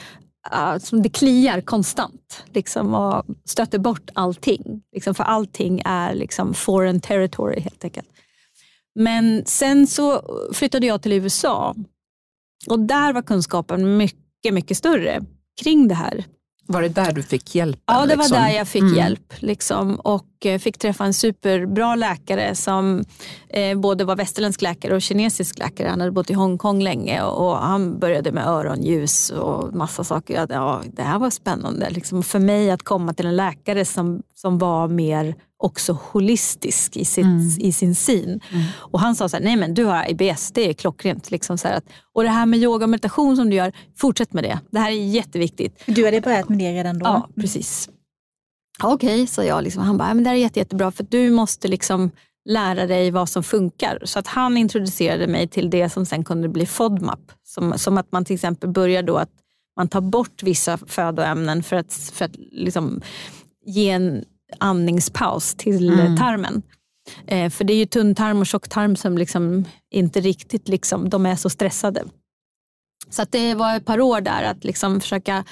uh, 0.54 0.78
som 0.78 1.02
det 1.02 1.08
kliar 1.08 1.60
konstant 1.60 2.44
liksom, 2.52 2.94
och 2.94 3.24
stöter 3.44 3.78
bort 3.78 4.10
allting. 4.12 4.82
Liksom, 4.92 5.14
för 5.14 5.24
allting 5.24 5.82
är 5.84 6.14
liksom 6.14 6.54
foreign 6.54 7.00
territory 7.00 7.60
helt 7.60 7.84
enkelt. 7.84 8.08
Men 8.94 9.46
sen 9.46 9.86
så 9.86 10.22
flyttade 10.52 10.86
jag 10.86 11.02
till 11.02 11.12
USA 11.12 11.74
och 12.66 12.80
där 12.80 13.12
var 13.12 13.22
kunskapen 13.22 13.96
mycket, 13.96 14.54
mycket 14.54 14.76
större 14.76 15.22
kring 15.62 15.88
det 15.88 15.94
här. 15.94 16.24
Var 16.66 16.82
det 16.82 16.88
där 16.88 17.12
du 17.12 17.22
fick 17.22 17.54
hjälp? 17.54 17.80
Ja, 17.86 18.06
det 18.06 18.16
var 18.16 18.24
liksom? 18.24 18.38
där 18.38 18.48
jag 18.48 18.68
fick 18.68 18.82
mm. 18.82 18.94
hjälp. 18.94 19.34
Liksom, 19.38 19.94
och 19.96 20.46
eh, 20.46 20.58
fick 20.58 20.78
träffa 20.78 21.04
en 21.04 21.14
superbra 21.14 21.94
läkare 21.94 22.54
som 22.54 23.04
eh, 23.48 23.78
både 23.78 24.04
var 24.04 24.16
västerländsk 24.16 24.62
läkare 24.62 24.94
och 24.94 25.02
kinesisk 25.02 25.58
läkare. 25.58 25.88
Han 25.88 26.00
hade 26.00 26.12
bott 26.12 26.30
i 26.30 26.34
Hongkong 26.34 26.82
länge 26.82 27.22
och, 27.22 27.48
och 27.48 27.58
han 27.58 27.98
började 27.98 28.32
med 28.32 28.46
öronljus 28.46 29.30
och 29.30 29.74
massa 29.74 30.04
saker. 30.04 30.46
Ja, 30.50 30.82
det 30.92 31.02
här 31.02 31.18
var 31.18 31.30
spännande. 31.30 31.90
Liksom, 31.90 32.22
för 32.22 32.38
mig 32.38 32.70
att 32.70 32.82
komma 32.82 33.14
till 33.14 33.26
en 33.26 33.36
läkare 33.36 33.84
som, 33.84 34.22
som 34.44 34.58
var 34.58 34.88
mer 34.88 35.34
också 35.56 35.92
holistisk 35.92 36.96
i, 36.96 37.04
sitt, 37.04 37.24
mm. 37.24 37.48
i 37.58 37.72
sin 37.72 37.94
syn. 37.94 38.40
Mm. 38.50 38.64
Och 38.76 39.00
han 39.00 39.16
sa 39.16 39.28
så 39.28 39.36
här, 39.36 39.44
nej 39.44 39.56
men 39.56 39.74
du 39.74 39.84
har 39.84 40.10
IBS, 40.10 40.52
det 40.52 40.68
är 40.68 40.72
klockrent. 40.72 41.30
Liksom 41.30 41.58
så 41.58 41.68
att, 41.68 41.84
och 42.12 42.22
det 42.22 42.28
här 42.28 42.46
med 42.46 42.58
yoga 42.58 42.84
och 42.84 42.90
meditation 42.90 43.36
som 43.36 43.50
du 43.50 43.56
gör, 43.56 43.72
fortsätt 43.96 44.32
med 44.32 44.44
det. 44.44 44.60
Det 44.70 44.78
här 44.78 44.90
är 44.90 45.06
jätteviktigt. 45.06 45.82
Du 45.86 46.04
hade 46.04 46.20
börjat 46.20 46.48
med 46.48 46.58
det 46.58 46.72
redan 46.72 46.98
då? 46.98 47.06
Ja, 47.06 47.28
precis. 47.36 47.90
Okej, 48.82 49.14
okay, 49.14 49.26
sa 49.26 49.44
jag. 49.44 49.64
Liksom. 49.64 49.82
Han 49.82 49.98
bara, 49.98 50.14
men 50.14 50.24
det 50.24 50.30
här 50.30 50.36
är 50.36 50.40
jätte, 50.40 50.58
jättebra 50.58 50.90
för 50.90 51.06
du 51.08 51.30
måste 51.30 51.68
liksom 51.68 52.10
lära 52.48 52.86
dig 52.86 53.10
vad 53.10 53.28
som 53.28 53.42
funkar. 53.42 53.98
Så 54.04 54.18
att 54.18 54.26
han 54.26 54.56
introducerade 54.56 55.26
mig 55.26 55.48
till 55.48 55.70
det 55.70 55.88
som 55.88 56.06
sen 56.06 56.24
kunde 56.24 56.48
bli 56.48 56.66
FODMAP. 56.66 57.32
Som, 57.44 57.78
som 57.78 57.98
att 57.98 58.12
man 58.12 58.24
till 58.24 58.34
exempel 58.34 58.70
börjar 58.70 59.02
då 59.02 59.16
att 59.16 59.30
man 59.76 59.88
tar 59.88 60.00
bort 60.00 60.42
vissa 60.42 60.78
födoämnen 60.78 61.62
för 61.62 61.76
att, 61.76 61.92
för 61.92 62.24
att 62.24 62.36
liksom 62.36 63.00
ge 63.66 63.90
en 63.90 64.24
andningspaus 64.58 65.54
till 65.54 66.00
mm. 66.00 66.16
tarmen. 66.16 66.62
Eh, 67.26 67.50
för 67.50 67.64
det 67.64 67.72
är 67.72 67.76
ju 67.76 67.86
tunntarm 67.86 68.40
och 68.40 68.46
tjocktarm 68.46 68.96
som 68.96 69.18
liksom 69.18 69.64
inte 69.90 70.20
riktigt 70.20 70.68
liksom, 70.68 71.10
de 71.10 71.26
är 71.26 71.36
så 71.36 71.50
stressade. 71.50 72.04
Så 73.10 73.24
det 73.30 73.54
var 73.54 73.76
ett 73.76 73.84
par 73.84 74.00
år 74.00 74.20
där 74.20 74.42
att 74.42 74.64
liksom 74.64 75.00
försöka 75.00 75.44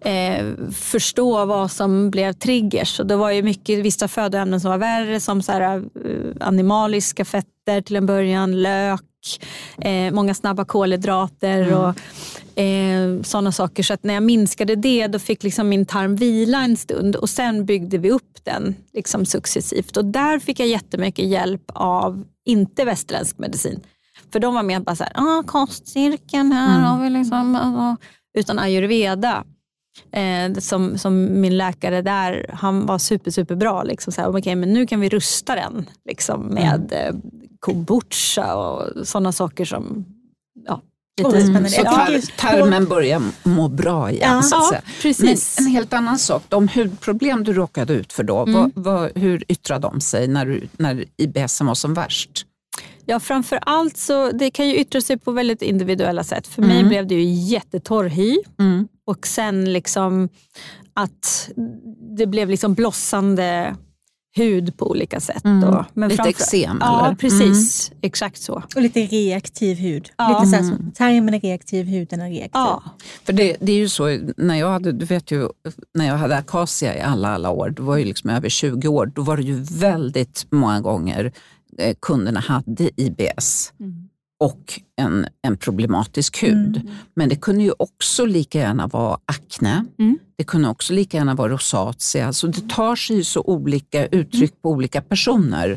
eh, 0.00 0.46
förstå 0.72 1.44
vad 1.44 1.70
som 1.70 2.10
blev 2.10 2.32
triggers. 2.32 3.00
Och 3.00 3.06
det 3.06 3.16
var 3.16 3.30
ju 3.30 3.42
mycket 3.42 3.78
vissa 3.78 4.08
födoämnen 4.08 4.60
som 4.60 4.70
var 4.70 4.78
värre 4.78 5.20
som 5.20 5.42
så 5.42 5.52
här, 5.52 5.78
uh, 5.78 6.32
animaliska 6.40 7.24
fetter 7.24 7.80
till 7.80 7.96
en 7.96 8.06
början, 8.06 8.62
lök, 8.62 9.00
eh, 9.78 10.12
många 10.12 10.34
snabba 10.34 10.64
kolhydrater 10.64 11.62
mm. 11.62 11.78
och 11.78 11.98
eh, 12.58 13.22
sådana 13.22 13.52
saker. 13.52 13.82
Så 13.82 13.94
att 13.94 14.04
när 14.04 14.14
jag 14.14 14.22
minskade 14.22 14.76
det 14.76 15.06
då 15.06 15.18
fick 15.18 15.42
liksom 15.42 15.68
min 15.68 15.86
tarm 15.86 16.16
vila 16.16 16.64
en 16.64 16.76
stund 16.76 17.16
och 17.16 17.30
sen 17.30 17.64
byggde 17.64 17.98
vi 17.98 18.10
upp 18.10 18.44
den 18.44 18.74
liksom 18.92 19.26
successivt. 19.26 19.96
Och 19.96 20.04
där 20.04 20.38
fick 20.38 20.60
jag 20.60 20.68
jättemycket 20.68 21.24
hjälp 21.24 21.70
av, 21.74 22.24
inte 22.44 22.84
västerländsk 22.84 23.38
medicin, 23.38 23.80
för 24.32 24.40
de 24.40 24.54
var 24.54 24.62
mer 24.62 24.80
bara 24.80 24.96
så 24.96 25.04
här, 25.04 25.12
ah, 25.14 25.42
kostcirkeln 25.42 26.52
här 26.52 26.78
mm. 26.78 26.84
har 26.84 27.04
vi 27.04 27.10
liksom, 27.10 27.56
alltså, 27.56 28.06
utan 28.38 28.58
ayurveda. 28.58 29.44
Eh, 30.12 30.54
som, 30.54 30.98
som 30.98 31.40
min 31.40 31.56
läkare 31.56 32.02
där, 32.02 32.50
han 32.52 32.86
var 32.86 32.98
super, 32.98 33.30
super 33.30 33.54
bra. 33.54 33.82
Liksom, 33.82 34.12
så 34.12 34.20
här, 34.20 34.36
okay, 34.36 34.56
men 34.56 34.72
nu 34.72 34.86
kan 34.86 35.00
vi 35.00 35.08
rusta 35.08 35.54
den 35.54 35.90
liksom, 36.04 36.46
med 36.46 36.92
mm. 36.92 37.22
Kombucha 37.64 38.54
och 38.54 39.06
sådana 39.08 39.32
saker 39.32 39.64
som 39.64 40.04
ja, 40.66 40.82
Lite 41.16 41.38
mm. 41.38 41.68
Så 41.68 41.82
tar 41.82 42.36
tarmen 42.36 42.84
börjar 42.86 43.22
må 43.42 43.68
bra 43.68 44.10
igen. 44.10 44.34
Ja, 44.34 44.42
så 44.42 44.56
att 44.56 44.68
säga. 44.68 44.82
precis. 45.02 45.56
Men 45.58 45.66
en 45.66 45.72
helt 45.72 45.92
annan 45.92 46.18
sak, 46.18 46.42
de 46.48 46.68
hudproblem 46.68 47.44
du 47.44 47.52
råkade 47.52 47.92
ut 47.92 48.12
för 48.12 48.22
då, 48.22 48.42
mm. 48.42 48.54
vad, 48.54 48.72
vad, 48.74 49.18
hur 49.18 49.44
yttrade 49.48 49.88
de 49.88 50.00
sig 50.00 50.28
när, 50.28 50.46
du, 50.46 50.68
när 50.72 51.04
IBS 51.16 51.60
var 51.60 51.74
som 51.74 51.94
värst? 51.94 52.46
Ja, 53.06 53.20
framför 53.20 53.58
allt 53.62 53.96
så 53.96 54.30
det 54.30 54.50
kan 54.50 54.68
ju 54.68 54.76
yttra 54.76 55.00
sig 55.00 55.18
på 55.18 55.32
väldigt 55.32 55.62
individuella 55.62 56.24
sätt. 56.24 56.46
För 56.46 56.62
mm. 56.62 56.76
mig 56.76 56.84
blev 56.84 57.06
det 57.06 57.14
ju 57.14 57.24
jättetorr 57.24 58.04
hy 58.04 58.36
mm. 58.58 58.88
och 59.06 59.26
sen 59.26 59.72
liksom 59.72 60.28
att 60.94 61.50
det 62.16 62.26
blev 62.26 62.50
liksom 62.50 62.74
blossande 62.74 63.76
hud 64.34 64.76
på 64.76 64.90
olika 64.90 65.20
sätt. 65.20 65.44
Mm. 65.44 65.84
Men 65.94 66.08
lite 66.08 66.28
eksem? 66.28 66.78
Ja, 66.80 67.06
eller? 67.06 67.16
precis. 67.16 67.90
Mm. 67.90 67.98
Exakt 68.02 68.42
så. 68.42 68.62
Och 68.76 68.82
lite 68.82 69.00
reaktiv 69.00 69.76
hud. 69.76 70.10
Ja. 70.16 70.28
Lite 70.28 70.50
så 70.50 70.56
här, 70.56 70.72
mm. 70.72 70.92
tarmen 70.92 71.34
är 71.34 71.40
reaktiv, 71.40 71.86
huden 71.86 72.20
är 72.20 72.30
reaktiv. 72.30 72.50
Ja. 72.52 72.82
För 73.24 73.32
det, 73.32 73.56
det 73.60 73.72
är 73.72 73.76
ju 73.76 73.88
så, 73.88 74.18
när 74.36 74.54
jag 74.54 74.70
hade, 74.70 74.92
du 74.92 75.04
vet 75.04 75.30
ju, 75.30 75.48
när 75.94 76.06
jag 76.06 76.16
hade 76.16 76.36
akacia 76.36 76.98
i 76.98 77.00
alla, 77.00 77.28
alla 77.28 77.50
år, 77.50 77.70
det 77.70 77.82
var 77.82 77.96
ju 77.96 78.04
liksom 78.04 78.30
över 78.30 78.48
20 78.48 78.88
år, 78.88 79.06
då 79.06 79.22
var 79.22 79.36
det 79.36 79.42
ju 79.42 79.60
väldigt 79.60 80.46
många 80.50 80.80
gånger 80.80 81.32
eh, 81.78 81.94
kunderna 82.00 82.40
hade 82.40 82.90
IBS. 82.96 83.72
Mm 83.80 84.08
och 84.40 84.80
en, 84.96 85.26
en 85.42 85.56
problematisk 85.56 86.42
hud. 86.42 86.76
Mm. 86.76 86.88
Men 87.14 87.28
det 87.28 87.36
kunde 87.36 87.64
ju 87.64 87.72
också 87.78 88.26
lika 88.26 88.58
gärna 88.58 88.86
vara 88.86 89.18
akne. 89.26 89.84
Mm. 89.98 90.18
Det 90.36 90.44
kunde 90.44 90.68
också 90.68 90.92
lika 90.92 91.16
gärna 91.16 91.34
vara 91.34 91.52
rosatia. 91.52 92.26
Alltså 92.26 92.46
det 92.46 92.68
tar 92.68 92.96
sig 92.96 93.24
så 93.24 93.42
olika 93.42 94.06
uttryck 94.06 94.50
mm. 94.50 94.60
på 94.62 94.70
olika 94.70 95.02
personer. 95.02 95.70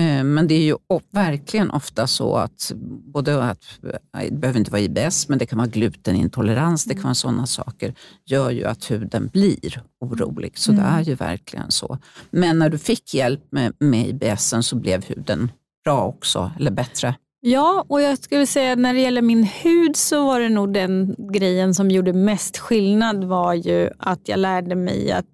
Eh, 0.00 0.24
men 0.24 0.48
det 0.48 0.54
är 0.54 0.62
ju 0.62 0.76
verkligen 1.12 1.70
ofta 1.70 2.06
så 2.06 2.36
att, 2.36 2.72
både 3.14 3.42
att, 3.42 3.64
det 4.12 4.30
behöver 4.30 4.58
inte 4.58 4.70
vara 4.70 4.80
IBS, 4.80 5.28
men 5.28 5.38
det 5.38 5.46
kan 5.46 5.58
vara 5.58 5.68
glutenintolerans, 5.68 6.84
det 6.84 6.94
kan 6.94 7.02
vara 7.02 7.14
sådana 7.14 7.46
saker, 7.46 7.94
gör 8.26 8.50
ju 8.50 8.64
att 8.64 8.90
huden 8.90 9.30
blir 9.32 9.82
orolig. 10.00 10.58
Så 10.58 10.72
mm. 10.72 10.84
det 10.84 10.90
är 10.90 11.02
ju 11.02 11.14
verkligen 11.14 11.70
så. 11.70 11.98
Men 12.30 12.58
när 12.58 12.70
du 12.70 12.78
fick 12.78 13.14
hjälp 13.14 13.42
med, 13.50 13.72
med 13.78 14.08
IBS 14.08 14.54
så 14.60 14.76
blev 14.76 15.04
huden 15.04 15.50
bra 15.84 16.04
också, 16.04 16.52
eller 16.58 16.70
bättre? 16.70 17.14
Ja, 17.40 17.84
och 17.88 18.02
jag 18.02 18.18
skulle 18.18 18.46
säga 18.46 18.76
när 18.76 18.94
det 18.94 19.00
gäller 19.00 19.22
min 19.22 19.44
hud 19.44 19.96
så 19.96 20.26
var 20.26 20.40
det 20.40 20.48
nog 20.48 20.72
den 20.72 21.16
grejen 21.32 21.74
som 21.74 21.90
gjorde 21.90 22.12
mest 22.12 22.58
skillnad 22.58 23.24
var 23.24 23.54
ju 23.54 23.90
att 23.98 24.28
jag 24.28 24.38
lärde 24.38 24.74
mig 24.74 25.12
att 25.12 25.26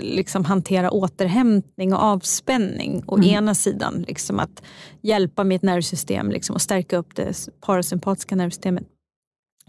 liksom 0.00 0.44
hantera 0.44 0.90
återhämtning 0.90 1.94
och 1.94 2.02
avspänning. 2.02 3.04
Å 3.06 3.16
mm. 3.16 3.28
ena 3.28 3.54
sidan 3.54 4.04
liksom 4.08 4.40
att 4.40 4.62
hjälpa 5.00 5.44
mitt 5.44 5.62
nervsystem 5.62 6.30
liksom, 6.30 6.54
och 6.54 6.62
stärka 6.62 6.96
upp 6.96 7.14
det 7.14 7.48
parasympatiska 7.60 8.36
nervsystemet. 8.36 8.84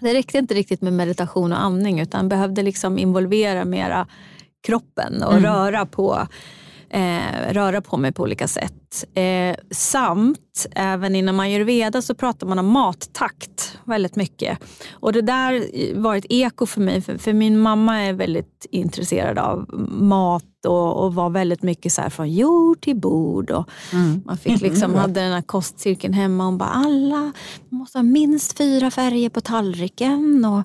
Det 0.02 0.14
räckte 0.14 0.38
inte 0.38 0.54
riktigt 0.54 0.82
med 0.82 0.94
meditation 0.94 1.52
och 1.52 1.62
andning 1.62 2.00
utan 2.00 2.30
behövde 2.30 2.62
liksom 2.62 2.98
involvera 2.98 3.66
mera 3.66 4.08
kroppen 4.68 5.24
och 5.24 5.34
mm. 5.34 5.44
röra 5.44 5.86
på 5.86 6.28
eh, 6.90 7.54
röra 7.54 7.82
på 7.82 7.98
mig 7.98 8.12
på 8.12 8.24
olika 8.24 8.48
sätt. 8.48 9.06
Eh, 9.14 9.56
samt 9.72 10.68
även 10.76 11.16
inom 11.16 11.40
ayurveda 11.40 12.02
så 12.02 12.16
pratar 12.16 12.48
man 12.48 12.60
om 12.60 12.66
mattakt 12.66 13.78
väldigt 13.84 14.16
mycket. 14.16 14.60
Och 14.92 15.14
det 15.14 15.22
där 15.22 15.64
var 16.02 16.16
ett 16.16 16.26
eko 16.30 16.66
för 16.66 16.82
mig, 16.82 17.02
för, 17.02 17.18
för 17.18 17.34
min 17.34 17.60
mamma 17.60 18.00
är 18.00 18.14
väldigt 18.14 18.66
intresserad 18.72 19.38
av 19.40 19.66
mat 19.90 20.44
och, 20.68 21.04
och 21.04 21.16
var 21.16 21.30
väldigt 21.30 21.64
mycket 21.64 21.94
så 21.94 22.10
från 22.10 22.32
jord 22.32 22.82
till 22.82 22.96
bord. 22.96 23.52
Och 23.52 23.70
mm. 23.94 24.22
Man 24.26 24.38
fick 24.38 24.62
liksom, 24.62 24.96
hade 24.96 25.22
den 25.22 25.32
här 25.32 25.42
kostcirkeln 25.42 26.14
hemma. 26.14 26.44
Hon 26.44 26.58
bara, 26.58 26.70
alla 26.70 27.32
måste 27.70 27.98
ha 27.98 28.04
minst 28.04 28.58
fyra 28.58 28.92
färger 28.92 29.30
på 29.30 29.42
tallriken. 29.42 30.46
Och 30.46 30.64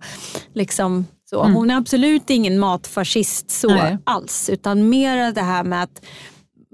liksom, 0.55 1.07
så. 1.33 1.43
Mm. 1.43 1.55
Hon 1.55 1.71
är 1.71 1.77
absolut 1.77 2.31
ingen 2.31 2.59
matfascist 2.59 3.51
så 3.51 3.69
Nej. 3.69 3.99
alls, 4.05 4.51
utan 4.53 4.89
mer 4.89 5.33
det 5.33 5.41
här 5.41 5.65
med 5.65 5.83
att 5.83 6.05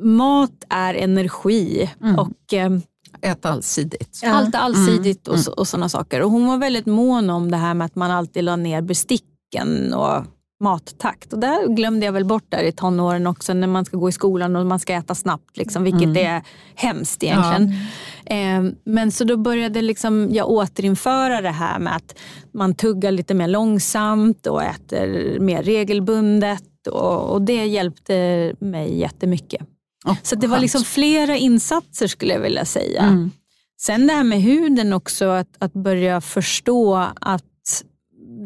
mat 0.03 0.65
är 0.69 0.95
energi. 0.95 1.91
Mm. 2.03 2.19
och 2.19 2.53
eh, 2.55 2.71
Ät 3.23 3.47
allsidigt. 3.47 4.21
Ja. 4.23 4.33
Allt 4.33 4.55
allsidigt 4.55 5.29
mm. 5.29 5.41
och, 5.41 5.59
och 5.59 5.69
sådana 5.69 5.89
saker. 5.89 6.23
Och 6.23 6.31
hon 6.31 6.47
var 6.47 6.59
väldigt 6.59 6.87
mån 6.87 7.31
om 7.31 7.51
det 7.51 7.57
här 7.57 7.75
med 7.75 7.85
att 7.85 7.95
man 7.95 8.11
alltid 8.11 8.45
la 8.45 8.57
ner 8.57 8.83
besticken 8.83 9.95
och 9.95 10.25
mattakt. 10.61 11.33
Och 11.33 11.39
där 11.39 11.69
glömde 11.69 12.07
jag 12.07 12.13
väl 12.13 12.25
bort 12.25 12.45
där 12.49 12.63
i 12.63 12.73
tonåren 12.73 13.27
också 13.27 13.55
när 13.55 13.67
man 13.67 13.85
ska 13.85 13.97
gå 13.97 14.09
i 14.09 14.13
skolan 14.13 14.57
och 14.57 14.67
man 14.67 14.79
ska 14.79 14.95
äta 14.95 15.15
snabbt, 15.15 15.57
liksom, 15.57 15.83
vilket 15.85 16.03
mm. 16.03 16.27
är 16.27 16.43
hemskt 16.75 17.23
egentligen. 17.23 17.73
Ja. 18.25 18.35
Eh, 18.37 18.73
men 18.85 19.13
så 19.13 19.25
då 19.25 19.37
började 19.37 19.83
liksom 19.83 20.29
jag 20.33 20.51
återinföra 20.51 21.41
det 21.41 21.51
här 21.51 21.79
med 21.79 21.97
att 21.97 22.19
man 22.55 22.75
tuggar 22.75 23.11
lite 23.11 23.35
mer 23.35 23.49
långsamt 23.49 24.47
och 24.47 24.63
äter 24.63 25.39
mer 25.41 25.63
regelbundet 25.63 26.87
och, 26.91 27.33
och 27.33 27.43
det 27.43 27.67
hjälpte 27.67 28.53
mig 28.59 28.99
jättemycket. 28.99 29.61
Oh, 30.05 30.17
så 30.23 30.37
det 30.37 30.47
var 30.47 30.59
liksom 30.59 30.85
flera 30.85 31.37
insatser 31.37 32.07
skulle 32.07 32.33
jag 32.33 32.41
vilja 32.41 32.65
säga. 32.65 33.03
Mm. 33.03 33.31
Sen 33.81 34.07
det 34.07 34.13
här 34.13 34.25
med 34.25 34.43
huden 34.43 34.93
också, 34.93 35.29
att, 35.29 35.57
att 35.59 35.73
börja 35.73 36.21
förstå 36.21 37.07
att 37.21 37.45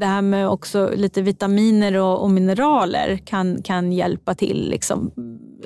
det 0.03 0.07
här 0.07 0.23
med 0.23 0.49
också 0.49 0.91
lite 0.97 1.23
vitaminer 1.23 1.95
och, 1.95 2.23
och, 2.23 2.31
mineraler 2.31 3.17
kan, 3.17 3.63
kan 3.63 3.93
hjälpa 3.93 4.35
till 4.35 4.71
liksom, 4.71 5.11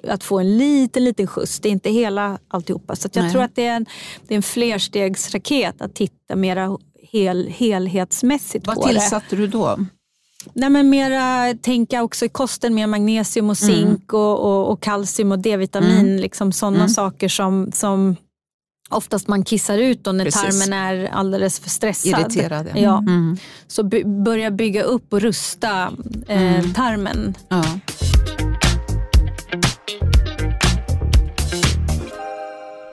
att 0.08 0.24
få 0.24 0.38
en 0.38 0.58
liten, 0.58 1.04
liten 1.04 1.26
skjuts. 1.26 1.60
Det 1.60 1.68
är 1.68 1.70
inte 1.70 1.90
hela 1.90 2.38
alltihopa. 2.48 2.96
Så 2.96 3.08
jag 3.12 3.22
Nej. 3.22 3.32
tror 3.32 3.42
att 3.42 3.54
det 3.54 3.66
är, 3.66 3.76
en, 3.76 3.86
det 4.26 4.34
är 4.34 4.36
en 4.36 4.42
flerstegsraket 4.42 5.82
att 5.82 5.94
titta 5.94 6.36
mera 6.36 6.78
hel, 7.02 7.48
helhetsmässigt 7.48 8.66
Vad 8.66 8.76
på 8.76 8.80
det. 8.80 8.94
Vad 8.94 9.02
tillsatte 9.02 9.36
du 9.36 9.46
då? 9.46 9.78
Nej, 10.52 10.70
men 10.70 10.90
mera 10.90 11.54
tänka 11.54 12.02
också 12.02 12.24
i 12.24 12.28
kosten, 12.28 12.74
mer 12.74 12.86
magnesium 12.86 13.50
och 13.50 13.58
zink 13.58 14.12
mm. 14.12 14.22
och, 14.22 14.38
och, 14.44 14.72
och, 14.72 14.82
kalcium 14.82 15.32
och 15.32 15.38
D-vitamin. 15.38 16.06
Mm. 16.06 16.16
Liksom 16.16 16.52
sådana 16.52 16.76
mm. 16.76 16.88
saker 16.88 17.28
som, 17.28 17.72
som 17.72 18.16
oftast 18.88 19.28
man 19.28 19.44
kissar 19.44 19.78
ut 19.78 20.04
då 20.04 20.12
när 20.12 20.24
Precis. 20.24 20.42
tarmen 20.42 20.72
är 20.72 21.08
alldeles 21.12 21.60
för 21.60 21.70
stressad. 21.70 22.20
Irriterad. 22.20 22.66
Ja. 22.74 22.80
ja. 22.80 22.98
Mm. 22.98 23.36
Så 23.66 23.82
börja 24.24 24.50
bygga 24.50 24.82
upp 24.82 25.12
och 25.12 25.20
rusta 25.20 25.92
eh, 26.28 26.56
mm. 26.56 26.74
tarmen. 26.74 27.34
Ja. 27.48 27.64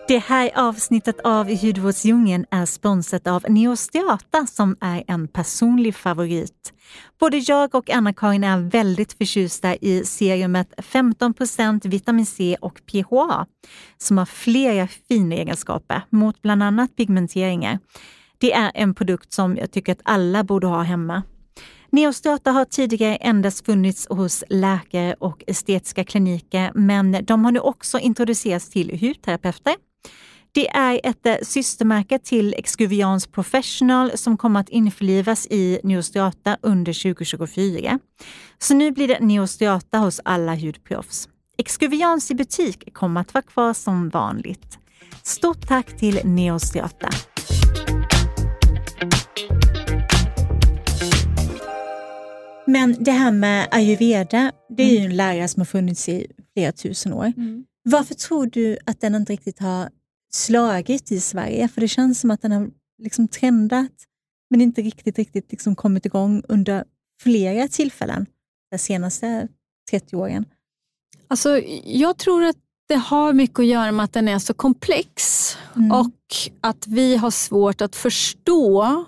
Det 0.07 0.17
här 0.17 0.51
avsnittet 0.55 1.19
av 1.23 1.55
Hudvårdsdjungeln 1.61 2.45
är 2.51 2.65
sponsrat 2.65 3.27
av 3.27 3.45
Neosteata 3.49 4.47
som 4.47 4.77
är 4.81 5.03
en 5.07 5.27
personlig 5.27 5.95
favorit. 5.95 6.73
Både 7.19 7.37
jag 7.37 7.75
och 7.75 7.89
Anna-Karin 7.89 8.43
är 8.43 8.57
väldigt 8.57 9.13
förtjusta 9.13 9.75
i 9.75 10.05
serumet 10.05 10.73
15% 10.77 11.87
vitamin 11.87 12.25
C 12.25 12.57
och 12.61 12.81
PHA 12.91 13.45
som 13.97 14.17
har 14.17 14.25
flera 14.25 14.87
fina 14.87 15.35
egenskaper 15.35 16.01
mot 16.09 16.41
bland 16.41 16.63
annat 16.63 16.95
pigmenteringar. 16.95 17.79
Det 18.37 18.53
är 18.53 18.71
en 18.73 18.93
produkt 18.93 19.33
som 19.33 19.57
jag 19.57 19.71
tycker 19.71 19.91
att 19.91 20.01
alla 20.03 20.43
borde 20.43 20.67
ha 20.67 20.81
hemma. 20.81 21.23
Neostrata 21.89 22.51
har 22.51 22.65
tidigare 22.65 23.15
endast 23.15 23.65
funnits 23.65 24.07
hos 24.09 24.43
läkare 24.49 25.15
och 25.19 25.43
estetiska 25.47 26.03
kliniker, 26.03 26.71
men 26.75 27.25
de 27.25 27.45
har 27.45 27.51
nu 27.51 27.59
också 27.59 27.99
introducerats 27.99 28.69
till 28.69 28.99
hudterapeuter 29.01 29.75
det 30.53 30.69
är 30.69 30.99
ett 31.03 31.25
eh, 31.25 31.35
systermärke 31.41 32.19
till 32.19 32.53
Excuvians 32.57 33.27
Professional 33.27 34.17
som 34.17 34.37
kommer 34.37 34.59
att 34.59 34.69
införlivas 34.69 35.47
i 35.49 35.79
Neostrata 35.83 36.57
under 36.61 37.03
2024. 37.03 37.99
Så 38.57 38.73
nu 38.73 38.91
blir 38.91 39.07
det 39.07 39.19
Neostrata 39.19 39.97
hos 39.97 40.21
alla 40.25 40.55
hudproffs. 40.55 41.29
Excuvians 41.57 42.31
i 42.31 42.35
butik 42.35 42.93
kommer 42.93 43.21
att 43.21 43.33
vara 43.33 43.41
kvar 43.41 43.73
som 43.73 44.09
vanligt. 44.09 44.77
Stort 45.23 45.67
tack 45.67 45.97
till 45.97 46.19
Neostrata! 46.23 47.09
Men 52.67 52.95
det 52.99 53.11
här 53.11 53.31
med 53.31 53.67
ayurveda, 53.71 54.51
det 54.77 54.83
är 54.83 54.99
ju 54.99 55.05
en 55.05 55.15
lära 55.15 55.47
som 55.47 55.59
har 55.59 55.65
funnits 55.65 56.09
i 56.09 56.27
flera 56.53 56.71
tusen 56.71 57.13
år. 57.13 57.33
Mm. 57.37 57.65
Varför 57.83 58.15
tror 58.15 58.45
du 58.45 58.77
att 58.85 59.01
den 59.01 59.15
inte 59.15 59.33
riktigt 59.33 59.59
har 59.59 59.89
slagit 60.35 61.11
i 61.11 61.19
Sverige? 61.19 61.67
För 61.67 61.81
det 61.81 61.87
känns 61.87 62.19
som 62.19 62.31
att 62.31 62.41
den 62.41 62.51
har 62.51 62.69
liksom 63.01 63.27
trendat, 63.27 63.91
men 64.49 64.61
inte 64.61 64.81
riktigt, 64.81 65.17
riktigt 65.17 65.51
liksom 65.51 65.75
kommit 65.75 66.05
igång 66.05 66.43
under 66.47 66.83
flera 67.21 67.67
tillfällen 67.67 68.25
de 68.71 68.77
senaste 68.77 69.47
30 69.91 70.15
åren. 70.15 70.45
Alltså, 71.27 71.61
jag 71.83 72.17
tror 72.17 72.43
att 72.43 72.57
det 72.87 72.95
har 72.95 73.33
mycket 73.33 73.59
att 73.59 73.65
göra 73.65 73.91
med 73.91 74.03
att 74.03 74.13
den 74.13 74.27
är 74.27 74.39
så 74.39 74.53
komplex 74.53 75.47
mm. 75.75 75.91
och 75.91 76.15
att 76.61 76.87
vi 76.87 77.15
har 77.15 77.31
svårt 77.31 77.81
att 77.81 77.95
förstå 77.95 79.05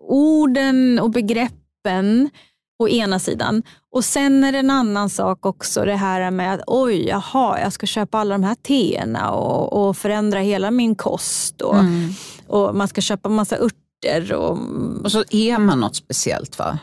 orden 0.00 0.98
och 0.98 1.10
begreppen 1.10 2.30
å 2.78 2.88
ena 2.88 3.18
sidan. 3.18 3.62
Och 3.92 4.04
sen 4.04 4.44
är 4.44 4.52
det 4.52 4.58
en 4.58 4.70
annan 4.70 5.10
sak 5.10 5.46
också 5.46 5.84
det 5.84 5.96
här 5.96 6.30
med 6.30 6.54
att 6.54 6.60
oj, 6.66 7.06
jaha, 7.06 7.60
jag 7.60 7.72
ska 7.72 7.86
köpa 7.86 8.18
alla 8.18 8.34
de 8.34 8.44
här 8.44 8.54
teerna 8.54 9.30
och, 9.30 9.88
och 9.88 9.96
förändra 9.96 10.40
hela 10.40 10.70
min 10.70 10.94
kost. 10.94 11.60
Och, 11.60 11.78
mm. 11.78 12.10
och 12.48 12.74
man 12.74 12.88
ska 12.88 13.00
köpa 13.00 13.28
massa 13.28 13.56
örter. 13.56 14.32
Och, 14.32 14.58
och 15.04 15.12
så 15.12 15.24
är 15.30 15.58
man 15.58 15.80
något 15.80 15.96
speciellt 15.96 16.58
va? 16.58 16.78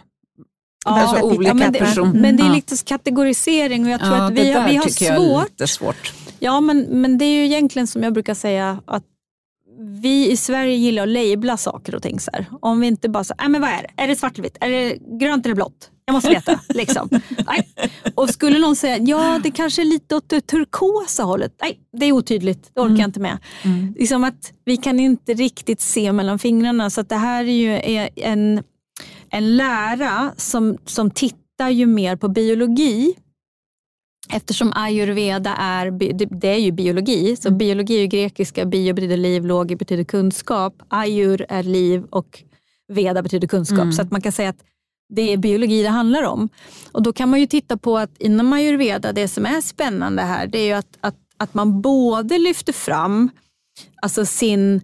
Ja, 0.86 1.02
alltså 1.02 1.26
olika 1.26 1.50
ja, 1.50 1.54
men, 1.54 1.72
det, 1.72 2.20
men 2.20 2.38
det 2.38 2.44
är 2.44 2.50
lite 2.50 2.76
kategorisering 2.86 3.86
och 3.86 3.92
jag 3.92 4.00
tror 4.00 4.16
ja, 4.16 4.24
att 4.24 4.32
vi, 4.32 4.44
vi 4.44 4.76
har 4.76 5.16
svårt. 5.16 5.70
svårt. 5.70 6.14
Ja, 6.40 6.62
men, 6.62 6.82
men 6.82 7.18
det 7.18 7.26
är 7.26 7.36
ju 7.36 7.46
egentligen 7.46 7.88
som 7.88 8.04
jag 8.04 8.14
brukar 8.14 8.34
säga 8.34 8.82
att 8.86 9.04
vi 9.82 10.32
i 10.32 10.38
Sverige 10.38 10.76
gillar 10.76 11.04
att 11.04 11.10
labla 11.10 11.58
saker 11.58 11.96
och 11.96 12.04
ting. 12.04 12.20
Så 12.20 12.32
här. 12.34 12.46
Om 12.62 12.80
vi 12.80 12.88
inte 12.88 13.10
bara 13.10 13.24
så, 13.24 13.34
äh, 13.42 13.50
men 13.50 13.62
vad 13.62 13.70
är 13.70 13.82
det? 13.82 14.04
Är 14.04 14.08
det 14.08 14.16
svart 14.16 14.34
eller 14.34 14.44
vitt? 14.44 14.58
Är 14.62 14.70
det 14.70 14.98
grönt 15.20 15.46
eller 15.46 15.56
blått? 15.56 15.90
Jag 16.06 16.14
måste 16.14 16.30
veta. 16.30 16.60
liksom. 16.70 17.10
Och 18.16 18.30
skulle 18.30 18.60
någon 18.60 18.76
säga, 18.76 18.98
ja 18.98 19.40
det 19.44 19.52
kanske 19.52 19.82
är 19.82 19.86
lite 19.86 20.16
åt 20.16 20.30
det 20.30 20.42
turkosa 20.42 21.24
hållet. 21.24 21.56
Nej, 21.62 21.80
det 21.98 22.06
är 22.06 22.12
otydligt. 22.12 22.72
Det 22.74 22.82
orkar 22.82 22.90
mm. 22.90 23.00
jag 23.00 23.08
inte 23.08 23.20
med. 23.20 23.38
Mm. 23.64 23.94
Liksom 23.98 24.24
att 24.24 24.54
vi 24.66 24.78
kan 24.78 25.00
inte 25.00 25.34
riktigt 25.34 25.82
se 25.82 26.12
mellan 26.12 26.40
fingrarna. 26.40 26.90
Så 26.90 27.02
det 27.02 27.16
här 27.16 27.44
är 27.44 27.52
ju 27.52 28.10
en, 28.16 28.64
en 29.30 29.58
lära 29.58 30.34
som, 30.38 30.78
som 30.86 31.12
tittar 31.12 31.70
ju 31.70 31.86
mer 31.86 32.16
på 32.16 32.28
biologi 32.28 33.16
Eftersom 34.30 34.74
ayurveda 34.76 35.56
är, 35.56 35.92
det 36.40 36.48
är 36.48 36.58
ju 36.58 36.72
biologi, 36.72 37.36
så 37.36 37.48
mm. 37.48 37.58
biologi 37.58 37.96
är 37.96 38.02
ju 38.02 38.08
grekiska, 38.08 38.66
bio 38.66 38.94
betyder 38.94 39.18
liv, 39.18 39.46
logi 39.46 39.76
betyder 39.76 40.04
kunskap, 40.04 40.74
ayur 40.88 41.46
är 41.50 41.64
liv 41.64 42.04
och 42.10 42.44
veda 42.88 43.22
betyder 43.22 43.48
kunskap. 43.48 43.80
Mm. 43.80 43.92
Så 43.92 44.02
att 44.02 44.12
man 44.12 44.22
kan 44.22 44.32
säga 44.32 44.50
att 44.50 44.64
det 45.10 45.34
är 45.34 45.38
biologi 45.38 45.84
det 45.84 45.90
handlar 45.90 46.24
om. 46.24 46.50
Och 46.92 47.04
Då 47.04 47.14
kan 47.14 47.30
man 47.30 47.40
ju 47.40 47.48
titta 47.48 47.78
på 47.78 47.98
att 47.98 48.18
inom 48.20 48.54
ayurveda, 48.54 49.12
det 49.12 49.28
som 49.28 49.46
är 49.46 49.62
spännande 49.62 50.22
här, 50.22 50.48
det 50.48 50.60
är 50.60 50.66
ju 50.66 50.74
att, 50.74 50.98
att 51.02 51.16
att 51.42 51.54
man 51.54 51.82
både 51.82 52.38
lyfter 52.38 52.74
fram 52.74 53.30
alltså 54.02 54.26
sin 54.26 54.82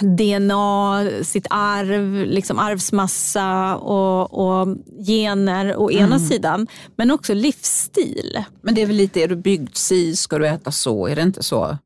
DNA, 0.00 1.04
sitt 1.22 1.46
arv, 1.50 2.26
liksom 2.26 2.58
arvsmassa 2.58 3.76
och, 3.76 4.34
och 4.34 4.76
gener 5.06 5.76
å 5.76 5.90
ena 5.90 6.18
sidan, 6.18 6.66
men 6.96 7.10
också 7.10 7.34
livsstil. 7.34 8.44
Men 8.60 8.74
det 8.74 8.82
är 8.82 8.86
väl 8.86 8.96
lite, 8.96 9.20
är 9.20 9.28
du 9.28 9.36
byggd 9.36 9.76
si, 9.76 10.16
ska 10.16 10.38
du 10.38 10.46
äta 10.46 10.72
så, 10.72 11.06
är 11.06 11.16
det 11.16 11.22
inte 11.22 11.42
så? 11.42 11.78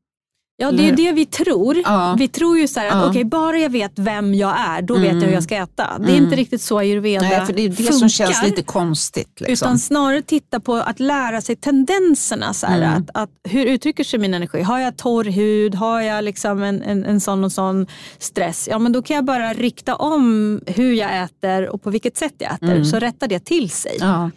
Ja, 0.61 0.71
det 0.71 0.89
är 0.89 0.95
det 0.95 1.11
vi 1.11 1.25
tror. 1.25 1.81
Ja. 1.85 2.15
Vi 2.19 2.27
tror 2.27 2.57
ju 2.59 2.67
så 2.67 2.79
här 2.79 2.87
att 2.87 2.93
Ja. 2.93 3.09
okej, 3.09 3.23
bara 3.25 3.57
jag 3.57 3.69
vet 3.69 3.91
vem 3.99 4.35
jag 4.35 4.59
är, 4.59 4.81
då 4.81 4.93
vet 4.97 5.13
jag 5.13 5.21
hur 5.21 5.31
jag 5.33 5.43
ska 5.43 5.55
äta. 5.55 5.87
Det 5.97 6.05
är 6.05 6.09
Mm. 6.09 6.23
inte 6.23 6.35
riktigt 6.35 6.61
så 6.61 6.77
ayurveda 6.77 7.21
Nej, 7.29 7.45
för 7.45 7.53
det 7.53 7.61
är 7.61 7.69
det 7.69 7.75
funkar. 7.75 7.93
som 7.93 8.09
känns 8.09 8.43
lite 8.43 8.63
konstigt. 8.63 9.41
Liksom. 9.41 9.53
Utan 9.67 9.79
snarare 9.79 10.21
titta 10.21 10.59
på 10.59 10.73
att 10.75 10.99
lära 10.99 11.41
sig 11.41 11.55
tendenserna. 11.55 12.53
Så 12.53 12.67
här, 12.67 12.77
Mm. 12.81 12.93
att, 12.97 13.09
att, 13.13 13.29
hur 13.49 13.65
uttrycker 13.65 14.03
sig 14.03 14.19
min 14.19 14.33
energi? 14.33 14.61
Har 14.61 14.79
jag 14.79 14.97
torr 14.97 15.23
hud? 15.23 15.75
Har 15.75 16.01
jag 16.01 16.23
liksom 16.23 16.63
en, 16.63 16.81
en, 16.81 17.05
en 17.05 17.19
sån 17.21 17.43
och 17.43 17.51
sån 17.51 17.87
stress? 18.19 18.67
Ja, 18.71 18.79
men 18.79 18.91
då 18.91 19.01
kan 19.01 19.15
jag 19.15 19.25
bara 19.25 19.53
rikta 19.53 19.95
om 19.95 20.61
hur 20.67 20.93
jag 20.93 21.23
äter 21.23 21.69
och 21.69 21.83
på 21.83 21.89
vilket 21.89 22.17
sätt 22.17 22.33
jag 22.37 22.53
äter. 22.53 22.71
Mm. 22.71 22.85
Så 22.85 22.99
rättar 22.99 23.27
det 23.27 23.39
till 23.45 23.69
sig. 23.69 23.97
ja. 23.99 24.31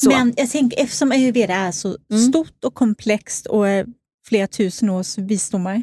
Så. 0.00 0.10
Men 0.10 0.34
jag 0.36 0.50
tänker 0.50 0.82
eftersom 0.82 1.12
ayurveda 1.12 1.54
är 1.54 1.72
så 1.72 1.96
Mm. 2.10 2.22
stort 2.22 2.64
och 2.64 2.74
komplext 2.74 3.46
och 3.46 3.64
flera 4.28 4.46
tusen 4.46 4.90
års 4.90 5.18
visdomar. 5.18 5.74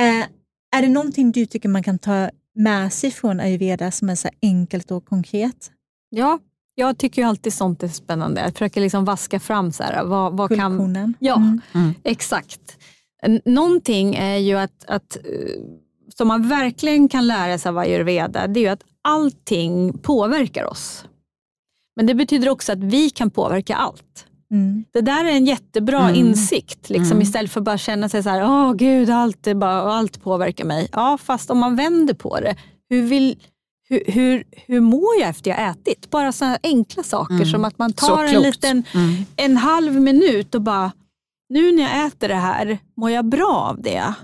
Eh, 0.00 0.26
är 0.76 0.82
det 0.82 0.88
någonting 0.88 1.32
du 1.32 1.46
tycker 1.46 1.68
man 1.68 1.82
kan 1.82 1.98
ta 1.98 2.30
med 2.54 2.92
sig 2.92 3.10
från 3.10 3.40
ayurveda 3.40 3.90
som 3.90 4.08
är 4.08 4.14
så 4.14 4.28
enkelt 4.42 4.90
och 4.90 5.04
konkret? 5.04 5.70
Ja, 6.10 6.38
jag 6.74 6.98
tycker 6.98 7.22
ju 7.22 7.28
alltid 7.28 7.52
sånt 7.52 7.82
är 7.82 7.88
spännande. 7.88 8.40
Jag 8.40 8.52
försöker 8.52 8.80
liksom 8.80 9.04
vaska 9.04 9.40
fram 9.40 9.72
så 9.72 9.82
här, 9.82 10.04
vad, 10.04 10.36
vad 10.36 10.56
kan... 10.56 10.76
Ja, 11.18 11.36
Mm. 11.36 11.60
Mm. 11.74 11.94
exakt. 12.04 12.78
Någonting 13.44 14.14
är 14.14 14.36
ju 14.36 14.54
att, 14.58 14.84
att 14.86 15.16
eh, 15.16 15.62
som 16.16 16.28
man 16.28 16.48
verkligen 16.48 17.08
kan 17.08 17.26
lära 17.26 17.58
sig 17.58 17.68
av 17.68 17.78
ayurveda, 17.78 18.46
det 18.46 18.60
är 18.60 18.62
ju 18.62 18.68
att 18.68 18.84
allting 19.02 19.98
påverkar 19.98 20.64
oss. 20.64 21.04
Men 21.96 22.06
det 22.06 22.14
betyder 22.14 22.48
också 22.48 22.72
att 22.72 22.78
vi 22.78 23.10
kan 23.10 23.30
påverka 23.30 23.76
allt. 23.76 24.26
Mm. 24.50 24.84
Det 24.92 25.00
där 25.00 25.24
är 25.24 25.28
en 25.28 25.46
jättebra 25.46 26.00
Mm. 26.00 26.14
insikt, 26.14 26.90
liksom, 26.90 27.10
Mm. 27.12 27.22
istället 27.22 27.50
för 27.52 27.60
att 27.60 27.64
bara 27.64 27.78
känna 27.78 28.08
sig 28.08 28.22
så 28.22 28.28
här, 28.28 28.44
åh 28.44 28.72
gud, 28.74 29.10
allt, 29.10 29.56
bara, 29.56 29.92
allt 29.92 30.22
påverkar 30.22 30.64
mig. 30.64 30.88
Ja, 30.92 31.18
fast 31.22 31.50
om 31.50 31.58
man 31.58 31.76
vänder 31.76 32.14
på 32.14 32.40
det, 32.40 32.56
hur, 32.90 33.02
vill, 33.02 33.36
hur, 33.88 34.02
hur, 34.06 34.44
hur 34.66 34.80
mår 34.80 35.20
jag 35.20 35.28
efter 35.28 35.50
jag 35.50 35.70
ätit? 35.70 36.10
Bara 36.10 36.32
sådana 36.32 36.58
enkla 36.62 37.02
saker 37.02 37.34
Mm. 37.34 37.46
som 37.46 37.64
att 37.64 37.78
man 37.78 37.92
tar 37.92 38.24
en 38.24 38.42
liten 38.42 38.84
Mm. 38.94 39.14
en 39.36 39.56
halv 39.56 40.00
minut 40.00 40.54
och 40.54 40.62
bara, 40.62 40.92
nu 41.48 41.72
när 41.72 41.82
jag 41.82 42.06
äter 42.06 42.28
det 42.28 42.34
här, 42.34 42.78
mår 42.96 43.10
jag 43.10 43.24
bra 43.24 43.66
av 43.70 43.82
det? 43.82 44.14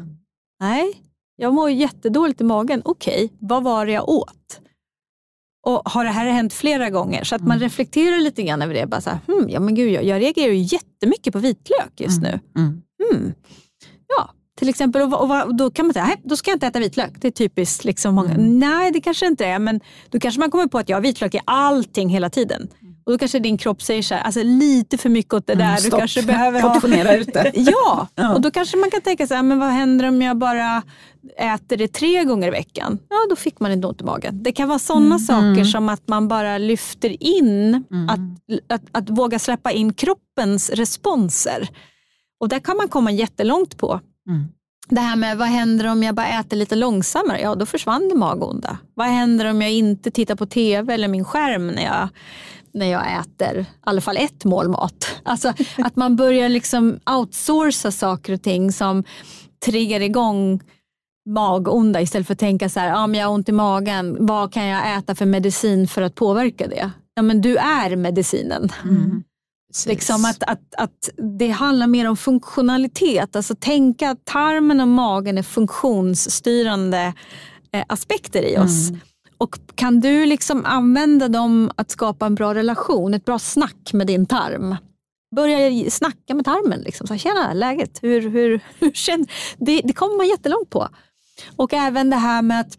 Nej, 0.61 0.93
jag 1.37 1.55
mår 1.55 1.70
jättedåligt 1.70 2.41
i 2.41 2.45
magen. 2.45 2.83
Okej, 2.85 3.33
vad 3.39 3.62
var 3.62 3.87
det 3.87 3.93
jag 3.93 4.09
åt? 4.09 4.61
Och 5.65 5.91
Har 5.91 6.05
det 6.05 6.11
här 6.11 6.27
hänt 6.27 6.53
flera 6.53 6.91
gånger? 6.91 7.25
Så 7.25 7.35
att 7.35 7.43
man 7.43 7.59
reflekterar 7.59 8.21
lite 8.21 8.43
grann 8.43 8.62
över 8.62 8.75
det. 8.75 8.87
Bara 8.87 9.01
så 9.01 9.11
här, 9.11 9.19
hmm, 9.27 9.49
ja, 9.49 9.61
men 9.61 9.75
gud, 9.75 9.93
jag, 9.93 10.05
jag 10.05 10.23
reagerar 10.23 10.53
ju 10.53 10.59
jättemycket 10.59 11.33
på 11.33 11.39
vitlök 11.39 11.93
just 11.97 12.23
nu. 12.23 12.41
Mm. 12.59 12.83
Hmm. 13.03 13.33
Ja, 14.17 14.31
till 14.59 14.69
exempel, 14.69 15.03
och, 15.03 15.23
och, 15.23 15.47
och 15.47 15.55
då 15.55 15.71
kan 15.71 15.87
man 15.87 15.93
säga, 15.93 16.07
nej, 16.07 16.21
då 16.25 16.37
ska 16.37 16.51
jag 16.51 16.57
inte 16.57 16.67
äta 16.67 16.79
vitlök. 16.79 17.12
Det 17.21 17.29
är 17.29 17.33
typiskt. 17.33 17.85
Liksom 17.85 18.15
många. 18.15 18.35
Nej, 18.39 18.93
det 18.93 19.01
kanske 19.01 19.27
inte 19.27 19.47
är, 19.47 19.59
men 19.59 19.81
då 20.11 20.21
kanske 20.21 20.41
man 20.41 20.51
kommer 20.51 20.67
på 20.67 20.79
att 20.79 20.89
jag 20.89 20.97
har 20.97 21.03
vitlök 21.03 21.35
i 21.35 21.41
allting 21.45 22.09
hela 22.09 22.31
tiden. 22.31 22.69
Och 23.07 23.13
då 23.13 23.19
kanske 23.19 23.39
din 23.39 23.59
kropp 23.59 23.83
säger 23.83 24.03
så 24.03 24.15
här, 24.15 24.23
alltså 24.23 24.43
lite 24.43 24.99
för 24.99 25.09
mycket 25.09 25.35
åt 25.35 25.47
det 25.47 25.55
där. 25.55 25.77
Du 25.77 25.81
stopp. 25.81 25.99
kanske 25.99 26.23
behöver 26.23 26.61
ha... 26.61 26.75
Portionera 26.75 27.17
ut 27.17 27.33
det. 27.33 27.53
Ja, 27.55 28.09
och 28.35 28.41
då 28.41 28.51
kanske 28.51 28.77
man 28.77 28.91
kan 28.91 29.01
tänka 29.01 29.27
så 29.27 29.35
här, 29.35 29.43
men 29.43 29.59
vad 29.59 29.69
händer 29.69 30.09
om 30.09 30.23
jag 30.23 30.37
bara 30.37 30.83
äter 31.39 31.77
det 31.77 31.89
tre 31.89 32.25
gånger 32.25 32.49
i 32.49 32.51
veckan? 32.51 32.99
Ja, 33.09 33.17
då 33.31 33.37
fick 33.37 33.61
man 33.61 33.73
inte 33.73 33.87
ont 33.87 34.01
i 34.01 34.05
magen. 34.05 34.43
Det 34.43 34.53
kan 34.53 34.69
vara 34.69 34.79
sådana 34.79 35.19
saker 35.19 35.65
som 35.65 35.89
att 35.89 36.09
man 36.09 36.29
bara 36.29 36.59
lyfter 36.59 37.23
in, 37.23 37.85
att, 38.09 38.21
att, 38.75 38.83
att 38.93 39.11
våga 39.11 39.39
släppa 39.39 39.73
in 39.73 39.95
kroppens 39.95 40.71
responser. 40.71 41.69
Och 42.41 42.49
där 42.49 42.59
kan 42.59 42.77
man 42.77 42.89
komma 42.89 43.11
jättelångt 43.11 43.79
på. 43.79 44.01
Mm. 44.29 44.49
Det 44.89 45.01
här 45.01 45.17
med 45.17 45.39
vad 45.39 45.49
händer 45.49 45.87
om 45.87 46.03
jag 46.03 46.15
bara 46.15 46.29
äter 46.29 46.57
lite 46.57 46.75
långsammare? 46.75 47.41
Ja, 47.41 47.55
då 47.55 47.67
försvann 47.67 48.09
det 48.09 48.15
magonda. 48.15 48.79
Vad 48.95 49.07
händer 49.07 49.45
om 49.51 49.63
jag 49.63 49.73
inte 49.73 50.11
tittar 50.11 50.35
på 50.35 50.47
tv 50.47 50.95
eller 50.95 51.09
min 51.09 51.25
skärm 51.25 51.67
när 51.67 51.85
jag, 51.85 52.09
när 52.75 52.87
jag 52.87 53.20
äter 53.20 53.59
i 53.61 53.66
alla 53.81 54.01
fall 54.01 54.16
ett 54.16 54.45
mål 54.45 54.68
mat? 54.68 55.20
Alltså 55.22 55.53
att 55.79 55.97
man 55.97 56.16
börjar 56.16 56.49
liksom 56.49 56.99
outsourca 57.07 57.91
saker 57.91 58.33
och 58.33 58.43
ting 58.43 58.72
som 58.72 59.05
triggar 59.64 60.01
igång 60.01 60.61
magonda 61.29 62.01
istället 62.01 62.27
för 62.27 62.35
att 62.35 62.39
tänka 62.39 62.68
så 62.68 62.81
här, 62.81 62.95
ah, 62.95 63.07
men 63.07 63.20
jag 63.20 63.27
har 63.27 63.35
ont 63.35 63.49
i 63.49 63.53
magen, 63.53 64.27
vad 64.27 64.53
kan 64.53 64.66
jag 64.66 64.99
äta 64.99 65.14
för 65.14 65.27
medicin 65.27 65.89
för 65.89 66.03
att 66.03 66.14
påverka 66.14 66.66
det? 66.66 66.91
Ja, 67.14 67.22
men 67.22 67.41
du 67.41 67.57
är 67.57 67.97
medicinen. 67.97 68.68
Mm. 68.85 69.22
Liksom 69.87 70.25
att, 70.25 70.43
att, 70.43 70.75
att 70.77 71.11
det 71.39 71.49
handlar 71.49 71.87
mer 71.87 72.09
om 72.09 72.16
funktionalitet. 72.16 73.37
Alltså 73.37 73.55
tänka 73.55 74.11
att 74.11 74.25
tarmen 74.25 74.81
och 74.81 74.89
magen 74.89 75.39
är 75.39 75.43
funktionsstyrande 75.43 77.14
eh, 77.72 77.85
aspekter 77.89 78.43
i 78.43 78.59
oss. 78.59 78.89
Mm. 78.89 79.01
Och 79.39 79.59
kan 79.74 80.01
du 80.01 80.26
liksom 80.26 80.64
använda 80.64 81.28
dem 81.28 81.70
att 81.76 81.91
skapa 81.91 82.26
en 82.26 82.35
bra 82.35 82.55
relation, 82.55 83.14
ett 83.14 83.24
bra 83.24 83.39
snack 83.39 83.93
med 83.93 84.07
din 84.07 84.26
tarm. 84.26 84.76
Börja 85.37 85.91
snacka 85.91 86.35
med 86.35 86.45
tarmen. 86.45 86.80
Liksom. 86.80 87.07
Så 87.07 87.16
Tjena, 87.16 87.53
läget? 87.53 87.99
Hur, 88.03 88.30
hur, 88.30 88.61
hur 88.78 88.93
känns 88.93 89.28
det? 89.59 89.80
Det 89.85 89.93
kommer 89.93 90.16
man 90.16 90.28
jättelångt 90.28 90.70
på. 90.70 90.89
Och 91.57 91.72
även 91.72 92.11
det 92.11 92.16
här 92.16 92.43
med 92.43 92.61
att, 92.61 92.78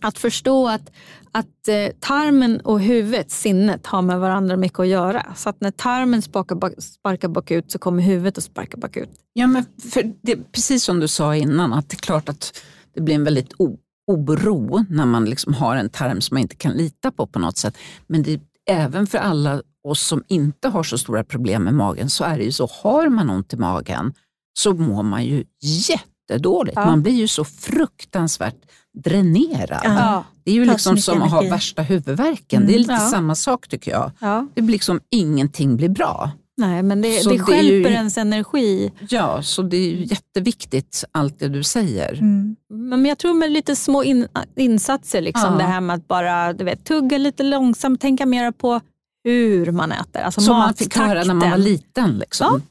att 0.00 0.18
förstå 0.18 0.68
att, 0.68 0.92
att 1.32 1.68
eh, 1.68 1.88
tarmen 2.00 2.60
och 2.60 2.80
huvudet, 2.80 3.30
sinnet, 3.30 3.86
har 3.86 4.02
med 4.02 4.20
varandra 4.20 4.56
mycket 4.56 4.80
att 4.80 4.88
göra. 4.88 5.34
Så 5.36 5.48
att 5.48 5.60
när 5.60 5.70
tarmen 5.70 6.22
sparkar, 6.22 6.56
bak, 6.56 6.72
sparkar 6.82 7.28
bakut 7.28 7.72
så 7.72 7.78
kommer 7.78 8.02
huvudet 8.02 8.38
att 8.38 8.44
sparka 8.44 8.76
bakut. 8.76 9.10
Ja, 9.32 9.46
men 9.46 9.64
för 9.92 10.12
det, 10.22 10.52
precis 10.52 10.84
som 10.84 11.00
du 11.00 11.08
sa 11.08 11.36
innan, 11.36 11.72
att 11.72 11.88
det 11.88 11.94
är 11.94 11.98
klart 11.98 12.28
att 12.28 12.62
det 12.94 13.00
blir 13.00 13.14
en 13.14 13.24
väldigt 13.24 13.52
oro 14.06 14.84
när 14.90 15.06
man 15.06 15.24
liksom 15.24 15.54
har 15.54 15.76
en 15.76 15.88
tarm 15.88 16.20
som 16.20 16.34
man 16.34 16.42
inte 16.42 16.56
kan 16.56 16.72
lita 16.72 17.10
på 17.10 17.26
på 17.26 17.38
något 17.38 17.56
sätt. 17.58 17.76
Men 18.06 18.22
det, 18.22 18.40
även 18.70 19.06
för 19.06 19.18
alla 19.18 19.62
oss 19.88 20.00
som 20.06 20.24
inte 20.28 20.68
har 20.68 20.82
så 20.82 20.98
stora 20.98 21.24
problem 21.24 21.62
med 21.64 21.74
magen 21.74 22.10
så 22.10 22.24
är 22.24 22.38
det 22.38 22.44
ju 22.44 22.52
så, 22.52 22.68
har 22.82 23.08
man 23.08 23.30
ont 23.30 23.52
i 23.52 23.56
magen 23.56 24.14
så 24.58 24.74
mår 24.74 25.02
man 25.02 25.24
ju 25.24 25.44
jättedåligt. 25.62 26.76
Ja. 26.76 26.86
Man 26.86 27.02
blir 27.02 27.12
ju 27.12 27.28
så 27.28 27.44
fruktansvärt 27.44 28.56
dränerad. 29.04 29.80
Ja. 29.84 30.24
Det 30.44 30.50
är 30.50 30.54
ju 30.54 30.64
så 30.66 30.70
liksom 30.72 30.94
mycket 30.94 31.04
som 31.04 31.22
att 31.22 31.30
ha 31.30 31.40
värsta 31.42 31.82
huvudvärken. 31.82 32.66
Det 32.66 32.74
är 32.74 32.78
lite 32.78 32.92
Ja. 32.92 32.98
samma 32.98 33.34
sak 33.34 33.68
tycker 33.68 33.90
jag. 33.90 34.10
Ja. 34.18 34.46
Det 34.54 34.62
blir 34.62 34.72
liksom 34.72 35.00
ingenting 35.10 35.76
blir 35.76 35.88
bra. 35.88 36.30
Nej, 36.58 36.82
men 36.82 37.02
det, 37.02 37.12
Så 37.12 37.30
det 37.30 37.38
stjälper 37.38 37.70
ju- 37.90 37.94
ens 37.94 38.18
energi. 38.18 38.92
Ja, 39.08 39.42
så 39.42 39.62
det 39.62 39.76
är 39.76 39.90
ju 39.90 40.04
jätteviktigt 40.04 41.04
allt 41.12 41.38
det 41.38 41.48
du 41.48 41.62
säger. 41.62 42.12
Mm. 42.12 42.56
Men 42.70 43.06
jag 43.06 43.18
tror 43.18 43.34
med 43.34 43.50
lite 43.52 43.76
små 43.76 44.04
in, 44.04 44.28
insatser, 44.56 45.20
liksom, 45.22 45.52
Ja. 45.52 45.58
det 45.58 45.64
här 45.64 45.80
med 45.80 45.96
att 45.96 46.08
bara 46.08 46.52
du 46.52 46.64
vet, 46.64 46.84
tugga 46.84 47.18
lite 47.18 47.42
långsamt, 47.42 48.00
tänka 48.00 48.26
mer 48.26 48.52
på 48.52 48.80
hur 49.24 49.72
man 49.72 49.92
äter. 49.92 50.20
Alltså 50.20 50.40
Som 50.40 50.56
man 50.56 50.74
fick 50.74 50.96
höra 50.96 51.24
när 51.24 51.34
man 51.34 51.50
var 51.50 51.58
liten. 51.58 52.18
Liksom. 52.18 52.62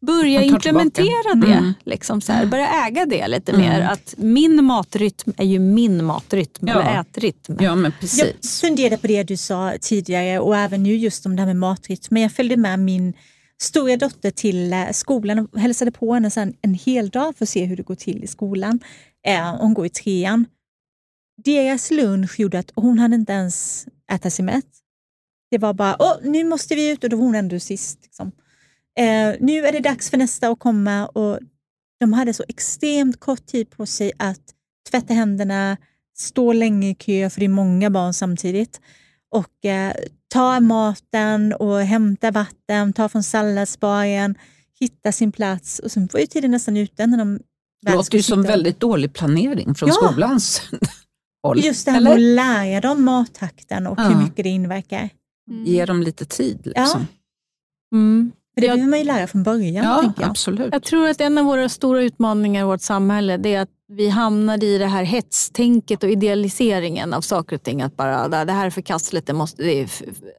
Börja 0.00 0.42
implementera 0.42 1.06
tillbaka. 1.32 1.52
det. 1.52 1.58
Mm. 1.58 1.72
Liksom 1.84 2.20
så 2.20 2.32
här. 2.32 2.46
Börja 2.46 2.86
äga 2.86 3.06
det 3.06 3.28
lite 3.28 3.52
Mm. 3.52 3.66
mer. 3.68 3.80
Att 3.80 4.14
min 4.18 4.64
matrytm 4.64 5.32
är 5.36 5.44
ju 5.44 5.58
min 5.58 6.04
matrytm, 6.04 6.66
Ja. 6.68 6.82
eller 6.82 7.00
ätrytm. 7.00 7.56
Ja, 7.60 7.74
men 7.74 7.84
Jag 7.92 8.00
precis. 8.00 8.60
funderade 8.60 8.96
på 8.98 9.06
det 9.06 9.22
du 9.22 9.36
sa 9.36 9.72
tidigare 9.80 10.38
och 10.38 10.56
även 10.56 10.82
nu 10.82 10.96
just 10.96 11.26
om 11.26 11.36
det 11.36 11.42
här 11.42 11.46
med 11.46 11.56
matrytm. 11.56 12.06
Men 12.10 12.22
jag 12.22 12.32
följde 12.32 12.56
med 12.56 12.78
min 12.78 13.14
stora 13.62 13.96
dotter 13.96 14.30
till 14.30 14.72
eh, 14.72 14.90
skolan 14.92 15.38
och 15.52 15.60
hälsade 15.60 15.90
på 15.90 16.14
henne 16.14 16.30
sen 16.30 16.54
en 16.62 16.74
hel 16.74 17.08
dag 17.08 17.36
för 17.36 17.44
att 17.44 17.48
se 17.48 17.64
hur 17.64 17.76
det 17.76 17.82
går 17.82 17.94
till 17.94 18.24
i 18.24 18.26
skolan. 18.26 18.80
Eh, 19.26 19.56
hon 19.60 19.74
går 19.74 19.86
i 19.86 19.90
trean. 19.90 20.46
Deras 21.44 21.90
lunch 21.90 22.40
gjorde 22.40 22.58
att 22.58 22.72
hon 22.74 22.98
hade 22.98 23.14
inte 23.14 23.32
ens 23.32 23.86
ätit 24.12 24.32
sig 24.32 24.44
mätt. 24.44 24.64
Det 25.50 25.58
var 25.58 25.72
bara, 25.74 25.96
Åh, 25.98 26.14
nu 26.22 26.44
måste 26.44 26.74
vi 26.74 26.90
ut 26.90 27.04
och 27.04 27.10
då 27.10 27.16
var 27.16 27.24
hon 27.24 27.34
ändå 27.34 27.60
sist. 27.60 27.98
Liksom. 28.02 28.32
Eh, 28.98 29.36
nu 29.40 29.66
är 29.66 29.72
det 29.72 29.80
dags 29.80 30.10
för 30.10 30.16
nästa 30.16 30.48
att 30.48 30.58
komma 30.58 31.06
och 31.06 31.38
de 32.00 32.12
hade 32.12 32.34
så 32.34 32.44
extremt 32.48 33.20
kort 33.20 33.46
tid 33.46 33.70
på 33.70 33.86
sig 33.86 34.12
att 34.18 34.40
tvätta 34.90 35.14
händerna, 35.14 35.76
stå 36.18 36.52
länge 36.52 36.88
i 36.90 36.94
kö 36.94 37.30
för 37.30 37.40
det 37.40 37.46
är 37.46 37.48
många 37.48 37.90
barn 37.90 38.14
samtidigt 38.14 38.80
och 39.34 39.64
eh, 39.64 39.92
ta 40.32 40.60
maten 40.60 41.52
och 41.52 41.80
hämta 41.80 42.30
vatten, 42.30 42.92
ta 42.92 43.08
från 43.08 43.22
salladsbaren, 43.22 44.34
hitta 44.80 45.12
sin 45.12 45.32
plats 45.32 45.78
och 45.78 45.92
sen 45.92 46.08
var 46.12 46.20
ju 46.20 46.26
tiden 46.26 46.50
nästan 46.50 46.76
ute 46.76 47.06
när 47.06 47.18
de 47.18 47.40
Det 47.82 47.94
låter 47.94 48.16
ju 48.16 48.22
som 48.22 48.42
väldigt 48.42 48.80
dålig 48.80 49.12
planering 49.12 49.74
från 49.74 49.88
Ja. 49.88 49.94
skolans 49.94 50.62
håll. 51.42 51.64
Just 51.64 51.84
det 51.84 51.90
här 51.90 52.00
med 52.00 52.12
att 52.12 52.20
lära 52.20 52.80
dem 52.80 53.04
mattakten 53.04 53.86
och 53.86 53.98
Ja. 53.98 54.02
hur 54.08 54.16
mycket 54.24 54.44
det 54.44 54.48
inverkar. 54.50 55.08
Ge 55.64 55.84
dem 55.86 56.02
lite 56.02 56.24
tid. 56.24 56.60
Liksom. 56.64 57.06
Mm. 57.92 58.32
För 58.58 58.60
det 58.60 58.68
behöver 58.68 58.90
man 58.90 58.98
ju 58.98 59.04
lära 59.04 59.26
från 59.26 59.42
början. 59.42 59.84
Ja, 59.84 60.00
tänker 60.00 60.22
jag. 60.22 60.30
absolut. 60.30 60.68
Jag 60.72 60.82
tror 60.82 61.08
att 61.08 61.20
en 61.20 61.38
av 61.38 61.44
våra 61.44 61.68
stora 61.68 62.02
utmaningar 62.02 62.62
i 62.62 62.64
vårt 62.64 62.80
samhälle 62.80 63.36
det 63.36 63.54
är 63.54 63.60
att 63.60 63.68
vi 63.88 64.08
hamnar 64.08 64.64
i 64.64 64.78
det 64.78 64.86
här 64.86 65.04
hetstänket 65.04 66.02
och 66.02 66.10
idealiseringen 66.10 67.14
av 67.14 67.20
saker 67.20 67.56
och 67.56 67.62
ting. 67.62 67.82
Att 67.82 67.96
bara, 67.96 68.44
det 68.44 68.52
här 68.52 68.66
är 68.66 68.70
förkastligt, 68.70 69.26
det 69.26 69.32
måste, 69.32 69.62
det 69.62 69.80
är, 69.80 69.90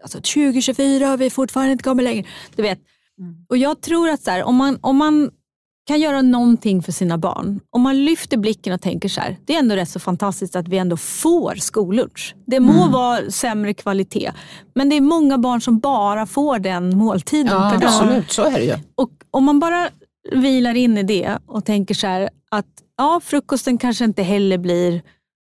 alltså 0.01 0.17
2024 0.17 1.07
har 1.07 1.17
vi 1.17 1.29
fortfarande 1.29 1.71
inte 1.71 1.83
kommit 1.83 2.03
längre. 2.03 2.27
Du 2.55 2.61
vet. 2.61 2.79
Och 3.49 3.57
jag 3.57 3.81
tror 3.81 4.09
att 4.09 4.23
så 4.23 4.31
här, 4.31 4.43
om, 4.43 4.55
man, 4.55 4.79
om 4.81 4.97
man 4.97 5.29
kan 5.89 5.99
göra 6.01 6.21
någonting 6.21 6.81
för 6.83 6.91
sina 6.91 7.17
barn, 7.17 7.59
om 7.69 7.81
man 7.81 8.05
lyfter 8.05 8.37
blicken 8.37 8.73
och 8.73 8.81
tänker 8.81 9.09
så 9.09 9.21
här, 9.21 9.37
det 9.45 9.55
är 9.55 9.59
ändå 9.59 9.75
rätt 9.75 9.89
så 9.89 9.99
fantastiskt 9.99 10.55
att 10.55 10.67
vi 10.67 10.77
ändå 10.77 10.97
får 10.97 11.55
skollunch. 11.55 12.35
Det 12.47 12.59
må 12.59 12.87
vara 12.87 13.31
sämre 13.31 13.73
kvalitet, 13.73 14.31
men 14.75 14.89
det 14.89 14.95
är 14.95 15.01
många 15.01 15.37
barn 15.37 15.61
som 15.61 15.79
bara 15.79 16.25
får 16.25 16.59
den 16.59 16.97
måltiden 16.97 17.53
Ja, 17.53 17.69
per 17.73 17.81
dag. 17.81 17.89
absolut, 17.89 18.31
så 18.31 18.43
är 18.43 18.51
det 18.51 18.63
ju. 18.63 18.73
Och 18.95 19.09
om 19.31 19.43
man 19.43 19.59
bara 19.59 19.89
vilar 20.31 20.75
in 20.75 20.97
i 20.97 21.03
det 21.03 21.37
och 21.45 21.65
tänker 21.65 21.95
så 21.95 22.07
här 22.07 22.29
att 22.51 22.65
ja, 22.97 23.21
frukosten 23.23 23.77
kanske 23.77 24.05
inte 24.05 24.23
heller 24.23 24.57
blir 24.57 25.01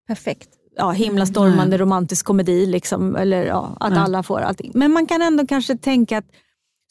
Perfekt. 0.07 0.49
ja, 0.77 0.91
himlastormande 0.91 1.77
romantisk 1.77 2.25
komedi, 2.25 2.65
liksom, 2.65 3.15
eller 3.15 3.45
ja, 3.45 3.77
att 3.79 3.93
Nej. 3.93 3.99
alla 3.99 4.23
får 4.23 4.39
allting. 4.39 4.71
Men 4.75 4.91
man 4.91 5.07
kan 5.07 5.21
ändå 5.21 5.47
kanske 5.47 5.77
tänka 5.77 6.17
att 6.17 6.25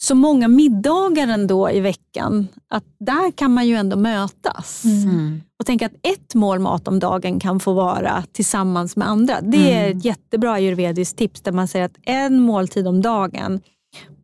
så 0.02 0.14
många 0.14 0.48
middagar 0.48 1.28
ändå 1.28 1.70
i 1.70 1.80
veckan, 1.80 2.48
att 2.70 2.84
där 3.00 3.30
kan 3.30 3.54
man 3.54 3.66
ju 3.66 3.74
ändå 3.76 3.96
mötas. 3.96 4.84
Mm. 4.84 5.40
Och 5.58 5.66
tänka 5.66 5.86
att 5.86 5.92
ett 6.02 6.34
mål 6.34 6.58
mat 6.58 6.88
om 6.88 6.98
dagen 6.98 7.40
kan 7.40 7.60
få 7.60 7.72
vara 7.72 8.24
tillsammans 8.32 8.96
med 8.96 9.08
andra. 9.08 9.40
Det 9.40 9.72
är 9.72 9.90
ett 9.90 10.04
jättebra 10.04 10.52
ayurvediskt 10.52 11.18
tips 11.18 11.40
där 11.40 11.52
man 11.52 11.68
säger 11.68 11.84
att 11.84 11.96
en 12.02 12.40
måltid 12.40 12.86
om 12.88 13.02
dagen 13.02 13.60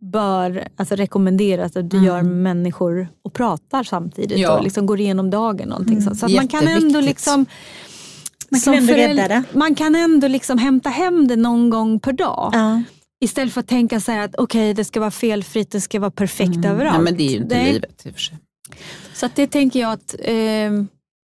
bör 0.00 0.68
alltså 0.76 0.94
rekommenderas 0.94 1.76
att 1.76 1.90
du 1.90 2.04
gör 2.04 2.22
med 2.22 2.36
människor 2.36 3.08
och 3.24 3.32
pratar 3.32 3.82
samtidigt 3.82 4.38
Ja. 4.38 4.58
och 4.58 4.64
liksom 4.64 4.86
går 4.86 5.00
igenom 5.00 5.30
dagen. 5.30 5.68
Någonting 5.68 6.02
sånt. 6.02 6.18
Så 6.18 6.26
att 6.26 6.32
man 6.32 6.48
kan 6.48 6.68
ändå 6.68 7.00
liksom 7.00 7.46
Man 8.50 8.60
kan 8.60 8.74
ändå 8.74 8.92
rädda 8.92 9.28
det. 9.28 9.42
Man 9.52 9.74
kan 9.74 9.94
ändå 9.94 10.28
liksom 10.28 10.58
hämta 10.58 10.88
hem 10.88 11.28
det 11.28 11.36
någon 11.36 11.70
gång 11.70 12.00
per 12.00 12.12
dag. 12.12 12.50
Ja. 12.52 12.82
Istället 13.20 13.54
för 13.54 13.60
att 13.60 13.68
tänka 13.68 14.00
så 14.00 14.12
att 14.20 14.34
okej, 14.38 14.74
det 14.74 14.84
ska 14.84 15.00
vara 15.00 15.10
felfritt, 15.10 15.70
det 15.70 15.80
ska 15.80 16.00
vara 16.00 16.10
perfekt 16.10 16.64
överallt. 16.64 16.96
Nej, 16.96 17.04
men 17.04 17.16
det 17.16 17.22
är 17.22 17.30
ju 17.30 17.36
inte 17.36 17.54
Nej. 17.56 17.72
livet 17.72 18.06
i 18.06 18.10
och 18.10 18.14
för 18.14 18.20
sig. 18.20 18.38
Så 19.14 19.26
att 19.26 19.36
det 19.36 19.46
tänker 19.46 19.80
jag 19.80 19.92
att 19.92 20.14
eh, 20.18 20.72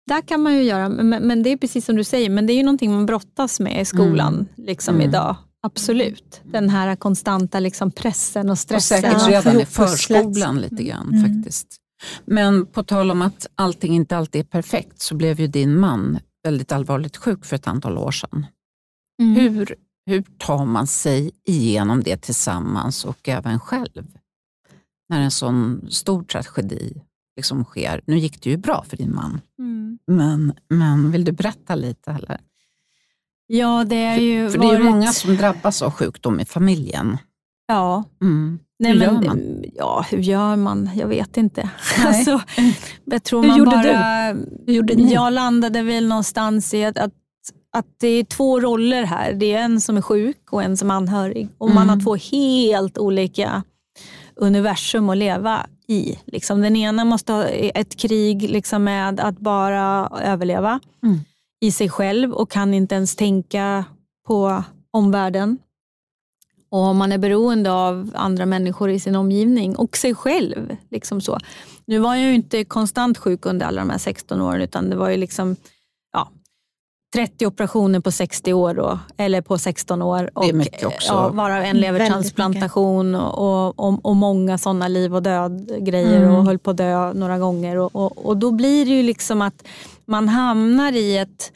där 0.06 0.20
kan 0.26 0.40
man 0.42 0.54
ju 0.54 0.62
göra, 0.62 0.88
men, 0.88 1.08
men 1.26 1.42
det 1.42 1.50
är 1.52 1.56
precis 1.56 1.84
som 1.84 1.96
du 1.96 2.04
säger, 2.04 2.30
men 2.30 2.46
det 2.46 2.52
är 2.52 2.54
ju 2.56 2.62
någonting 2.62 2.92
man 2.92 3.06
brottas 3.06 3.60
med 3.60 3.82
i 3.82 3.84
skolan 3.84 4.48
liksom 4.56 4.94
Mm. 4.94 5.08
idag. 5.08 5.36
Absolut. 5.62 6.40
Den 6.44 6.68
här 6.68 6.96
konstanta 6.96 7.60
liksom 7.60 7.90
pressen 7.90 8.46
och 8.46 8.52
Och 8.52 8.58
stressen. 8.58 9.02
säkert 9.02 9.22
Ja, 9.22 9.28
redan 9.40 9.60
i 9.60 9.64
förskolan 9.66 10.60
lite 10.60 10.82
grann 10.82 11.08
Mm. 11.14 11.34
faktiskt. 11.34 11.66
Men 12.24 12.66
på 12.66 12.82
tal 12.82 13.10
om 13.10 13.22
att 13.22 13.46
allting 13.54 13.94
inte 13.94 14.16
alltid 14.16 14.40
är 14.40 14.44
perfekt 14.44 15.00
så 15.02 15.14
blev 15.14 15.40
ju 15.40 15.46
din 15.46 15.78
man 15.80 16.18
väldigt 16.44 16.72
allvarligt 16.72 17.16
sjuk 17.16 17.44
för 17.44 17.56
ett 17.56 17.66
antal 17.68 17.98
år 17.98 18.10
sedan. 18.10 18.46
Mm. 19.22 19.34
Hur, 19.54 19.74
hur 20.08 20.24
tar 20.38 20.64
man 20.64 20.86
sig 20.86 21.30
igenom 21.44 22.02
det 22.02 22.16
tillsammans 22.16 23.04
och 23.04 23.28
även 23.28 23.60
själv? 23.60 24.06
När 25.08 25.20
en 25.20 25.30
sån 25.30 25.86
stor 25.90 26.22
tragedi 26.22 27.02
liksom 27.36 27.64
sker. 27.64 28.00
Nu 28.06 28.18
gick 28.18 28.42
det 28.42 28.50
ju 28.50 28.56
bra 28.56 28.84
för 28.88 28.96
din 28.96 29.14
man, 29.14 29.40
Mm. 29.58 29.98
men, 30.06 30.52
men 30.68 31.10
vill 31.10 31.24
du 31.24 31.32
berätta 31.32 31.74
lite? 31.74 32.10
Eller? 32.10 32.40
Ja, 33.46 33.84
det 33.84 33.96
är 33.96 34.20
ju 34.20 34.50
För 34.50 34.58
det 34.58 34.66
är 34.66 34.72
ju 34.72 34.76
varit- 34.78 34.84
många 34.90 35.12
som 35.12 35.36
drabbas 35.36 35.82
av 35.82 35.90
sjukdom 35.90 36.40
i 36.40 36.44
familjen. 36.44 37.18
Ja, 37.66 38.04
Mm. 38.22 38.58
Nej, 38.80 38.92
Hur 38.92 38.98
men, 38.98 39.14
gör 39.14 39.22
man? 39.28 39.64
Ja, 39.74 40.04
hur 40.10 40.18
gör 40.18 40.56
man? 40.56 40.90
Jag 40.94 41.06
vet 41.08 41.36
inte. 41.36 41.70
Alltså, 42.06 42.40
jag 43.04 43.24
tror 43.24 43.42
Hur 43.42 43.48
man 43.48 43.58
gjorde 43.58 43.70
bara, 43.70 44.32
Hur 44.66 44.72
gjorde 44.72 44.94
ni? 44.94 45.12
Jag 45.14 45.32
landade 45.32 45.82
väl 45.82 46.08
någonstans 46.08 46.74
i 46.74 46.84
att, 46.84 46.98
att, 46.98 47.12
att 47.78 47.86
det 48.00 48.08
är 48.08 48.24
två 48.24 48.60
roller 48.60 49.02
här. 49.04 49.32
Det 49.32 49.52
är 49.54 49.62
en 49.62 49.80
som 49.80 49.96
är 49.96 50.00
sjuk 50.02 50.52
och 50.52 50.62
en 50.62 50.76
som 50.76 50.90
är 50.90 50.94
anhörig. 50.94 51.48
Och 51.58 51.68
man 51.70 51.82
Mm. 51.82 51.88
har 51.88 52.00
två 52.04 52.16
helt 52.36 52.98
olika 52.98 53.62
universum 54.36 55.08
att 55.08 55.16
leva 55.16 55.66
i. 55.86 56.18
Liksom, 56.26 56.60
den 56.62 56.76
ena 56.76 57.04
måste 57.04 57.32
ha 57.32 57.44
ett 57.44 57.96
krig 57.96 58.50
liksom, 58.50 58.84
med 58.84 59.20
att 59.20 59.38
bara 59.38 60.08
överleva 60.22 60.80
Mm. 61.02 61.18
i 61.60 61.72
sig 61.72 61.88
själv 61.88 62.32
och 62.32 62.50
kan 62.50 62.74
inte 62.74 62.94
ens 62.94 63.16
tänka 63.16 63.84
på 64.26 64.64
omvärlden. 64.90 65.58
Och 66.70 66.96
man 66.96 67.12
är 67.12 67.18
beroende 67.18 67.72
av 67.72 68.10
andra 68.14 68.46
människor 68.46 68.90
i 68.90 69.00
sin 69.00 69.16
omgivning 69.16 69.76
och 69.76 69.96
sig 69.96 70.14
själv. 70.14 70.76
Liksom 70.90 71.20
så. 71.20 71.38
Nu 71.84 71.98
var 71.98 72.14
jag 72.14 72.24
ju 72.24 72.34
inte 72.34 72.64
konstant 72.64 73.18
sjuk 73.18 73.46
under 73.46 73.66
alla 73.66 73.80
de 73.80 73.90
här 73.90 73.98
16 73.98 74.40
åren 74.40 74.62
utan 74.62 74.90
det 74.90 74.96
var 74.96 75.08
ju 75.10 75.16
liksom 75.16 75.56
30 77.14 77.46
operationer 77.46 78.00
på 78.00 78.10
60 78.10 78.52
år 78.52 78.78
och, 78.78 78.98
eller 79.16 79.40
på 79.40 79.58
16 79.58 80.02
år. 80.02 80.30
Och. 80.34 80.44
Ja, 81.08 81.28
varav 81.28 81.62
en 81.62 81.76
levertransplantation 81.80 83.14
och, 83.14 83.78
och, 83.78 84.04
och 84.06 84.16
många 84.16 84.58
sådana 84.58 84.88
liv 84.88 85.14
och 85.14 85.22
död 85.22 85.70
grejer 85.80 86.22
Mm. 86.22 86.34
och 86.34 86.44
höll 86.44 86.58
på 86.58 86.70
att 86.70 86.76
dö 86.76 87.12
några 87.12 87.38
gånger. 87.38 87.76
Och, 87.78 87.96
och, 87.96 88.26
och 88.26 88.36
då 88.36 88.50
blir 88.50 88.84
det 88.86 88.90
ju 88.90 89.02
liksom 89.02 89.42
att 89.42 89.66
man 90.06 90.28
hamnar 90.28 90.92
i, 90.92 91.16
ett, 91.18 91.52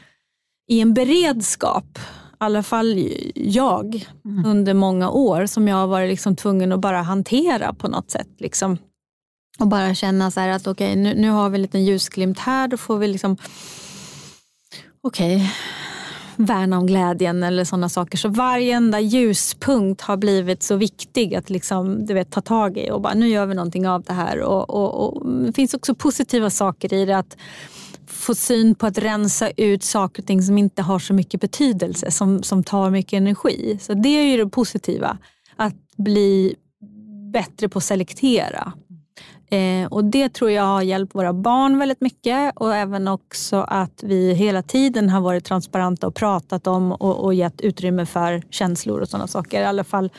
i 0.68 0.80
en 0.80 0.94
beredskap 0.94 1.98
i 1.98 2.44
alla 2.44 2.62
fall 2.62 3.08
jag, 3.34 4.06
Mm. 4.24 4.44
under 4.44 4.74
många 4.74 5.10
år 5.10 5.46
som 5.46 5.68
jag 5.68 5.76
har 5.76 5.86
varit 5.86 6.10
liksom 6.10 6.36
tvungen 6.36 6.72
att 6.72 6.80
bara 6.80 7.02
hantera 7.02 7.72
på 7.72 7.88
något 7.88 8.10
sätt. 8.10 8.28
Liksom. 8.38 8.78
Och 9.58 9.66
bara 9.66 9.94
känna 9.94 10.30
så 10.30 10.40
här 10.40 10.48
att 10.48 10.66
okej, 10.66 10.96
nu, 10.96 11.14
nu 11.14 11.30
har 11.30 11.50
vi 11.50 11.54
en 11.56 11.62
liten 11.62 11.84
ljusglimt 11.84 12.38
här, 12.38 12.68
då 12.68 12.76
får 12.76 12.98
vi 12.98 13.08
liksom 13.08 13.36
okej, 15.02 15.36
okay, 15.36 15.48
värna 16.36 16.78
om 16.78 16.86
glädjen 16.86 17.42
eller 17.42 17.64
sådana 17.64 17.88
saker. 17.88 18.18
Så 18.18 18.28
varje 18.28 18.76
enda 18.76 19.00
ljuspunkt 19.00 20.00
har 20.00 20.16
blivit 20.16 20.62
så 20.62 20.76
viktig 20.76 21.34
att 21.34 21.50
liksom, 21.50 22.06
du 22.06 22.14
vet, 22.14 22.30
ta 22.30 22.40
tag 22.40 22.78
i 22.78 22.90
och 22.90 23.00
bara 23.00 23.14
nu 23.14 23.28
gör 23.28 23.46
vi 23.46 23.54
någonting 23.54 23.88
av 23.88 24.02
det 24.02 24.12
här. 24.12 24.40
Och, 24.40 24.70
och, 24.70 25.06
och, 25.06 25.26
det 25.46 25.52
finns 25.52 25.74
också 25.74 25.94
positiva 25.94 26.50
saker 26.50 26.94
i 26.94 27.04
det. 27.04 27.18
att 27.18 27.36
få 28.06 28.34
syn 28.34 28.74
på 28.74 28.86
att 28.86 28.98
rensa 28.98 29.50
ut 29.50 29.82
saker 29.82 30.22
och 30.22 30.26
ting 30.26 30.42
som 30.42 30.58
inte 30.58 30.82
har 30.82 30.98
så 30.98 31.14
mycket 31.14 31.40
betydelse, 31.40 32.10
som, 32.10 32.42
som 32.42 32.64
tar 32.64 32.90
mycket 32.90 33.16
energi. 33.16 33.78
Så 33.80 33.94
det 33.94 34.08
är 34.08 34.24
ju 34.24 34.44
det 34.44 34.50
positiva. 34.50 35.18
Att 35.56 35.96
bli 35.96 36.54
bättre 37.32 37.68
på 37.68 37.78
att 37.78 37.84
selektera. 37.84 38.72
Eh, 39.52 39.86
och 39.86 40.04
Det 40.04 40.28
tror 40.28 40.50
jag 40.50 40.62
har 40.62 40.82
hjälpt 40.82 41.14
våra 41.14 41.32
barn 41.32 41.78
väldigt 41.78 42.00
mycket 42.00 42.52
och 42.56 42.74
även 42.74 43.08
också 43.08 43.56
att 43.56 44.02
vi 44.02 44.34
hela 44.34 44.62
tiden 44.62 45.08
har 45.08 45.20
varit 45.20 45.44
transparenta 45.44 46.06
och 46.06 46.14
pratat 46.14 46.66
om 46.66 46.92
och, 46.92 47.24
och 47.24 47.34
gett 47.34 47.60
utrymme 47.60 48.06
för 48.06 48.42
känslor 48.50 49.00
och 49.00 49.08
sådana 49.08 49.26
saker. 49.26 49.60
I 49.60 49.64
alla 49.64 49.84
fall 49.84 50.10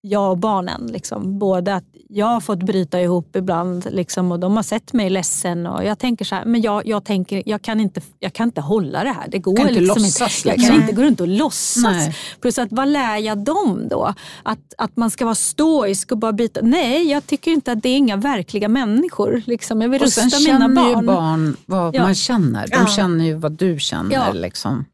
jag 0.00 0.30
och 0.30 0.38
barnen. 0.38 0.86
Liksom. 0.86 1.38
Både 1.38 1.74
att 1.74 1.84
jag 2.08 2.26
har 2.26 2.40
fått 2.40 2.58
bryta 2.62 3.00
ihop 3.00 3.36
ibland 3.36 3.86
liksom, 3.90 4.32
och 4.32 4.40
de 4.40 4.56
har 4.56 4.62
sett 4.62 4.92
mig 4.92 5.10
ledsen 5.10 5.66
och 5.66 5.84
jag 5.84 5.98
tänker 5.98 6.24
så 6.24 6.34
här, 6.34 6.44
men 6.44 6.60
jag, 6.60 6.86
jag, 6.86 7.04
tänker, 7.04 7.42
jag, 7.46 7.62
kan, 7.62 7.80
inte, 7.80 8.00
jag 8.18 8.32
kan 8.32 8.48
inte 8.48 8.60
hålla 8.60 9.04
det 9.04 9.10
här. 9.10 9.28
Det 9.28 9.38
går 9.38 9.56
kan 9.56 9.68
inte 9.68 9.80
liksom 9.80 10.02
låtsas, 10.02 10.44
Jag 10.44 10.52
liksom. 10.52 10.68
kan 10.74 10.80
inte 10.82 10.92
gå 10.94 11.02
runt 11.02 11.20
och 11.20 11.28
låtsas. 11.28 11.82
Nej. 11.82 12.16
Plus 12.40 12.58
att 12.58 12.68
vad 12.72 12.88
lär 12.88 13.16
jag 13.16 13.38
dem 13.38 13.88
då? 13.90 14.14
Att, 14.42 14.74
att 14.78 14.96
man 14.96 15.10
ska 15.10 15.24
vara 15.24 15.34
stoisk 15.34 16.12
och 16.12 16.18
bara 16.18 16.32
byta. 16.32 16.60
Nej, 16.62 17.10
jag 17.10 17.26
tycker 17.26 17.50
inte 17.50 17.72
att 17.72 17.82
det 17.82 17.88
är 17.88 17.96
inga 17.96 18.16
verkliga 18.16 18.68
människor. 18.68 19.42
Liksom. 19.46 19.82
Jag 19.82 19.88
vill 19.88 20.02
Och 20.02 20.12
sen 20.12 20.24
rusta 20.24 20.38
mina 20.52 20.58
känner 20.66 20.74
barn. 20.74 21.00
ju 21.00 21.06
barn 21.06 21.56
vad 21.66 21.94
Ja. 21.94 22.02
man 22.02 22.14
känner. 22.14 22.66
De 22.66 22.76
Ja. 22.76 22.86
känner 22.86 23.24
ju 23.24 23.34
vad 23.34 23.52
du 23.52 23.78
känner. 23.78 24.12
Ja. 24.14 24.32
Liksom. 24.32 24.84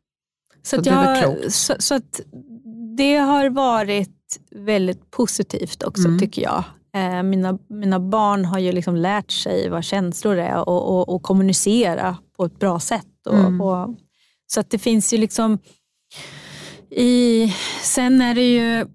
Så, 0.62 0.80
att 0.80 0.86
är 0.86 0.90
väl 1.22 1.36
jag, 1.42 1.52
så, 1.52 1.74
så 1.78 1.94
att 1.94 2.20
det 2.96 3.16
har 3.16 3.48
varit 3.50 4.10
väldigt 4.50 5.10
positivt 5.10 5.82
också 5.82 6.08
Mm. 6.08 6.18
tycker 6.20 6.42
jag. 6.42 6.64
Eh, 6.96 7.22
mina, 7.22 7.58
mina 7.68 8.00
barn 8.00 8.44
har 8.44 8.58
ju 8.58 8.72
liksom 8.72 8.96
lärt 8.96 9.30
sig 9.30 9.68
vad 9.68 9.84
känslor 9.84 10.38
är 10.38 10.68
och, 10.68 10.88
och, 10.90 11.08
och 11.14 11.22
kommunicera 11.22 12.16
på 12.36 12.44
ett 12.44 12.58
bra 12.58 12.80
sätt. 12.80 13.26
Och, 13.28 13.38
Mm. 13.38 13.60
och, 13.60 13.88
så 14.46 14.60
att 14.60 14.70
det 14.70 14.78
finns 14.78 15.12
ju 15.14 15.18
liksom... 15.18 15.58
I, 16.90 17.54
sen 17.82 18.20
är 18.22 18.34
det 18.34 18.52
ju 18.52 18.86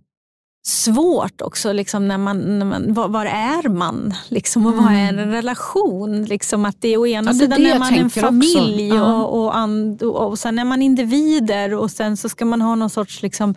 svårt 0.68 1.42
också, 1.42 1.72
liksom 1.74 2.08
när 2.08 2.18
man, 2.18 2.60
när 2.60 2.66
man, 2.66 2.94
var, 2.94 3.08
var 3.08 3.26
är 3.26 3.70
man? 3.70 4.14
Liksom, 4.30 4.66
och 4.66 4.74
vad 4.76 4.94
är 4.94 5.10
en 5.10 5.32
relation? 5.32 6.26
Liksom 6.26 6.66
att 6.66 6.82
det 6.82 6.88
är 6.88 6.98
å 6.98 7.08
ena 7.08 7.32
Mm. 7.32 7.52
Ja, 7.52 7.56
är 7.56 7.58
sidan 7.58 7.76
är 7.76 7.80
man 7.80 7.94
en 7.94 8.10
familj 8.10 9.02
och, 9.02 9.42
och, 9.44 9.58
and, 9.58 10.04
och, 10.04 10.28
och 10.28 10.40
sen 10.40 10.60
är 10.60 10.66
man 10.66 10.82
individer 10.82 11.74
och 11.74 11.92
sen 11.92 12.18
så 12.18 12.30
ska 12.30 12.46
man 12.46 12.62
ha 12.62 12.76
någon 12.76 12.90
sorts... 12.90 13.22
Liksom, 13.22 13.56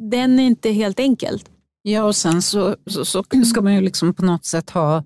den 0.00 0.38
är 0.38 0.42
inte 0.42 0.70
helt 0.70 1.00
enkelt. 1.00 1.50
Ja, 1.82 2.04
och 2.04 2.16
sen 2.16 2.42
så, 2.42 2.76
så, 2.86 3.04
så 3.04 3.24
ska 3.44 3.60
man 3.60 3.74
ju 3.74 3.80
liksom 3.80 4.14
på 4.14 4.24
något 4.24 4.44
sätt 4.44 4.70
ha, 4.70 5.04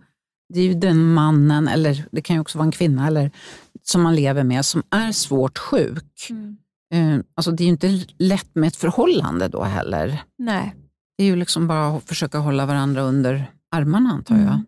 det 0.54 0.60
är 0.60 0.64
ju 0.64 0.74
den 0.74 1.12
mannen, 1.12 1.68
eller 1.68 2.04
det 2.10 2.22
kan 2.22 2.36
ju 2.36 2.40
också 2.40 2.58
vara 2.58 2.66
en 2.66 2.72
kvinna, 2.72 3.06
eller, 3.06 3.30
som 3.82 4.02
man 4.02 4.16
lever 4.16 4.44
med 4.44 4.64
som 4.64 4.82
är 4.90 5.12
svårt 5.12 5.58
sjuk. 5.58 6.30
Eh, 6.92 7.18
alltså 7.34 7.50
det 7.50 7.62
är 7.62 7.64
ju 7.64 7.70
inte 7.70 8.00
lätt 8.18 8.54
med 8.54 8.68
ett 8.68 8.76
förhållande 8.76 9.48
då 9.48 9.62
heller. 9.62 10.22
Nej. 10.38 10.74
Det 11.18 11.24
är 11.24 11.26
ju 11.26 11.36
liksom 11.36 11.66
bara 11.66 11.86
att 11.86 12.04
försöka 12.04 12.38
hålla 12.38 12.66
varandra 12.66 13.02
under 13.02 13.50
armarna 13.70 14.10
antar 14.10 14.36
jag. 14.36 14.60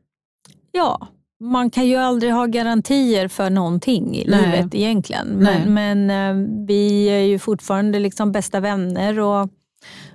Ja, 0.72 1.08
man 1.40 1.70
kan 1.70 1.86
ju 1.86 1.96
aldrig 1.96 2.32
ha 2.32 2.46
garantier 2.46 3.28
för 3.28 3.50
någonting 3.50 4.16
i 4.16 4.26
Nej. 4.28 4.50
livet 4.50 4.74
egentligen. 4.74 5.28
Men, 5.28 5.74
men 5.74 6.10
eh, 6.10 6.48
vi 6.66 7.06
är 7.06 7.20
ju 7.20 7.38
fortfarande 7.38 7.98
liksom 7.98 8.32
bästa 8.32 8.60
vänner 8.60 9.20
och, 9.20 9.50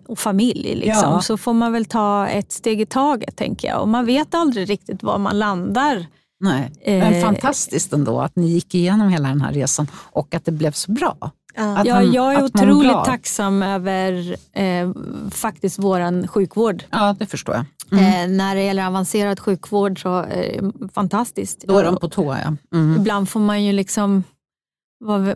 och 0.08 0.20
familj. 0.20 0.76
Liksom. 0.76 1.10
Ja. 1.14 1.22
Så 1.22 1.38
får 1.38 1.54
man 1.54 1.72
väl 1.72 1.86
ta 1.86 2.28
ett 2.28 2.52
steg 2.52 2.82
i 2.82 2.86
taget 2.86 3.36
tänker 3.36 3.68
jag. 3.68 3.82
Och 3.82 3.88
man 3.88 4.06
vet 4.06 4.34
aldrig 4.36 4.70
riktigt 4.70 5.04
var 5.04 5.18
man 5.18 5.40
landar. 5.40 6.06
Nej. 6.40 6.72
Men 6.86 7.14
Eh, 7.14 7.22
fantastiskt 7.26 7.94
ändå 7.94 8.22
att 8.22 8.36
ni 8.36 8.48
gick 8.48 8.76
igenom 8.76 9.10
hela 9.10 9.30
den 9.30 9.42
här 9.42 9.54
resan 9.54 9.88
och 9.94 10.36
att 10.36 10.46
det 10.46 10.52
blev 10.52 10.72
så 10.72 10.92
bra. 10.92 11.16
Ja. 11.56 11.84
Ja, 11.86 11.94
han- 11.94 12.12
jag 12.12 12.34
är 12.34 12.38
man 12.40 12.46
otroligt 12.46 13.06
tacksam 13.06 13.64
över 13.64 14.36
eh, 14.54 14.92
faktiskt 15.32 15.80
våran 15.80 16.28
sjukvård. 16.28 16.84
Ja, 16.92 17.16
det 17.20 17.26
förstår 17.26 17.56
jag. 17.56 17.66
Mm. 18.00 18.32
Eh, 18.32 18.38
när 18.38 18.56
det 18.56 18.64
gäller 18.64 18.88
avancerad 18.88 19.40
sjukvård 19.40 20.02
så 20.02 20.18
är 20.18 20.62
det 20.62 20.72
fantastiskt. 20.94 21.64
Då 21.68 21.78
är 21.78 21.84
de 21.84 21.98
på 21.98 22.10
tå, 22.10 22.36
ja. 22.44 22.78
Mm. 22.78 22.96
Ibland 23.02 23.30
får 23.30 23.40
man 23.40 23.64
ju 23.64 23.72
liksom 23.74 24.24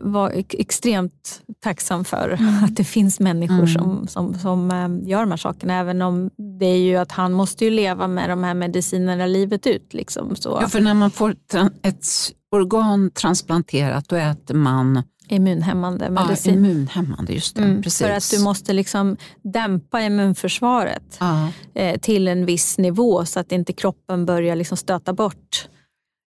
vara 0.02 0.30
ex- 0.30 0.54
extremt 0.58 1.42
tacksam 1.60 2.04
för 2.04 2.38
att 2.64 2.76
det 2.76 2.84
finns 2.84 3.20
människor 3.20 3.54
Mm. 3.54 3.68
som, 3.68 4.06
som, 4.08 4.34
som 4.38 4.70
eh, 4.70 5.08
gör 5.10 5.20
de 5.20 5.30
här 5.30 5.36
sakerna. 5.36 5.74
Även 5.78 6.02
om 6.02 6.30
det 6.58 6.66
är 6.66 6.76
ju 6.78 6.96
att 6.96 7.12
han 7.12 7.32
måste 7.32 7.64
ju 7.64 7.70
leva 7.70 8.06
med 8.08 8.28
de 8.30 8.44
här 8.44 8.54
medicinerna 8.54 9.26
livet 9.26 9.66
ut. 9.66 9.94
Liksom, 9.94 10.36
så. 10.36 10.58
Ja, 10.62 10.68
för 10.68 10.80
när 10.80 10.94
man 10.94 11.10
får 11.10 11.34
ett 11.82 12.06
organ 12.52 13.10
transplanterat 13.10 14.08
då 14.08 14.16
äter 14.16 14.54
man 14.54 15.02
Immunhämmande 15.28 16.04
ja, 16.04 16.10
medicin. 16.10 16.54
immunhämmande. 16.54 17.32
Just 17.32 17.56
det, 17.56 17.62
Mm, 17.62 17.82
precis. 17.82 18.06
för 18.06 18.12
att 18.14 18.30
du 18.30 18.44
måste 18.44 18.72
liksom 18.72 19.16
dämpa 19.42 20.00
immunförsvaret 20.02 21.16
ja, 21.20 21.48
eh, 21.74 22.00
till 22.00 22.28
en 22.28 22.46
viss 22.46 22.78
nivå 22.78 23.24
så 23.24 23.40
att 23.40 23.52
inte 23.52 23.72
kroppen 23.72 24.26
börjar 24.26 24.56
liksom 24.56 24.76
stöta 24.76 25.12
bort 25.12 25.68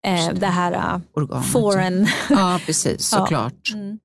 eh, 0.07 0.27
det. 0.27 0.39
det. 0.39 0.45
här 0.45 0.71
eh, 0.71 1.01
organet. 1.13 1.45
foreign 1.45 2.07
Ja, 2.29 2.59
precis. 2.65 3.11
Ja. 3.13 3.19
Såklart. 3.19 3.71
Mm. 3.73 3.99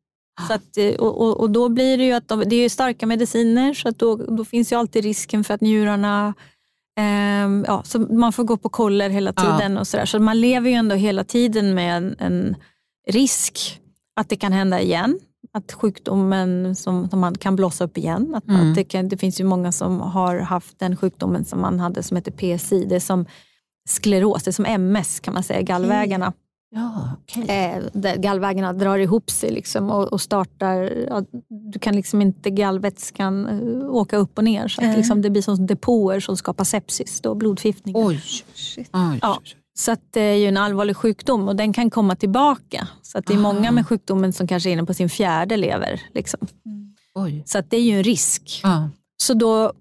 Så 0.49 0.55
att, 0.55 0.77
eh, 0.77 0.95
och, 0.95 1.21
och, 1.21 1.41
och 1.41 1.51
då 1.51 1.69
blir 1.69 1.99
det 1.99 2.05
ju 2.05 2.13
att 2.13 2.29
de, 2.29 2.43
det 2.47 2.57
är 2.57 2.69
starka 2.69 3.07
mediciner 3.07 3.75
så 3.75 3.89
att 3.89 3.99
då, 3.99 4.17
då 4.17 4.45
finns 4.45 4.73
ju 4.73 4.77
alltid 4.77 5.05
risken 5.05 5.45
för 5.45 5.55
att 5.55 5.61
njurarna 5.61 6.35
ehm, 6.99 7.65
ja, 7.69 7.83
så 7.85 7.99
man 7.99 8.33
får 8.33 8.45
gå 8.45 8.57
på 8.57 8.69
koller 8.69 9.11
hela 9.11 9.33
Ja. 9.37 9.43
tiden. 9.43 9.79
och 9.79 9.87
Så, 9.87 9.97
där. 9.97 10.05
så 10.07 10.19
man 10.19 10.41
lever 10.41 10.71
ju 10.71 10.77
ändå 10.77 10.95
hela 10.95 11.25
tiden 11.25 11.75
med 11.75 11.97
en, 11.97 12.17
en 12.19 12.57
risk 13.11 13.81
att 14.21 14.29
det 14.29 14.37
kan 14.37 14.53
hända 14.53 14.81
igen. 14.81 15.19
Att 15.55 15.73
sjukdomen 15.73 16.77
som, 16.77 17.09
som 17.11 17.21
man 17.21 17.35
kan 17.35 17.57
blossa 17.57 17.85
upp 17.85 17.99
igen. 17.99 18.35
Att, 18.35 18.49
Mm. 18.49 18.69
att 18.71 18.75
det, 18.75 18.85
kan, 18.85 19.09
det 19.09 19.17
finns 19.17 19.41
ju 19.41 19.45
många 19.45 19.73
som 19.73 20.01
har 20.01 20.39
haft 20.39 20.79
den 20.79 20.97
sjukdomen 20.97 21.45
som 21.45 21.61
man 21.61 21.81
hade 21.81 22.03
som 22.03 22.17
heter 22.17 22.33
PSI. 22.59 22.85
Det 22.85 23.01
som 23.01 23.27
skleros, 23.89 24.43
det 24.43 24.51
är 24.51 24.53
som 24.53 24.65
MS 24.67 25.21
kan 25.21 25.35
man 25.35 25.43
säga, 25.43 25.63
gallvägarna. 25.63 26.33
Ja, 26.75 27.11
okej. 27.23 27.45
Eh, 27.95 28.15
gallvägarna 28.17 28.73
drar 28.73 28.99
ihop 28.99 29.31
sig 29.31 29.51
liksom 29.51 29.91
och, 29.91 30.21
startar, 30.21 31.07
ja, 31.09 31.23
du 31.73 31.79
kan 31.79 31.97
liksom 31.97 32.23
inte 32.23 32.51
gallvätskan 32.51 33.47
eh, 33.47 33.95
åka 33.95 34.17
upp 34.17 34.39
och 34.39 34.45
ner. 34.45 34.69
Så 34.69 34.81
att 34.81 34.85
Mm. 34.85 34.97
liksom 34.97 35.23
det 35.23 35.31
blir 35.31 35.43
som 35.43 35.67
depåer 35.67 36.21
som 36.21 36.37
skapar 36.37 36.65
sepsis, 36.65 37.21
då, 37.21 37.35
blodförgiftning. 37.35 37.95
Oj. 37.99 38.21
Shit. 38.55 38.89
Ja. 39.23 39.41
Så 39.79 39.93
att 39.93 40.01
det 40.11 40.21
är 40.21 40.35
ju 40.35 40.47
en 40.47 40.57
allvarlig 40.57 40.97
sjukdom 40.97 41.49
och 41.49 41.57
den 41.57 41.73
kan 41.73 41.91
komma 41.91 42.17
tillbaka. 42.17 42.89
Så 43.03 43.19
att 43.19 43.27
det 43.27 43.35
är 43.35 43.39
många 43.39 43.71
med 43.73 43.87
sjukdomen 43.87 44.33
som 44.33 44.47
kanske 44.47 44.71
är 44.71 44.73
inne 44.73 44.85
på 44.85 44.95
sin 44.95 45.09
fjärde 45.11 45.57
lever. 45.57 46.01
Liksom. 46.15 46.41
Oj. 47.15 47.43
Så 47.47 47.59
att 47.59 47.71
det 47.71 47.77
är 47.77 47.81
ju 47.83 47.97
en 47.97 48.03
risk. 48.05 48.61
Ja. 48.63 48.89
Så 49.23 49.35
då, 49.35 49.73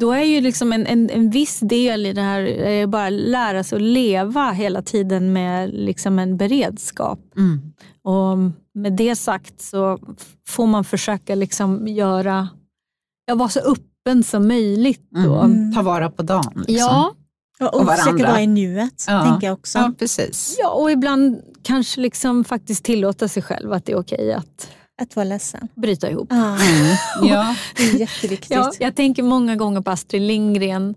då 0.00 0.12
är 0.12 0.24
ju 0.24 0.40
liksom 0.40 0.72
en, 0.72 0.86
en, 0.86 1.10
en 1.10 1.30
viss 1.30 1.60
del 1.60 2.06
i 2.06 2.12
det 2.12 2.22
här 2.22 2.40
är 2.42 2.86
bara 2.86 3.08
lära 3.10 3.64
sig 3.64 3.76
att 3.76 3.82
leva 3.82 4.50
hela 4.50 4.82
tiden 4.82 5.32
med 5.32 5.70
liksom 5.74 6.18
en 6.18 6.36
beredskap. 6.36 7.20
Mm. 7.36 7.60
Och 8.04 8.38
med 8.74 8.92
det 8.92 9.16
sagt 9.16 9.60
så 9.60 9.98
får 10.48 10.66
man 10.66 10.84
försöka 10.84 11.34
liksom 11.34 11.88
göra, 11.88 12.48
ja, 13.26 13.34
vara 13.34 13.48
så 13.48 13.60
öppen 13.60 14.24
som 14.24 14.48
möjligt. 14.48 15.06
Då. 15.10 15.34
Mm. 15.40 15.74
Ta 15.74 15.82
vara 15.82 16.10
på 16.10 16.22
dagen. 16.22 16.52
Liksom. 16.66 16.74
Ja, 16.76 17.14
Och, 17.60 17.74
Och 17.80 17.88
försöka 17.88 18.26
vara 18.26 18.40
i 18.42 18.46
nuet, 18.46 19.04
Ja. 19.08 19.22
tänker 19.24 19.46
jag 19.46 19.54
också. 19.54 19.78
ja, 19.78 19.92
precis. 19.98 20.56
ja, 20.62 20.70
och 20.70 20.90
ibland 20.90 21.42
kanske 21.62 22.00
liksom 22.00 22.44
faktiskt 22.44 22.84
tillåta 22.84 23.28
sig 23.28 23.42
själv 23.42 23.72
att 23.72 23.84
det 23.84 23.92
är 23.92 23.98
okej 23.98 24.32
att 24.32 24.68
Att 25.02 25.16
vara 25.16 25.24
ledsen. 25.24 25.68
bryta 25.74 26.10
ihop. 26.10 26.28
Ja, 26.30 26.36
Mm. 26.56 26.96
Ja. 27.28 27.56
det 27.76 27.82
är 27.82 27.94
jätteviktigt. 28.00 28.50
Ja, 28.50 28.72
jag 28.80 28.94
tänker 28.96 29.22
många 29.22 29.56
gånger 29.56 29.80
på 29.80 29.90
Astrid 29.90 30.22
Lindgren 30.22 30.94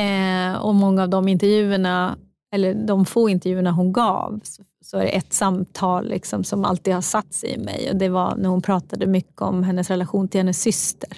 eh, 0.00 0.58
och 0.60 0.74
många 0.74 1.02
av 1.02 1.08
de 1.08 1.28
intervjuerna, 1.28 2.16
eller 2.54 2.74
de 2.74 3.06
få 3.06 3.28
intervjuerna 3.28 3.70
hon 3.72 3.92
gav, 3.92 4.40
så, 4.42 4.62
så 4.84 4.96
är 4.98 5.02
det 5.02 5.08
ett 5.08 5.32
samtal 5.32 6.08
liksom 6.08 6.44
som 6.44 6.64
alltid 6.64 6.94
har 6.94 7.00
satt 7.00 7.34
sig 7.34 7.50
i 7.54 7.58
mig. 7.58 7.88
Och 7.90 7.96
Det 7.96 8.08
var 8.08 8.36
när 8.36 8.48
hon 8.48 8.62
pratade 8.62 9.06
mycket 9.06 9.40
om 9.42 9.62
hennes 9.62 9.90
relation 9.90 10.28
till 10.28 10.40
hennes 10.40 10.60
syster. 10.62 11.10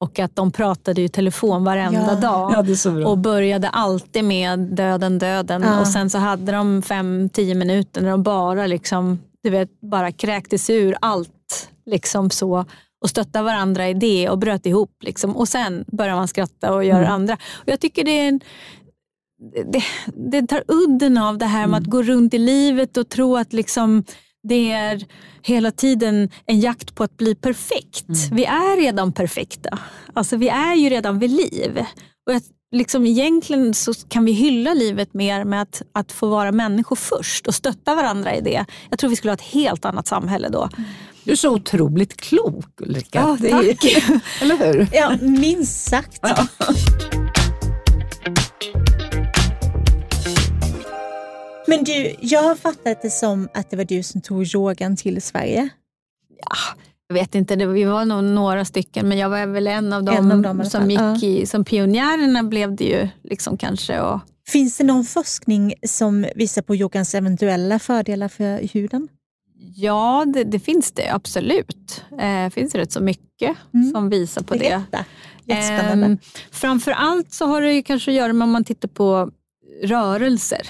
Och 0.00 0.18
att 0.18 0.36
de 0.36 0.50
pratade 0.50 1.02
i 1.02 1.08
telefon 1.08 1.64
varenda 1.64 2.06
Ja. 2.14 2.14
dag. 2.20 2.52
ja, 2.52 2.62
det 2.62 2.72
är 2.72 2.76
så 2.76 2.90
bra. 2.90 3.06
Och 3.06 3.18
började 3.18 3.68
alltid 3.68 4.24
med 4.24 4.58
döden, 4.58 5.18
döden. 5.18 5.62
Ja. 5.62 5.80
Och 5.80 5.86
sen 5.86 6.10
så 6.10 6.18
hade 6.18 6.52
de 6.52 6.82
fem, 6.82 7.28
tio 7.28 7.54
minuter 7.54 8.00
när 8.02 8.10
de 8.10 8.22
bara, 8.22 8.66
liksom, 8.66 9.18
du 9.44 9.50
vet, 9.50 9.80
bara 9.80 10.12
kräktes 10.12 10.70
ur 10.70 10.96
allt. 11.00 11.70
Liksom 11.86 12.30
så, 12.30 12.64
och 13.02 13.10
stöttade 13.10 13.44
varandra 13.44 13.88
i 13.88 13.94
det 13.94 14.28
och 14.28 14.38
bröt 14.38 14.66
ihop. 14.66 14.96
Liksom. 15.02 15.36
Och 15.36 15.48
sen 15.48 15.84
började 15.92 16.16
man 16.16 16.28
skratta 16.28 16.74
och 16.74 16.84
göra 16.84 16.98
Mm. 16.98 17.12
andra. 17.12 17.34
Och 17.34 17.68
jag 17.68 17.80
tycker 17.80 18.04
det 18.04 18.10
är 18.10 18.28
en, 18.28 18.40
det, 19.72 19.82
det 20.30 20.46
tar 20.46 20.64
udden 20.68 21.18
av 21.18 21.38
det 21.38 21.46
här 21.46 21.66
med 21.66 21.78
att 21.78 21.86
gå 21.86 22.02
runt 22.02 22.34
i 22.34 22.38
livet 22.38 22.96
och 22.96 23.08
tro 23.08 23.36
att 23.36 23.52
liksom 23.52 24.04
det 24.48 24.72
är 24.72 25.04
hela 25.42 25.70
tiden 25.70 26.28
en 26.46 26.60
jakt 26.60 26.94
på 26.94 27.04
att 27.04 27.16
bli 27.16 27.34
perfekt. 27.34 28.30
Vi 28.32 28.44
är 28.44 28.76
redan 28.80 29.12
perfekta. 29.12 29.78
Alltså 30.12 30.36
vi 30.36 30.48
är 30.48 30.74
ju 30.74 30.88
redan 30.88 31.18
vid 31.18 31.30
liv. 31.30 31.78
Och 32.26 32.32
jag, 32.34 32.42
liksom 32.74 33.06
egentligen 33.06 33.74
så 33.74 33.94
kan 33.94 34.24
vi 34.24 34.32
hylla 34.32 34.74
livet 34.74 35.14
mer 35.14 35.44
med 35.44 35.62
att, 35.62 35.82
att 35.92 36.12
få 36.12 36.26
vara 36.28 36.52
människor 36.52 36.96
först 36.96 37.46
och 37.46 37.54
stötta 37.54 37.94
varandra 37.94 38.34
i 38.36 38.40
det. 38.40 38.64
Jag 38.90 38.98
tror 38.98 39.10
vi 39.10 39.16
skulle 39.16 39.30
ha 39.30 39.34
ett 39.34 39.40
helt 39.40 39.84
annat 39.84 40.06
samhälle 40.06 40.48
då. 40.48 40.68
Du 41.24 41.32
är 41.32 41.36
så 41.36 41.50
otroligt 41.54 42.16
klok 42.20 42.80
Ulrika. 42.80 43.18
Ja, 43.20 43.36
Det 43.40 43.50
är- 43.50 44.20
Eller 44.42 44.56
hur? 44.72 44.88
Ja, 44.92 45.16
minst 45.20 45.88
sagt. 45.88 46.20
Men 51.66 51.84
du, 51.84 52.14
jag 52.20 52.42
har 52.42 52.54
fattat 52.54 53.02
det 53.02 53.10
som 53.10 53.48
att 53.54 53.70
det 53.70 53.76
var 53.76 53.84
du 53.84 54.02
som 54.02 54.20
tog 54.20 54.54
yogan 54.54 54.96
till 54.96 55.22
Sverige. 55.22 55.68
Jag 57.08 57.14
vet 57.14 57.34
inte, 57.34 57.56
det, 57.56 57.66
vi 57.66 57.84
var 57.84 58.04
nog 58.04 58.24
några 58.24 58.64
stycken 58.64 59.08
men 59.08 59.18
jag 59.18 59.28
var 59.28 59.46
väl 59.46 59.66
en 59.66 59.92
av 59.92 60.04
dem, 60.04 60.16
En 60.16 60.32
av 60.32 60.42
dem 60.42 60.64
som 60.64 60.90
gick 60.90 61.22
i, 61.22 61.46
som 61.46 61.64
pionjärerna 61.64 62.42
blev 62.42 62.76
det 62.76 62.84
ju 62.84 63.08
liksom 63.22 63.56
kanske. 63.56 64.00
Och, 64.00 64.20
Finns 64.48 64.76
det 64.78 64.84
någon 64.84 65.04
forskning 65.04 65.74
som 65.86 66.26
visar 66.36 66.62
på 66.62 66.76
yogans 66.76 67.14
eventuella 67.14 67.78
fördelar 67.78 68.28
för 68.28 68.68
huden? 68.74 69.08
Ja, 69.76 70.24
det, 70.34 70.44
det 70.44 70.58
finns 70.58 70.92
det 70.92 71.08
absolut. 71.14 72.04
Det 72.10 72.50
finns 72.54 72.74
rätt 72.74 72.92
så 72.92 73.00
mycket 73.00 73.56
Mm. 73.74 73.90
som 73.92 74.10
visar 74.10 74.42
på 74.42 74.54
det. 74.54 74.82
Jättespännande. 75.44 76.06
Ehm, 76.06 76.18
framför 76.50 76.90
allt 76.90 77.32
så 77.32 77.46
har 77.46 77.60
det 77.62 77.82
kanske 77.82 78.10
att 78.10 78.14
göra 78.16 78.32
med 78.32 78.44
om 78.46 78.50
man 78.52 78.64
tittar 78.64 78.88
på 78.88 79.30
rörelser. 79.82 80.60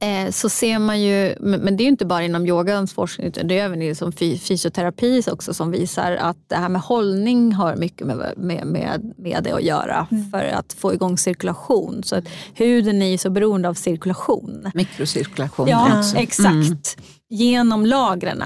Eh, 0.00 0.30
så 0.30 0.48
ser 0.48 0.78
man 0.78 1.02
ju, 1.02 1.34
men 1.40 1.76
det 1.76 1.82
är 1.82 1.84
ju 1.84 1.90
inte 1.90 2.06
bara 2.06 2.22
inom 2.24 2.46
yogans 2.46 2.92
forskning 2.92 3.26
utan 3.26 3.48
det 3.48 3.58
är 3.58 3.64
även 3.64 3.82
i 3.82 3.94
som 3.94 4.12
fy- 4.12 4.38
fysioterapi 4.38 5.22
också 5.32 5.54
som 5.54 5.70
visar 5.70 6.12
att 6.12 6.36
det 6.48 6.56
här 6.56 6.68
med 6.68 6.80
hållning 6.82 7.52
har 7.52 7.76
mycket 7.76 8.06
med, 8.06 8.16
med, 8.36 8.66
med, 8.66 9.14
med 9.16 9.40
det 9.44 9.52
att 9.52 9.62
göra 9.62 10.06
för 10.32 10.44
att 10.44 10.72
få 10.72 10.94
igång 10.94 11.18
cirkulation. 11.18 12.02
Så 12.02 12.16
att 12.16 12.24
huden 12.54 13.02
är 13.02 13.06
ju 13.06 13.18
så 13.18 13.30
beroende 13.30 13.68
av 13.68 13.74
cirkulation. 13.74 14.70
Mikrocirkulation 14.74 15.68
Ja, 15.68 15.98
också. 15.98 16.16
exakt. 16.16 16.46
Mm. 16.48 16.78
Genom 17.28 17.86
lagren. 17.86 18.42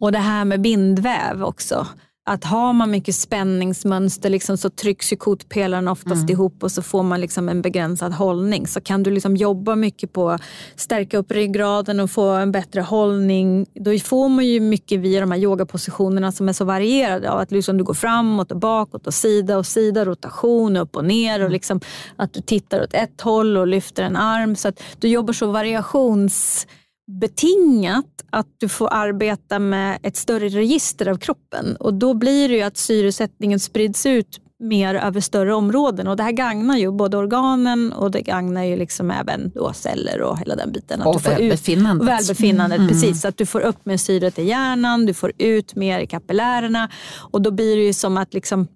Och 0.00 0.12
det 0.12 0.18
här 0.18 0.44
med 0.44 0.60
bindväv 0.60 1.44
också. 1.44 1.86
Att 2.32 2.44
har 2.44 2.72
man 2.72 2.90
mycket 2.90 3.14
spänningsmönster 3.14 4.30
liksom, 4.30 4.56
så 4.56 4.70
trycks 4.70 5.12
ju 5.12 5.16
kotpelarna 5.16 5.92
oftast 5.92 6.22
Mm. 6.22 6.30
ihop 6.30 6.62
och 6.62 6.72
så 6.72 6.82
får 6.82 7.02
man 7.02 7.20
liksom 7.20 7.48
en 7.48 7.62
begränsad 7.62 8.12
hållning. 8.12 8.66
Så 8.66 8.80
kan 8.80 9.02
du 9.02 9.10
liksom 9.10 9.36
jobba 9.36 9.76
mycket 9.76 10.12
på 10.12 10.30
att 10.30 10.42
stärka 10.76 11.18
upp 11.18 11.32
ryggraden 11.32 12.00
och 12.00 12.10
få 12.10 12.28
en 12.30 12.52
bättre 12.52 12.80
hållning. 12.80 13.66
Då 13.74 13.98
får 13.98 14.28
man 14.28 14.46
ju 14.46 14.60
mycket 14.60 15.00
via 15.00 15.20
de 15.20 15.30
här 15.30 15.38
yogapositionerna 15.38 16.32
som 16.32 16.48
är 16.48 16.52
så 16.52 16.64
varierade. 16.64 17.30
Av 17.30 17.38
att 17.38 17.50
liksom 17.52 17.78
du 17.78 17.84
går 17.84 17.94
framåt 17.94 18.52
och 18.52 18.58
bakåt 18.58 19.06
och 19.06 19.14
sida 19.14 19.58
och 19.58 19.66
sida, 19.66 20.04
rotation 20.04 20.76
upp 20.76 20.96
och 20.96 21.04
ner. 21.04 21.34
Mm. 21.34 21.46
Och 21.46 21.52
liksom 21.52 21.80
att 22.16 22.32
du 22.32 22.40
tittar 22.40 22.82
åt 22.82 22.94
ett 22.94 23.20
håll 23.20 23.56
och 23.56 23.66
lyfter 23.66 24.02
en 24.02 24.16
arm. 24.16 24.56
Så 24.56 24.68
att 24.68 24.82
du 24.98 25.08
jobbar 25.08 25.32
så 25.32 25.46
variations 25.46 26.66
betingat 27.10 28.24
att 28.30 28.46
du 28.58 28.68
får 28.68 28.88
arbeta 28.92 29.58
med 29.58 29.98
ett 30.02 30.16
större 30.16 30.48
register 30.48 31.08
av 31.08 31.16
kroppen. 31.16 31.76
Och 31.76 31.94
Då 31.94 32.14
blir 32.14 32.48
det 32.48 32.54
ju 32.54 32.62
att 32.62 32.76
syresättningen 32.76 33.60
sprids 33.60 34.06
ut 34.06 34.40
mer 34.60 34.94
över 34.94 35.20
större 35.20 35.54
områden. 35.54 36.08
Och 36.08 36.16
det 36.16 36.22
här 36.22 36.32
gagnar 36.32 36.76
ju 36.76 36.92
både 36.92 37.16
organen 37.16 37.92
och 37.92 38.10
det 38.10 38.20
gagnar 38.20 38.64
ju 38.64 38.76
liksom 38.76 39.10
även 39.10 39.52
celler 39.74 40.20
och 40.20 40.38
hela 40.38 40.56
den 40.56 40.72
biten. 40.72 41.02
och 41.02 41.26
välbefinnandet. 41.26 42.08
Välbefinnandet, 42.08 42.78
mm. 42.78 42.88
precis. 42.88 43.24
Att 43.24 43.36
du 43.36 43.46
får 43.46 43.60
upp 43.60 43.86
med 43.86 44.00
syret 44.00 44.38
i 44.38 44.42
hjärnan, 44.42 45.06
du 45.06 45.14
får 45.14 45.32
ut 45.38 45.74
mer 45.74 46.00
i 46.00 46.06
kapillärerna 46.06 46.90
och 47.30 47.42
då 47.42 47.50
blir 47.50 47.76
det 47.76 47.82
ju 47.82 47.92
som 47.92 48.16
att 48.16 48.34
liksom, 48.34 48.68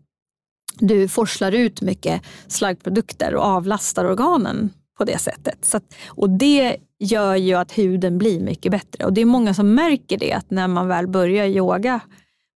du 0.78 1.09
forslar 1.09 1.53
ut 1.53 1.80
mycket 1.80 2.22
slaggprodukter 2.47 3.35
och 3.35 3.45
avlastar 3.45 4.05
organen 4.05 4.70
på 4.99 5.05
det 5.05 5.18
sättet. 5.18 5.74
Att, 5.74 5.95
och 6.07 6.30
det 6.30 6.76
gör 7.05 7.36
ju 7.36 7.55
att 7.55 7.78
huden 7.78 8.18
blir 8.18 8.40
mycket 8.40 8.72
bättre. 8.72 9.05
Och 9.05 9.12
det 9.12 9.20
är 9.20 9.24
många 9.24 9.55
som 9.55 9.74
märker 9.74 10.18
det, 10.18 10.32
att 10.32 10.50
när 10.50 10.68
man 10.68 10.88
väl 10.88 11.07
börjar 11.07 11.46
yoga 11.46 12.00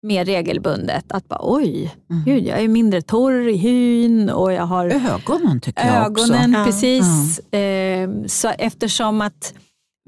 mer 0.05 0.25
regelbundet. 0.25 1.05
Att 1.11 1.27
bara 1.27 1.39
oj, 1.43 1.95
mm. 2.09 2.23
gud, 2.25 2.45
jag 2.45 2.59
är 2.59 2.67
mindre 2.67 3.01
torr 3.01 3.47
i 3.47 3.55
hyn 3.55 4.29
och 4.29 4.53
jag 4.53 4.63
har 4.63 4.85
ögonen 4.85 5.61
tycker 5.61 5.87
jag 5.87 6.05
ögonen, 6.05 6.55
också. 6.55 6.65
Precis. 6.65 7.41
Ja. 7.51 7.59
Eh, 7.59 8.09
så 8.27 8.49
eftersom 8.49 9.21
att 9.21 9.53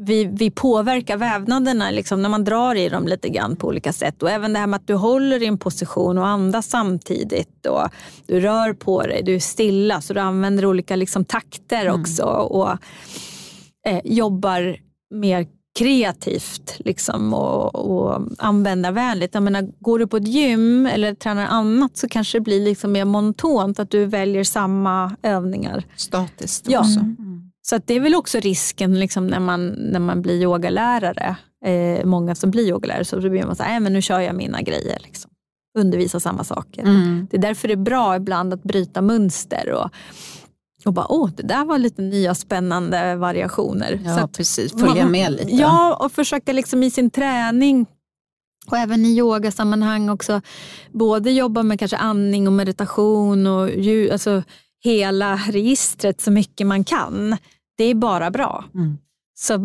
vi, 0.01 0.25
vi 0.25 0.51
påverkar 0.51 1.17
vävnaderna 1.17 1.91
liksom, 1.91 2.21
när 2.21 2.29
man 2.29 2.43
drar 2.43 2.75
i 2.75 2.89
dem 2.89 3.07
lite 3.07 3.29
grann 3.29 3.55
på 3.55 3.67
olika 3.67 3.93
sätt. 3.93 4.23
Och 4.23 4.31
även 4.31 4.53
det 4.53 4.59
här 4.59 4.67
med 4.67 4.77
att 4.77 4.88
du 4.88 4.93
håller 4.93 5.43
en 5.43 5.57
position 5.57 6.17
och 6.17 6.27
andas 6.27 6.69
samtidigt. 6.69 7.65
Och 7.65 7.89
du 8.27 8.39
rör 8.39 8.73
på 8.73 9.01
dig, 9.01 9.23
du 9.23 9.35
är 9.35 9.39
stilla 9.39 10.01
så 10.01 10.13
du 10.13 10.19
använder 10.19 10.65
olika 10.65 10.95
liksom, 10.95 11.25
takter 11.25 11.85
mm. 11.85 12.01
också. 12.01 12.23
Och 12.23 12.69
eh, 13.88 14.01
jobbar 14.03 14.77
mer 15.13 15.47
kreativt 15.77 16.75
liksom, 16.79 17.33
och, 17.33 17.75
och 17.75 18.21
användarvänligt. 18.38 19.33
Jag 19.33 19.43
menar, 19.43 19.69
går 19.79 19.99
du 19.99 20.07
på 20.07 20.17
ett 20.17 20.27
gym 20.27 20.85
eller 20.85 21.13
tränar 21.13 21.45
annat 21.45 21.97
så 21.97 22.09
kanske 22.09 22.38
det 22.38 22.41
blir 22.41 22.65
liksom 22.65 22.91
mer 22.91 23.05
monotont 23.05 23.79
att 23.79 23.91
du 23.91 24.05
väljer 24.05 24.43
samma 24.43 25.15
övningar. 25.23 25.83
Statiskt 25.95 26.69
ja. 26.69 26.79
också. 26.79 26.99
Mm. 26.99 27.51
Så 27.61 27.75
att 27.75 27.88
det 27.88 27.93
är 27.93 27.99
väl 27.99 28.15
också 28.15 28.39
risken 28.39 28.99
liksom, 28.99 29.27
när, 29.27 29.39
man, 29.39 29.67
när 29.67 29.99
man 29.99 30.21
blir 30.21 30.41
yogalärare. 30.41 31.35
Eh, 31.65 32.05
många 32.05 32.35
som 32.35 32.51
blir 32.51 32.67
yogalärare 32.67 33.05
så 33.05 33.19
blir 33.19 33.45
man 33.45 33.55
så 33.55 33.63
här, 33.63 33.79
men 33.79 33.93
nu 33.93 34.01
kör 34.01 34.19
jag 34.19 34.35
mina 34.35 34.61
grejer. 34.61 34.97
Liksom. 35.03 35.31
Undervisa 35.77 36.19
samma 36.19 36.43
saker. 36.43 36.81
Mm. 36.81 37.27
Det 37.31 37.38
är 37.38 37.41
därför 37.41 37.67
det 37.67 37.73
är 37.73 37.75
bra 37.75 38.15
ibland 38.15 38.53
att 38.53 38.63
bryta 38.63 39.01
mönster. 39.01 39.71
Och, 39.71 39.89
och 40.86 40.93
bara, 40.93 41.11
åh, 41.11 41.30
det 41.38 41.43
där 41.43 41.65
var 41.65 41.78
lite 41.78 42.01
nya 42.01 42.36
spännande 42.36 43.15
variationer. 43.15 44.01
Ja, 44.05 44.17
så 44.17 44.28
precis. 44.28 44.71
Följa 44.71 45.07
med 45.07 45.32
lite. 45.32 45.51
Ja, 45.51 45.95
och 45.95 46.11
försöka 46.11 46.53
liksom 46.53 46.84
i 46.84 46.91
sin 46.91 47.09
träning 47.09 47.86
och 48.67 48.78
även 48.78 49.05
i 49.05 49.17
yogasammanhang 49.17 50.09
också 50.09 50.41
både 50.91 51.32
jobba 51.32 51.63
med 51.63 51.80
kanske 51.80 51.97
andning 51.97 52.47
och 52.47 52.53
meditation 52.53 53.47
och 53.47 53.69
ljud, 53.69 54.11
alltså 54.11 54.43
hela 54.84 55.36
registret 55.36 56.21
så 56.21 56.32
mycket 56.32 56.67
man 56.67 56.84
kan. 56.84 57.38
Det 57.78 57.84
är 57.84 57.95
bara 57.95 58.32
bra. 58.32 58.65
Mm. 58.73 58.97
Så 59.36 59.59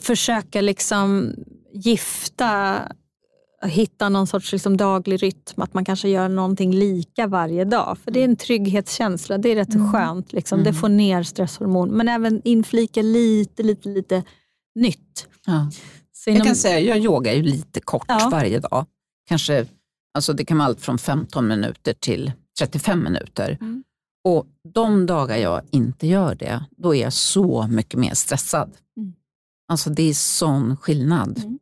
försöka 0.00 0.60
liksom 0.60 1.34
gifta 1.72 2.80
hitta 3.64 4.08
någon 4.08 4.26
sorts 4.26 4.52
liksom 4.52 4.76
daglig 4.76 5.22
rytm, 5.22 5.62
att 5.62 5.74
man 5.74 5.84
kanske 5.84 6.08
gör 6.08 6.28
någonting 6.28 6.74
lika 6.74 7.26
varje 7.26 7.64
dag. 7.64 7.98
För 8.04 8.10
det 8.10 8.20
är 8.20 8.24
en 8.24 8.36
trygghetskänsla, 8.36 9.38
det 9.38 9.48
är 9.48 9.54
rätt 9.54 9.74
mm. 9.74 9.92
skönt. 9.92 10.32
Liksom. 10.32 10.60
Mm. 10.60 10.72
Det 10.72 10.80
får 10.80 10.88
ner 10.88 11.22
stresshormon. 11.22 11.88
Men 11.88 12.08
även 12.08 12.42
inflika 12.44 13.02
lite, 13.02 13.62
lite, 13.62 13.88
lite 13.88 14.22
nytt. 14.74 15.26
Ja. 15.46 15.70
Inom... 16.26 16.36
Jag 16.36 16.46
kan 16.46 16.56
säga, 16.56 16.80
jag 16.80 16.98
yogar 16.98 17.32
ju 17.32 17.42
lite 17.42 17.80
kort 17.80 18.04
ja. 18.08 18.28
varje 18.32 18.58
dag. 18.58 18.86
Kanske, 19.28 19.66
alltså 20.14 20.32
det 20.32 20.44
kan 20.44 20.58
vara 20.58 20.68
allt 20.68 20.80
från 20.80 20.98
15 20.98 21.48
minuter 21.48 21.94
till 21.94 22.32
35 22.58 23.04
minuter. 23.04 23.58
Mm. 23.60 23.84
Och 24.24 24.46
de 24.74 25.06
dagar 25.06 25.36
jag 25.36 25.62
inte 25.70 26.06
gör 26.06 26.34
det, 26.34 26.64
då 26.76 26.94
är 26.94 27.02
jag 27.02 27.12
så 27.12 27.66
mycket 27.70 28.00
mer 28.00 28.14
stressad. 28.14 28.72
Mm. 28.96 29.12
Alltså 29.68 29.90
det 29.90 30.02
är 30.02 30.14
sån 30.14 30.76
skillnad. 30.76 31.58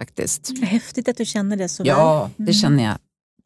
Mm 0.00 0.04
faktiskt. 0.04 0.58
Häftigt 0.62 1.08
att 1.08 1.16
du 1.16 1.24
känner 1.24 1.56
det 1.56 1.68
så 1.68 1.82
väl. 1.82 1.88
Ja, 1.88 2.30
det 2.36 2.42
mm. 2.42 2.54
känner 2.54 2.84
jag. 2.84 2.98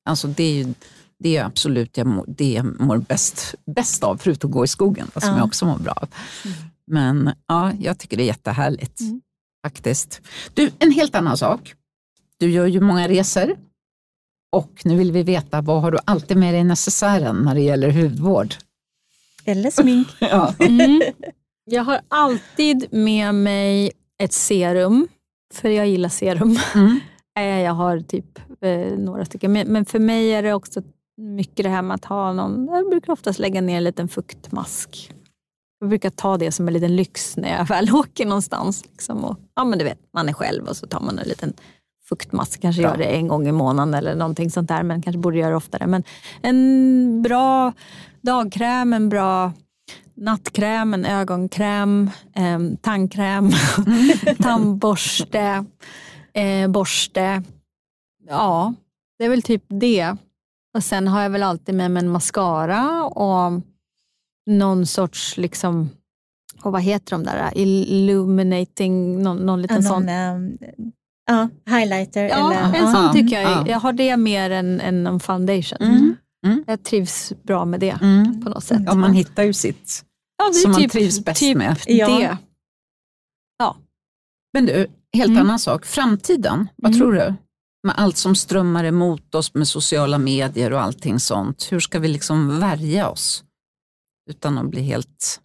Alltså 0.05 0.29
det 0.29 0.61
är, 0.61 0.75
det 1.19 1.37
är 1.37 1.45
absolut 1.45 1.97
jag 1.97 2.07
mår, 2.07 2.25
det 2.29 2.53
jag 2.53 2.81
mår 2.81 2.99
bäst, 2.99 3.55
bäst 3.67 4.05
av, 4.05 4.17
förutom 4.17 4.51
att 4.51 4.55
gå 4.55 4.65
i 4.65 4.69
skogen, 4.69 5.11
som 5.17 5.31
ja. 5.31 5.37
jag 5.37 5.47
också 5.47 5.67
mår 5.67 5.79
bra 5.79 5.93
av. 5.93 6.09
Mm. 6.45 6.57
Men 6.87 7.35
ja, 7.47 7.73
jag 7.81 7.99
tycker 7.99 8.17
det 8.17 8.23
är 8.23 8.27
jättehärligt. 8.27 9.01
Mm. 9.01 9.21
Faktiskt. 9.67 10.21
Du, 10.55 10.71
en 10.79 10.91
helt 10.91 11.15
annan 11.15 11.37
sak. 11.37 11.75
Du 12.39 12.51
gör 12.51 12.67
ju 12.67 12.81
många 12.81 13.09
resor. 13.09 13.57
Och 14.53 14.83
nu 14.85 14.97
vill 14.97 15.13
vi 15.13 15.23
veta, 15.23 15.61
vad 15.61 15.83
har 15.83 15.91
du 15.91 15.99
alltid 16.05 16.37
med 16.37 16.55
dig 16.55 16.61
i 16.61 16.65
necessären 16.65 17.37
när 17.37 17.55
det 17.55 17.61
gäller 17.61 17.91
hudvård? 17.91 18.55
Eller 19.45 19.71
smink. 19.71 20.09
ja. 20.19 20.55
mm. 20.59 21.03
Jag 21.65 21.85
har 21.85 22.01
alltid 22.09 22.87
med 22.93 23.35
mig 23.35 23.93
ett 24.19 24.33
serum 24.33 25.09
för 25.55 25.69
jag 25.69 25.89
gillar 25.89 26.09
serum. 26.09 26.57
Mm. 26.75 27.01
Eh, 27.39 27.61
jag 27.61 27.73
har 27.73 28.01
typ 28.01 28.39
eh, 28.61 28.99
några 28.99 29.25
stycken. 29.25 29.53
Men, 29.53 29.69
men, 29.69 29.85
för 29.85 29.99
mig 29.99 30.33
är 30.33 30.43
det 30.43 30.55
också 30.55 30.83
mycket 31.17 31.63
det 31.63 31.69
här 31.69 31.83
med 31.83 31.95
att 31.95 32.05
ha 32.05 32.33
någon, 32.33 32.67
jag 32.67 32.91
brukar 32.91 33.13
oftast 33.13 33.39
lägga 33.39 33.61
ner 33.61 33.77
en 33.77 33.85
liten 33.85 34.09
fuktmask. 34.09 35.13
Jag 35.81 35.89
brukar 35.89 36.11
ta 36.11 36.37
det 36.37 36.53
som 36.53 36.69
en 36.69 36.75
liten 36.75 36.97
lyx 36.97 37.37
när 37.37 37.57
jag 37.57 37.65
väl 37.69 37.95
åker 37.95 38.27
någonstans. 38.27 38.85
Liksom. 38.85 39.25
Och, 39.25 39.37
ja, 39.55 39.65
men 39.65 39.79
du 39.79 39.85
vet, 39.85 39.99
man 40.15 40.29
är 40.29 40.33
själv 40.33 40.69
och 40.69 40.77
så 40.77 40.87
tar 40.87 41.01
man 41.01 41.19
en 41.19 41.29
liten 41.29 41.53
fuktmask. 42.09 42.61
Kanske 42.61 42.83
bra. 42.83 42.91
gör 42.91 42.99
det 42.99 43.05
en 43.05 43.29
gång 43.29 43.49
i 43.49 43.53
månaden 43.53 43.95
eller 43.95 44.15
någonting 44.15 44.51
sånt 44.51 44.69
där, 44.69 44.83
men 44.83 45.03
kanske 45.03 45.19
borde 45.19 45.39
göra 45.39 45.51
det 45.51 45.57
oftare. 45.57 45.87
Men 45.87 46.05
en 46.43 47.23
bra 47.23 47.73
dagkräm, 48.21 48.93
en 48.93 49.09
bra 49.09 49.53
nattkräm, 50.21 50.95
en 50.95 51.05
ögonkräm, 51.05 52.11
eh, 52.35 52.59
tandkräm, 52.81 53.51
tandborste, 54.39 55.65
eh, 56.33 56.69
borste. 56.69 57.43
Ja, 58.29 58.75
det 59.19 59.25
är 59.25 59.29
väl 59.29 59.43
typ 59.43 59.65
det. 59.69 60.17
Och 60.77 60.85
Sen 60.85 61.09
har 61.09 61.23
jag 61.23 61.31
väl 61.31 61.43
alltid 61.43 61.75
med 61.75 61.91
mig 61.91 62.03
en 62.03 62.11
mascara 62.11 63.05
och 63.05 63.63
någon 64.51 64.87
sorts, 64.87 65.37
liksom, 65.37 65.91
och 66.63 66.73
vad 66.73 66.83
heter 66.83 67.11
de 67.11 67.25
där, 67.25 67.51
illuminating, 67.55 69.23
någon, 69.23 69.37
någon 69.37 69.63
liten 69.63 69.83
ja, 69.83 69.89
sån. 69.89 70.09
Um, 70.09 70.59
ja, 71.27 71.49
highlighter. 71.77 72.25
Ja, 72.25 72.53
eller, 72.53 72.79
en 72.79 72.93
sån 72.93 73.13
tycker 73.13 73.41
jag. 73.43 73.69
Jag 73.69 73.81
har 73.81 73.93
det 73.93 74.17
mer 74.17 74.51
än, 74.51 74.81
än 74.81 75.07
en 75.07 75.21
foundation. 75.21 75.79
Mm. 75.81 76.17
Mm. 76.47 76.65
Jag 76.67 76.83
trivs 76.83 77.33
bra 77.43 77.65
med 77.65 77.81
det 77.81 77.99
mm. 78.03 78.41
på 78.41 78.51
något 78.51 78.65
sätt. 78.65 78.83
Ja, 78.87 78.95
man 78.95 79.13
hittar 79.13 79.43
ju 79.43 79.53
sitt 79.53 80.05
ja, 80.39 80.53
som 80.53 80.75
typ, 80.75 80.81
man 80.81 80.89
trivs 80.89 81.25
bäst 81.25 81.41
typ 81.41 81.57
med. 81.57 81.83
Det. 81.87 82.39
Ja. 83.59 83.77
Men 84.53 84.67
du, 84.67 84.87
helt 85.13 85.31
mm. 85.31 85.43
annan 85.43 85.59
sak. 85.59 85.87
Framtiden, 85.87 86.69
vad 86.77 86.93
mm. 86.93 87.01
tror 87.01 87.13
du? 87.13 87.35
Med 87.83 87.95
allt 87.97 88.17
som 88.17 88.35
strömmar 88.35 88.85
emot 88.85 89.35
oss 89.35 89.55
med 89.55 89.69
sociala 89.69 90.19
medier 90.19 90.73
och 90.73 90.81
allting 90.81 91.21
sånt. 91.21 91.69
Hur 91.73 91.81
ska 91.81 91.99
vi 91.99 92.09
liksom 92.09 92.61
värja 92.61 93.09
oss 93.09 93.45
utan 94.31 94.59
att 94.59 94.67
bli 94.67 94.83
helt 94.83 95.41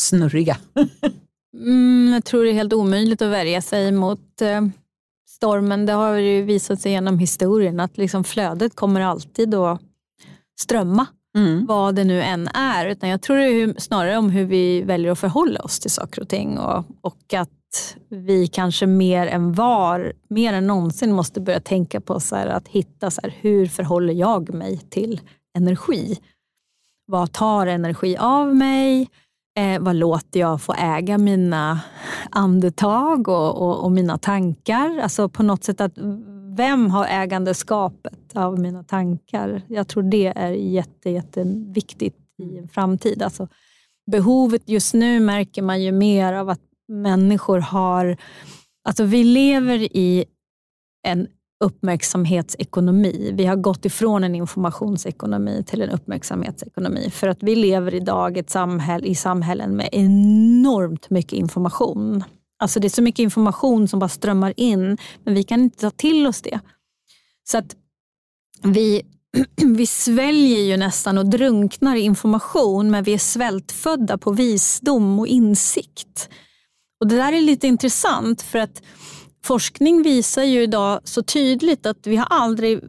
snurriga? 0.00 0.58
mm, 1.56 2.12
jag 2.12 2.24
tror 2.24 2.44
det 2.44 2.50
är 2.50 2.54
helt 2.54 2.72
omöjligt 2.72 3.22
att 3.22 3.30
värja 3.30 3.62
sig 3.62 3.92
mot 3.92 4.42
eh, 4.42 4.66
stormen. 5.28 5.86
Det 5.86 5.92
har 5.92 6.14
ju 6.14 6.42
visat 6.42 6.80
sig 6.80 6.92
genom 6.92 7.18
historien 7.18 7.80
att 7.80 7.96
liksom 7.96 8.24
flödet 8.24 8.74
kommer 8.74 9.00
alltid 9.00 9.54
att 9.54 9.80
strömma 10.60 11.06
mm. 11.36 11.66
vad 11.66 11.94
det 11.94 12.04
nu 12.04 12.22
än 12.22 12.48
är. 12.48 12.86
Utan 12.86 13.08
jag 13.08 13.22
tror 13.22 13.36
det 13.36 13.44
är 13.44 13.80
snarare 13.80 14.16
om 14.16 14.30
hur 14.30 14.44
vi 14.44 14.82
väljer 14.82 15.12
att 15.12 15.18
förhålla 15.18 15.60
oss 15.60 15.80
till 15.80 15.90
saker 15.90 16.22
och 16.22 16.28
ting. 16.28 16.58
Och, 16.58 16.84
och 17.00 17.34
att 17.34 17.50
vi 18.08 18.46
kanske 18.46 18.86
mer 18.86 19.26
än 19.26 19.52
var, 19.52 20.12
mer 20.28 20.52
än 20.52 20.66
någonsin 20.66 21.12
måste 21.12 21.40
börja 21.40 21.60
tänka 21.60 22.00
på 22.00 22.20
så 22.20 22.36
här, 22.36 22.46
att 22.46 22.68
hitta 22.68 23.10
så 23.10 23.20
här, 23.22 23.34
hur 23.40 23.66
förhåller 23.66 24.14
jag 24.14 24.54
mig 24.54 24.78
till 24.78 25.20
energi? 25.56 26.18
Vad 27.06 27.32
tar 27.32 27.66
energi 27.66 28.16
av 28.16 28.56
mig? 28.56 29.08
Eh, 29.58 29.80
vad 29.80 29.96
låter 29.96 30.40
jag 30.40 30.62
få 30.62 30.74
äga 30.78 31.18
mina 31.18 31.80
andetag 32.30 33.28
och, 33.28 33.62
och, 33.62 33.84
och, 33.84 33.92
mina 33.92 34.18
tankar? 34.18 34.98
Alltså 35.02 35.28
på 35.28 35.42
något 35.42 35.64
sätt 35.64 35.80
att 35.80 35.98
vem 36.56 36.90
har 36.90 37.06
ägandeskapet 37.06 38.36
av 38.36 38.58
mina 38.58 38.82
tankar? 38.82 39.62
Jag 39.68 39.88
tror 39.88 40.02
det 40.02 40.26
är 40.26 40.50
jätte, 40.50 41.10
jätteviktigt 41.10 42.16
i 42.42 42.58
en 42.58 42.68
framtid. 42.68 43.22
Alltså, 43.22 43.48
behovet 44.10 44.68
just 44.68 44.94
nu 44.94 45.20
märker 45.20 45.62
man 45.62 45.82
ju 45.82 45.92
mer 45.92 46.32
av 46.32 46.48
att 46.48 46.60
människor 46.88 47.58
har... 47.58 48.16
Alltså 48.88 49.04
vi 49.04 49.24
lever 49.24 49.96
i 49.96 50.24
en 51.06 51.26
uppmärksamhetsekonomi. 51.64 53.30
Vi 53.34 53.46
har 53.46 53.56
gått 53.56 53.84
ifrån 53.84 54.24
en 54.24 54.34
informationsekonomi 54.34 55.64
till 55.66 55.82
en 55.82 55.90
uppmärksamhetsekonomi. 55.90 57.10
För 57.10 57.28
att 57.28 57.42
vi 57.42 57.56
lever 57.56 57.94
idag 57.94 58.38
ett 58.38 58.50
samhälle, 58.50 59.06
i 59.06 59.14
samhällen 59.14 59.76
med 59.76 59.88
enormt 59.92 61.10
mycket 61.10 61.32
information. 61.32 62.24
Alltså 62.58 62.80
det 62.80 62.86
är 62.86 62.90
så 62.90 63.02
mycket 63.02 63.22
information 63.22 63.88
som 63.88 63.98
bara 63.98 64.08
strömmar 64.08 64.54
in, 64.56 64.98
men 65.24 65.34
vi 65.34 65.42
kan 65.42 65.60
inte 65.60 65.78
ta 65.78 65.90
till 65.90 66.26
oss 66.26 66.42
det. 66.42 66.60
Så 67.44 67.58
att 67.58 67.76
vi 68.62 69.02
vi 69.76 69.86
sväljer 69.86 70.60
ju 70.60 70.76
nästan 70.76 71.18
och 71.18 71.26
drunknar 71.26 71.96
i 71.96 72.00
information 72.00 72.90
men 72.90 73.04
vi 73.04 73.14
är 73.14 73.18
svältfödda 73.18 74.18
på 74.18 74.32
visdom 74.32 75.18
och 75.18 75.26
insikt. 75.26 76.28
Och 77.00 77.08
Det 77.08 77.16
där 77.16 77.32
är 77.32 77.40
lite 77.40 77.66
intressant 77.66 78.42
för 78.42 78.58
att 78.58 78.82
forskning 79.44 80.02
visar 80.02 80.42
ju 80.42 80.62
idag 80.62 81.00
så 81.04 81.22
tydligt 81.22 81.86
att 81.86 82.06
vi 82.06 82.16
har 82.16 82.26
aldrig 82.30 82.80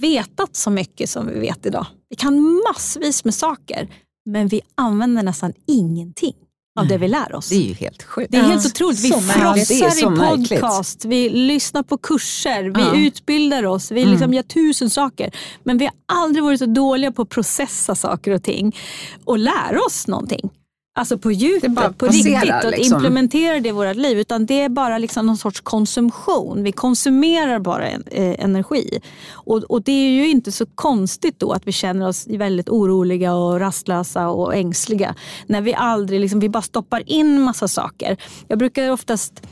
vetat 0.00 0.56
så 0.56 0.70
mycket 0.70 1.10
som 1.10 1.26
vi 1.26 1.40
vet 1.40 1.66
idag. 1.66 1.86
Vi 2.08 2.16
kan 2.16 2.62
massvis 2.68 3.24
med 3.24 3.34
saker 3.34 3.88
men 4.24 4.48
vi 4.48 4.60
använder 4.74 5.22
nästan 5.22 5.52
ingenting 5.66 6.34
av 6.78 6.86
det 6.88 6.98
vi 6.98 7.08
lär 7.08 7.34
oss. 7.34 7.48
Det 7.48 7.54
är 7.56 7.60
ju 7.68 7.74
helt 7.74 8.02
sjukt. 8.02 8.32
Det 8.32 8.38
är 8.38 8.42
helt 8.42 8.66
otroligt. 8.66 8.98
Vi 9.00 9.10
frossar 9.12 10.02
i 10.02 10.10
märkligt. 10.10 10.60
podcast, 10.60 11.04
vi 11.04 11.28
lyssnar 11.28 11.82
på 11.82 11.98
kurser, 11.98 12.62
vi 12.62 12.80
Ja. 13.00 13.06
utbildar 13.06 13.64
oss, 13.66 13.90
vi 13.90 14.04
liksom 14.04 14.34
gör 14.34 14.42
tusen 14.42 14.90
saker. 14.90 15.30
Men 15.64 15.78
vi 15.78 15.84
har 15.84 15.94
aldrig 16.06 16.44
varit 16.44 16.58
så 16.58 16.66
dåliga 16.66 17.12
på 17.12 17.22
att 17.22 17.28
processa 17.28 17.94
saker 17.94 18.30
och 18.32 18.42
ting 18.42 18.76
och 19.24 19.38
lära 19.38 19.80
oss 19.86 20.06
någonting. 20.06 20.50
Alltså 20.94 21.18
på 21.18 21.32
djupet, 21.32 21.98
på 21.98 22.06
riktigt. 22.06 22.64
Och 22.64 22.70
liksom. 22.70 22.96
implementera 22.96 23.60
det 23.60 23.68
i 23.68 23.72
vårt 23.72 23.96
liv. 23.96 24.18
Utan 24.18 24.46
det 24.46 24.60
är 24.60 24.68
bara 24.68 24.98
liksom 24.98 25.26
någon 25.26 25.36
sorts 25.36 25.60
konsumtion. 25.60 26.62
Vi 26.62 26.72
konsumerar 26.72 27.58
bara 27.58 27.88
en, 27.88 28.04
eh, 28.10 28.44
energi. 28.44 29.00
Och, 29.30 29.56
och 29.56 29.82
det 29.82 29.92
är 29.92 30.10
ju 30.10 30.28
inte 30.28 30.52
så 30.52 30.66
konstigt 30.66 31.40
då 31.40 31.52
att 31.52 31.66
vi 31.66 31.72
känner 31.72 32.08
oss 32.08 32.26
väldigt 32.26 32.68
oroliga 32.68 33.34
och 33.34 33.60
rastlösa 33.60 34.28
och 34.28 34.54
ängsliga. 34.54 35.14
När 35.46 35.60
vi 35.60 35.74
aldrig, 35.74 36.20
liksom, 36.20 36.40
vi 36.40 36.48
bara 36.48 36.62
stoppar 36.62 37.02
in 37.06 37.40
massa 37.40 37.68
saker. 37.68 38.16
Jag 38.48 38.58
brukar 38.58 38.90
oftast 38.90 39.42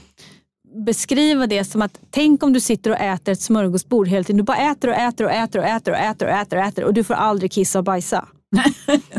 beskriva 0.87 1.47
det 1.47 1.65
som 1.65 1.83
att 1.83 2.01
tänk 2.11 2.43
om 2.43 2.53
du 2.53 2.61
sitter 2.61 2.91
och 2.91 2.97
äter 2.97 3.33
ett 3.33 3.41
smörgåsbord 3.41 4.09
hela 4.09 4.25
tiden. 4.25 4.37
Du 4.37 4.43
bara 4.43 4.57
äter 4.57 4.91
och 4.91 4.97
äter 4.97 5.25
och 5.25 5.33
äter 5.33 5.63
och 5.63 5.67
äter 5.69 5.93
och 5.93 5.99
äter 5.99 6.27
och 6.27 6.33
äter 6.33 6.59
och, 6.59 6.65
äter, 6.65 6.85
och 6.85 6.95
du 6.95 7.05
får 7.05 7.15
aldrig 7.15 7.53
kissa 7.53 7.79
och 7.79 7.85
bajsa. 7.85 8.29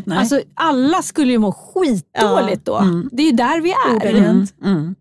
Nej. 0.06 0.18
Alltså, 0.18 0.42
alla 0.54 1.02
skulle 1.02 1.32
ju 1.32 1.38
må 1.38 1.52
skitdåligt 1.52 2.66
då. 2.66 2.78
Mm. 2.78 3.10
Det 3.12 3.22
är 3.24 3.26
ju 3.26 3.32
där 3.32 3.62
vi 3.62 3.72
är. 3.72 4.16
Mm, 4.16 4.48
mm. 4.64 4.96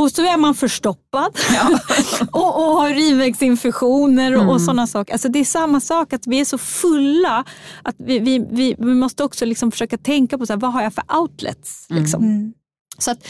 Och 0.00 0.10
så 0.12 0.22
är 0.22 0.36
man 0.36 0.54
förstoppad 0.54 1.38
och, 2.32 2.56
och 2.56 2.76
har 2.76 2.90
urinvägsinfektioner 2.90 4.32
och, 4.36 4.42
och 4.42 4.50
Mm. 4.50 4.58
sådana 4.58 4.86
saker. 4.86 5.12
Alltså 5.12 5.28
det 5.28 5.38
är 5.38 5.44
samma 5.44 5.80
sak, 5.80 6.12
att 6.12 6.26
vi 6.26 6.40
är 6.40 6.44
så 6.44 6.58
fulla 6.58 7.44
att 7.82 7.94
vi, 7.98 8.18
vi, 8.18 8.46
vi, 8.50 8.76
vi 8.78 8.94
måste 8.94 9.24
också 9.24 9.44
liksom 9.44 9.70
försöka 9.72 9.98
tänka 9.98 10.38
på 10.38 10.46
så 10.46 10.52
här, 10.52 10.60
vad 10.60 10.72
har 10.72 10.82
jag 10.82 10.94
för 10.94 11.04
outlets. 11.20 11.86
Liksom. 11.90 12.24
Mm. 12.24 12.52
Så 12.98 13.10
att 13.10 13.26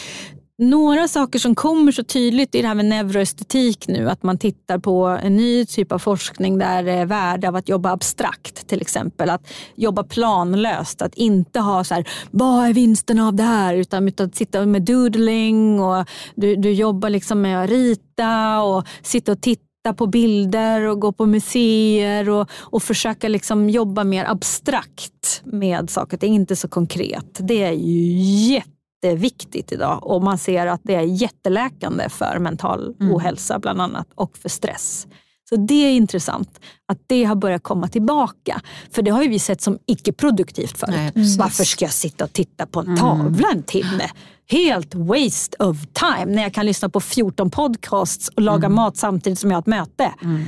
några 0.59 1.09
saker 1.09 1.39
som 1.39 1.55
kommer 1.55 1.93
så 1.93 2.05
tydligt 2.05 2.55
i 2.55 2.63
det 2.63 2.69
här 2.69 2.75
med 2.75 2.85
neuroestetik 2.85 3.89
nu, 3.89 4.11
att 4.11 4.23
man 4.23 4.39
tittar 4.39 4.79
på 4.79 5.07
en 5.07 5.37
ny 5.37 5.67
typ 5.67 5.93
av 5.93 5.99
forskning 5.99 6.59
där 6.59 6.83
det 6.83 6.93
är 6.93 7.07
värde 7.07 7.49
av 7.49 7.57
att 7.57 7.69
jobba 7.69 7.91
abstrakt 7.91 8.67
till 8.67 8.81
exempel. 8.81 9.31
Att 9.31 9.53
jobba 9.75 10.05
planlöst, 10.05 11.03
att 11.03 11.15
inte 11.15 11.61
ha 11.61 11.85
så 11.85 11.95
här, 11.95 12.09
vad 12.31 12.69
är 12.69 12.73
vinsten 12.73 13.21
av 13.21 13.35
det 13.35 13.43
här? 13.43 13.75
Utan, 13.75 14.09
utan 14.09 14.27
att 14.27 14.37
sitta 14.37 14.67
med 14.67 14.83
doodling 14.83 15.81
och 15.81 16.05
du, 16.35 16.57
du 16.57 16.73
jobbar 16.73 17.11
liksom 17.11 17.43
med 17.43 17.65
att 17.65 17.71
rita 17.71 18.63
och 18.63 18.87
sitta 19.03 19.33
och 19.33 19.41
titta 19.41 19.95
på 19.97 20.07
bilder 20.07 20.83
och 20.83 21.01
gå 21.01 21.13
på 21.13 21.27
museer 21.27 22.31
och, 22.31 22.51
och 22.53 22.83
försöka 22.83 23.29
liksom 23.29 23.71
jobba 23.71 24.05
mer 24.05 24.25
abstrakt 24.25 25.43
med 25.45 25.91
saker. 25.91 26.19
Det 26.19 26.27
är 26.27 26.31
inte 26.31 26.57
så 26.57 26.69
konkret. 26.69 27.39
Det 27.41 27.63
är 27.63 27.73
ju 27.73 28.61
jätteviktigt 29.07 29.73
idag 29.73 30.07
och 30.07 30.23
man 30.23 30.39
ser 30.39 30.67
att 30.67 30.81
det 30.85 30.95
är 30.95 31.03
jätteläkande 31.03 32.09
för 32.09 32.39
mental 32.39 32.95
Mm. 33.01 33.15
ohälsa 33.15 33.59
bland 33.59 33.81
annat 33.81 34.07
och 34.15 34.37
för 34.39 34.49
stress. 34.49 35.07
Så 35.49 35.57
det 35.57 35.75
är 35.87 35.93
intressant 35.93 36.61
att 36.89 36.99
det 37.07 37.25
har 37.25 37.35
börjat 37.35 37.63
komma 37.63 37.89
tillbaka. 37.89 38.61
För 38.91 39.03
det 39.03 39.11
har 39.11 39.23
ju 39.23 39.29
vi 39.29 39.39
sett 39.39 39.61
som 39.63 39.79
icke-produktivt 39.87 40.79
förut. 40.79 41.13
Nej. 41.15 41.37
Varför 41.39 41.65
ska 41.65 41.85
jag 41.85 41.93
sitta 41.93 42.25
och 42.25 42.33
titta 42.33 42.67
på 42.67 42.81
en 42.81 42.97
tavla 42.97 43.49
en 43.53 43.63
timme? 43.63 44.11
Helt 44.49 44.95
waste 44.95 45.65
of 45.65 45.77
time 45.93 46.35
när 46.35 46.43
jag 46.43 46.55
kan 46.55 46.67
lyssna 46.67 46.89
på 46.89 47.01
14 47.01 47.51
podcasts 47.51 48.29
och 48.29 48.43
laga 48.43 48.69
mat 48.69 48.97
samtidigt 48.97 49.39
som 49.39 49.51
jag 49.51 49.57
har 49.57 49.63
ett 49.63 49.67
möte. 49.67 50.13
Mm. 50.23 50.45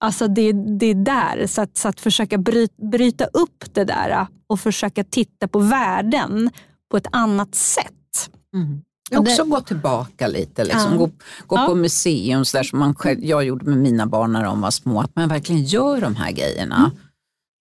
Alltså 0.00 0.28
det, 0.28 0.52
det 0.52 0.86
är 0.86 0.94
där, 0.94 1.46
så 1.46 1.62
att, 1.62 1.76
så 1.76 1.88
att 1.88 2.00
försöka 2.00 2.38
bryta, 2.38 2.74
bryta 2.82 3.24
upp 3.24 3.64
det 3.74 3.84
där 3.84 4.26
och 4.46 4.60
försöka 4.60 5.04
titta 5.04 5.48
på 5.48 5.58
värden 5.58 6.50
på 6.90 6.96
ett 6.96 7.06
annat 7.12 7.54
sätt. 7.54 8.30
Mm. 8.54 8.80
Det- 9.10 9.18
Också 9.18 9.44
gå 9.44 9.60
tillbaka 9.60 10.26
lite, 10.26 10.64
liksom. 10.64 10.92
Ja. 10.92 10.96
gå, 10.98 11.06
gå 11.46 11.56
Ja. 11.56 11.66
på 11.66 11.74
museum 11.74 12.44
så 12.44 12.56
där 12.56 12.64
som 12.64 12.78
man 12.78 12.94
själv, 12.94 13.24
jag 13.24 13.44
gjorde 13.44 13.64
med 13.64 13.78
mina 13.78 14.06
barn 14.06 14.32
när 14.32 14.44
de 14.44 14.60
var 14.60 14.70
små, 14.70 15.00
att 15.00 15.16
man 15.16 15.28
verkligen 15.28 15.64
gör 15.64 16.00
de 16.00 16.16
här 16.16 16.32
grejerna. 16.32 16.90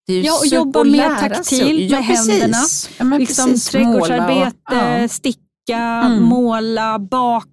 Det 0.08 0.14
är 0.14 0.18
ju 0.18 0.24
Ja, 0.24 0.40
och 0.40 0.46
jobba 0.46 0.84
mer 0.84 1.10
taktilt 1.16 1.92
med 1.92 2.08
precis. 2.08 2.30
händerna. 2.42 2.58
Ja, 3.14 3.18
liksom 3.18 3.50
precis. 3.50 3.70
trädgårdsarbete, 3.70 4.52
och- 4.72 5.02
ja. 5.02 5.08
sticka, 5.08 5.78
Mm. 6.06 6.24
måla, 6.24 7.00
baka. 7.00 7.48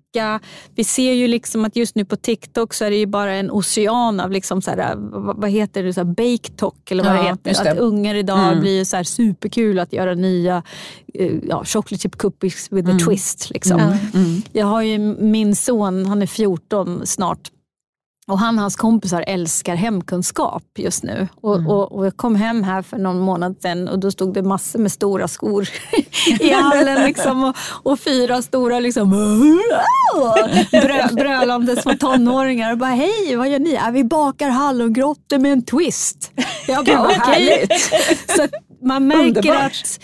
Vi 0.75 0.85
ser 0.85 1.13
ju 1.13 1.29
liksom 1.29 1.65
att 1.65 1.77
just 1.77 1.95
nu 1.97 2.05
på 2.05 2.17
TikTok 2.17 2.75
så 2.75 2.85
är 2.85 2.91
det 2.91 2.97
ju 2.97 3.07
bara 3.07 3.35
en 3.35 3.51
ocean 3.51 4.21
av 4.21 4.31
liksom 4.31 4.63
så 4.63 4.71
här, 4.71 4.95
vad, 4.97 5.37
vad 5.37 5.51
heter 5.51 5.83
det, 5.83 5.93
så 5.95 6.01
här 6.01 6.05
bake 6.05 6.53
talk 6.57 6.91
eller 6.91 7.05
vad 7.05 7.13
Ja, 7.17 7.23
det 7.23 7.29
heter. 7.51 7.65
det. 7.65 7.71
Att 7.71 7.79
ungar 7.79 8.15
idag 8.15 8.39
Mm. 8.49 8.61
blir 8.61 8.85
så 8.85 8.97
här 8.97 9.05
superkul 9.05 9.79
att 9.79 9.93
göra 9.93 10.15
nya 10.15 10.63
eh, 11.15 11.33
ja, 11.49 11.65
chocolate 11.65 12.03
chip 12.03 12.17
cookies 12.19 12.69
with 12.71 12.89
a 12.89 12.93
Mm. 12.93 13.05
twist. 13.07 13.51
Liksom. 13.51 13.81
Mm. 13.81 14.43
Jag 14.53 14.67
har 14.67 14.83
ju 14.83 14.99
min 14.99 15.57
son, 15.57 16.07
han 16.07 16.23
är 16.23 16.27
14 16.27 17.07
snart. 17.07 17.51
Och 18.27 18.39
han 18.39 18.55
och 18.55 18.61
hans 18.63 18.77
kompisar 18.77 19.25
älskar 19.27 19.75
hemkunskap 19.75 20.63
just 20.79 21.03
nu. 21.03 21.29
Och, 21.41 21.55
Mm. 21.57 21.67
och, 21.71 21.93
och 21.93 22.07
jag 22.07 22.17
kom 22.17 22.35
hem 22.35 22.63
här 22.63 22.83
för 22.83 22.99
någon 22.99 23.19
månad 23.19 23.57
sedan 23.63 23.89
och 23.89 23.99
då 23.99 24.11
stod 24.11 24.35
det 24.35 24.43
massor 24.43 24.79
med 24.79 24.93
stora 24.93 25.29
skor 25.29 25.69
i 26.41 26.53
hallen. 26.53 27.05
Liksom, 27.07 27.45
och, 27.45 27.57
och 27.93 28.01
fyra 28.01 28.43
stora 28.43 28.81
liksom, 28.81 29.11
brö, 30.71 31.09
brölande 31.13 31.83
små 31.83 31.95
tonåringar. 31.95 32.73
Och 32.73 32.79
bara, 32.79 32.91
Hej, 32.91 33.37
vad 33.37 33.49
gör 33.49 33.59
ni? 33.59 33.75
Ja, 33.75 33.91
vi 33.93 34.05
bakar 34.05 34.49
hallongrottor 34.49 35.39
med 35.39 35.53
en 35.53 35.63
twist. 35.65 36.31
Jag 36.69 36.85
bara, 36.87 37.09
okej. 37.19 37.67
Så 38.37 38.47
man 38.87 39.07
märker 39.07 39.27
Underbart. 39.29 39.73
att 39.73 40.01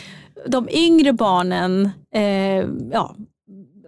de 0.46 0.68
yngre 0.70 1.12
barnen, 1.12 1.90
eh, 2.14 2.66
ja, 2.92 3.14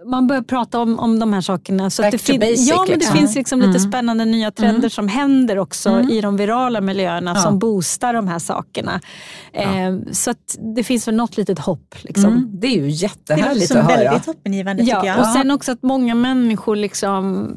man 0.06 0.26
börjar 0.26 0.42
prata 0.42 0.78
om, 0.80 0.98
om 0.98 1.18
de 1.18 1.32
här 1.32 1.40
sakerna. 1.40 1.90
Så 1.90 2.02
Back 2.02 2.06
att 2.14 2.20
det 2.20 2.26
to 2.26 2.32
fin- 2.32 2.40
basic, 2.40 2.68
Ja, 2.68 2.76
men 2.78 2.86
det 2.88 2.94
liksom. 2.96 3.16
finns 3.16 3.34
liksom 3.34 3.58
lite 3.60 3.68
Mm. 3.78 3.80
spännande 3.90 4.24
nya 4.24 4.50
trender 4.50 4.78
Mm. 4.78 4.90
som 4.90 5.08
händer 5.08 5.58
också 5.58 5.88
Mm. 5.90 6.10
i 6.10 6.20
de 6.20 6.36
virala 6.36 6.80
miljöerna 6.80 7.32
Ja. 7.36 7.40
som 7.42 7.58
boostar 7.58 8.14
de 8.14 8.28
här 8.28 8.38
sakerna. 8.38 9.00
Eh, 9.52 9.66
så 10.12 10.30
att 10.30 10.56
det 10.76 10.84
finns 10.84 11.08
väl 11.08 11.14
något 11.14 11.36
litet 11.36 11.58
hopp. 11.58 11.94
Liksom. 12.02 12.24
Mm. 12.32 12.50
Det 12.60 12.66
är 12.66 12.70
ju 12.76 12.82
Det 12.82 12.88
jättehärligt 12.88 13.70
att 13.70 13.76
höra. 13.84 13.96
väldigt 13.96 14.26
hoppingivande 14.26 14.82
tycker 14.82 14.96
Ja, 14.96 15.06
jag. 15.06 15.18
och 15.20 15.26
sen 15.26 15.50
också 15.50 15.72
att 15.72 15.82
många 15.82 16.14
människor, 16.14 16.76
liksom, 16.76 17.48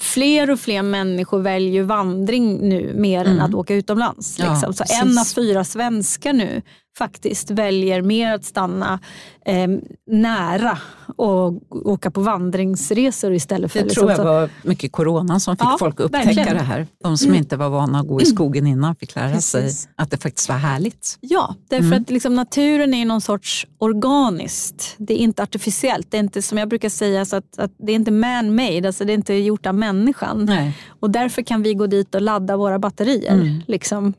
fler 0.00 0.50
och 0.50 0.60
fler 0.60 0.82
människor 0.82 1.38
väljer 1.40 1.82
vandring 1.82 2.68
nu 2.68 2.92
mer 2.96 3.20
än 3.24 3.32
Mm. 3.32 3.44
att 3.44 3.54
åka 3.54 3.74
utomlands. 3.74 4.38
Ja, 4.38 4.50
Liksom. 4.52 4.72
Så 4.74 4.82
precis. 4.84 5.02
en 5.02 5.18
av 5.18 5.24
fyra 5.24 5.64
svenskar 5.64 6.32
nu 6.32 6.62
faktiskt 6.98 7.50
väljer 7.50 8.02
mer 8.02 8.34
att 8.34 8.44
stanna 8.44 9.00
eh, 9.46 9.68
nära 10.06 10.78
och 11.16 11.52
åka 11.88 12.10
på 12.10 12.20
vandringsresor 12.20 13.32
istället 13.32 13.72
för 13.72 13.78
Det 13.78 13.84
liksom, 13.84 14.00
tror 14.08 14.12
jag 14.12 14.24
var 14.24 14.50
mycket 14.62 14.92
corona 14.92 15.40
som 15.40 15.56
fick 15.56 15.64
Ja, 15.66 15.76
folk 15.78 15.94
att 15.94 16.06
upptäcka 16.06 16.24
verkligen. 16.26 16.56
det 16.56 16.62
här. 16.62 16.86
De 17.02 17.18
som 17.18 17.34
inte 17.34 17.56
var 17.56 17.68
vana 17.68 18.00
att 18.00 18.06
gå 18.08 18.20
i 18.20 18.24
skogen 18.26 18.66
innan 18.66 18.96
fick 18.96 19.14
lära 19.14 19.40
sig 19.40 19.62
Precis. 19.62 19.88
att 19.96 20.10
det 20.10 20.16
faktiskt 20.16 20.48
var 20.48 20.56
härligt. 20.56 21.18
Ja, 21.20 21.54
därför 21.68 21.86
Mm. 21.86 22.02
att 22.02 22.10
liksom 22.10 22.34
naturen 22.34 22.94
är 22.94 23.04
någon 23.04 23.20
sorts 23.20 23.66
organiskt. 23.78 24.94
Det 24.98 25.14
är 25.14 25.18
inte 25.18 25.42
artificiellt. 25.42 26.10
Det 26.10 26.16
är 26.16 26.20
inte 26.20 26.42
som 26.42 26.58
jag 26.58 26.68
brukar 26.68 26.88
säga, 26.88 27.24
så 27.24 27.36
att, 27.36 27.58
att 27.58 27.70
det 27.78 27.92
är 27.92 27.96
inte 27.96 28.10
man-made. 28.10 28.86
Alltså 28.86 29.04
det 29.04 29.12
är 29.12 29.14
inte 29.14 29.34
gjort 29.34 29.66
av 29.66 29.74
människan. 29.74 30.44
Nej. 30.44 30.76
Och 31.00 31.10
därför 31.10 31.42
kan 31.42 31.62
vi 31.62 31.74
gå 31.74 31.86
dit 31.86 32.14
och 32.14 32.22
ladda 32.22 32.56
våra 32.56 32.78
batterier. 32.78 33.32
Mm. 33.34 33.60
Liksom. 33.66 34.14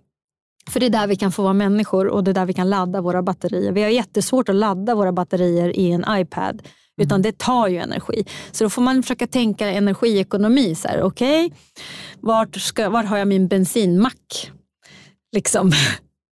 För 0.69 0.79
det 0.79 0.85
är 0.85 0.89
där 0.89 1.07
vi 1.07 1.15
kan 1.15 1.31
få 1.31 1.43
vara 1.43 1.53
människor 1.53 2.07
och 2.07 2.23
det 2.23 2.31
är 2.31 2.33
där 2.33 2.45
vi 2.45 2.53
kan 2.53 2.69
ladda 2.69 3.01
våra 3.01 3.21
batterier. 3.23 3.71
Vi 3.71 3.81
har 3.83 3.89
jättesvårt 3.89 4.49
att 4.49 4.55
ladda 4.55 4.95
våra 4.95 5.11
batterier 5.11 5.79
i 5.79 5.91
en 5.91 6.05
iPad. 6.09 6.61
Utan 7.01 7.21
det 7.21 7.37
tar 7.37 7.67
ju 7.67 7.77
energi. 7.77 8.23
Så 8.51 8.63
då 8.63 8.69
får 8.69 8.81
man 8.81 9.03
försöka 9.03 9.27
tänka 9.27 9.69
energiekonomi. 9.69 10.75
Så 10.75 10.87
här, 10.87 11.01
Okej, 11.01 11.53
vart, 12.19 12.55
ska- 12.55 12.89
vart 12.89 13.05
har 13.05 13.17
jag 13.17 13.27
min 13.27 13.47
bensinmack? 13.47 14.51
Liksom. 15.35 15.71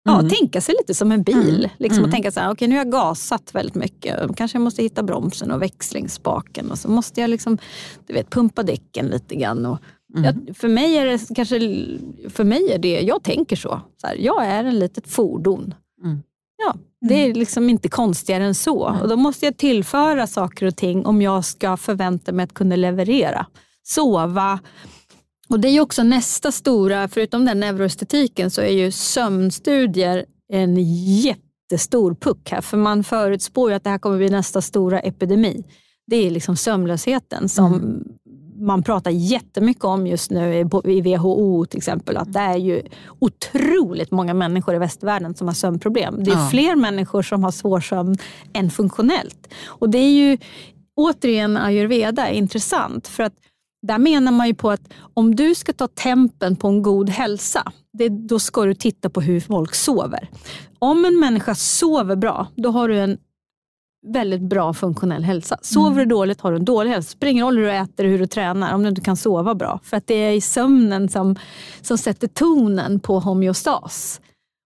Ja, 0.08 0.18
Mm. 0.18 0.28
tänka 0.30 0.60
sig 0.60 0.74
lite 0.80 0.94
som 0.94 1.12
en 1.12 1.22
bil. 1.22 1.58
Mm. 1.58 1.70
Liksom, 1.78 1.98
Mm. 1.98 2.04
Och 2.04 2.12
tänka 2.12 2.30
så 2.30 2.40
här, 2.40 2.50
okej 2.50 2.68
nu 2.68 2.74
har 2.74 2.84
jag 2.84 2.92
gasat 2.92 3.54
väldigt 3.54 3.74
mycket. 3.74 4.36
Kanske 4.36 4.56
jag 4.58 4.62
måste 4.62 4.82
hitta 4.82 5.02
bromsen 5.02 5.50
och 5.50 5.62
växlingsspaken. 5.62 6.70
Och 6.70 6.78
så 6.78 6.88
måste 6.90 7.20
jag 7.20 7.30
liksom, 7.30 7.58
du 8.06 8.14
vet, 8.14 8.30
pumpa 8.30 8.62
däcken 8.62 9.06
lite 9.06 9.34
grann. 9.34 9.66
Och, 9.66 9.78
Mm. 10.14 10.24
jag, 10.24 10.56
för 10.56 10.68
mig 10.68 10.96
är 10.96 11.06
det 11.06 11.34
kanske, 11.34 11.58
för 12.28 12.44
mig 12.44 12.72
är 12.72 12.78
det, 12.78 13.00
jag 13.00 13.22
tänker 13.22 13.56
så. 13.56 13.80
så 13.96 14.06
här, 14.06 14.16
jag 14.16 14.46
är 14.46 14.64
en 14.64 14.78
litet 14.78 15.08
fordon. 15.08 15.74
Mm. 16.04 16.22
Ja, 16.58 16.74
det 17.08 17.14
är 17.14 17.34
liksom 17.34 17.70
inte 17.70 17.88
konstigare 17.88 18.44
än 18.44 18.54
så. 18.54 18.90
Nej. 18.90 19.02
Och 19.02 19.08
då 19.08 19.16
måste 19.16 19.44
jag 19.44 19.56
tillföra 19.56 20.26
saker 20.26 20.66
och 20.66 20.76
ting 20.76 21.06
om 21.06 21.22
jag 21.22 21.44
ska 21.44 21.76
förvänta 21.76 22.32
mig 22.32 22.44
att 22.44 22.54
kunna 22.54 22.76
leverera. 22.76 23.46
Sova, 23.82 24.58
Och 25.48 25.60
Det 25.60 25.68
är 25.68 25.72
ju 25.72 25.80
också 25.80 26.02
nästa 26.02 26.52
stora, 26.52 27.08
förutom 27.08 27.44
den 27.44 27.60
neuroestetiken, 27.60 28.50
så 28.50 28.60
är 28.60 28.72
ju 28.72 28.90
sömnstudier 28.90 30.24
en 30.52 30.76
jättestor 31.14 32.14
puck 32.14 32.50
här. 32.50 32.60
För 32.60 32.76
man 32.76 33.04
förutspår 33.04 33.70
ju 33.70 33.76
att 33.76 33.84
det 33.84 33.90
här 33.90 33.98
kommer 33.98 34.18
bli 34.18 34.30
nästa 34.30 34.62
stora 34.62 35.00
epidemi. 35.00 35.64
Det 36.06 36.16
är 36.16 36.30
liksom 36.30 36.56
sömnlösheten 36.56 37.48
som 37.48 37.74
mm. 37.74 38.04
Man 38.58 38.82
pratar 38.82 39.10
jättemycket 39.10 39.84
om 39.84 40.06
just 40.06 40.30
nu 40.30 40.68
i 40.84 41.00
WHO 41.00 41.66
till 41.66 41.78
exempel. 41.78 42.16
Att 42.16 42.32
det 42.32 42.40
är 42.40 42.56
ju 42.56 42.82
otroligt 43.18 44.10
många 44.10 44.34
människor 44.34 44.74
i 44.74 44.78
västvärlden 44.78 45.34
som 45.34 45.46
har 45.46 45.54
sömnproblem. 45.54 46.24
Det 46.24 46.30
är 46.30 46.34
ja. 46.34 46.48
fler 46.50 46.76
människor 46.76 47.22
som 47.22 47.44
har 47.44 47.50
svårsömn 47.50 48.16
än 48.52 48.70
funktionellt. 48.70 49.48
Och 49.66 49.90
det 49.90 49.98
är 49.98 50.12
ju 50.12 50.38
återigen 50.96 51.56
ayurveda 51.56 52.30
intressant. 52.30 53.08
För 53.08 53.22
att 53.22 53.34
där 53.82 53.98
menar 53.98 54.32
man 54.32 54.46
ju 54.46 54.54
på 54.54 54.70
att 54.70 54.92
om 55.14 55.34
du 55.34 55.54
ska 55.54 55.72
ta 55.72 55.88
tempen 55.88 56.56
på 56.56 56.68
en 56.68 56.82
god 56.82 57.10
hälsa, 57.10 57.72
det, 57.92 58.08
då 58.08 58.38
ska 58.38 58.64
du 58.64 58.74
titta 58.74 59.10
på 59.10 59.20
hur 59.20 59.40
folk 59.40 59.74
sover. 59.74 60.28
Om 60.78 61.04
en 61.04 61.20
människa 61.20 61.54
sover 61.54 62.16
bra, 62.16 62.46
då 62.56 62.70
har 62.70 62.88
du 62.88 62.98
en 62.98 63.18
väldigt 64.06 64.40
bra 64.40 64.74
funktionell 64.74 65.24
hälsa. 65.24 65.58
Sover 65.62 65.90
mm. 65.90 65.98
du 65.98 66.04
dåligt 66.04 66.40
har 66.40 66.50
du 66.50 66.56
en 66.56 66.64
dålig 66.64 66.90
hälsa. 66.90 67.06
Det 67.06 67.16
spelar 67.16 67.30
ingen 67.30 67.44
roll 67.44 67.56
hur 67.56 67.64
du 67.64 67.72
äter 67.72 68.04
och 68.04 68.10
hur 68.10 68.18
du 68.18 68.26
tränar 68.26 68.74
om 68.74 68.82
du 68.82 68.88
inte 68.88 69.00
kan 69.00 69.16
sova 69.16 69.54
bra. 69.54 69.80
För 69.82 69.96
att 69.96 70.06
det 70.06 70.14
är 70.14 70.32
i 70.32 70.40
sömnen 70.40 71.08
som, 71.08 71.36
som 71.80 71.98
sätter 71.98 72.28
tonen 72.28 73.00
på 73.00 73.20
homeostas. 73.20 74.20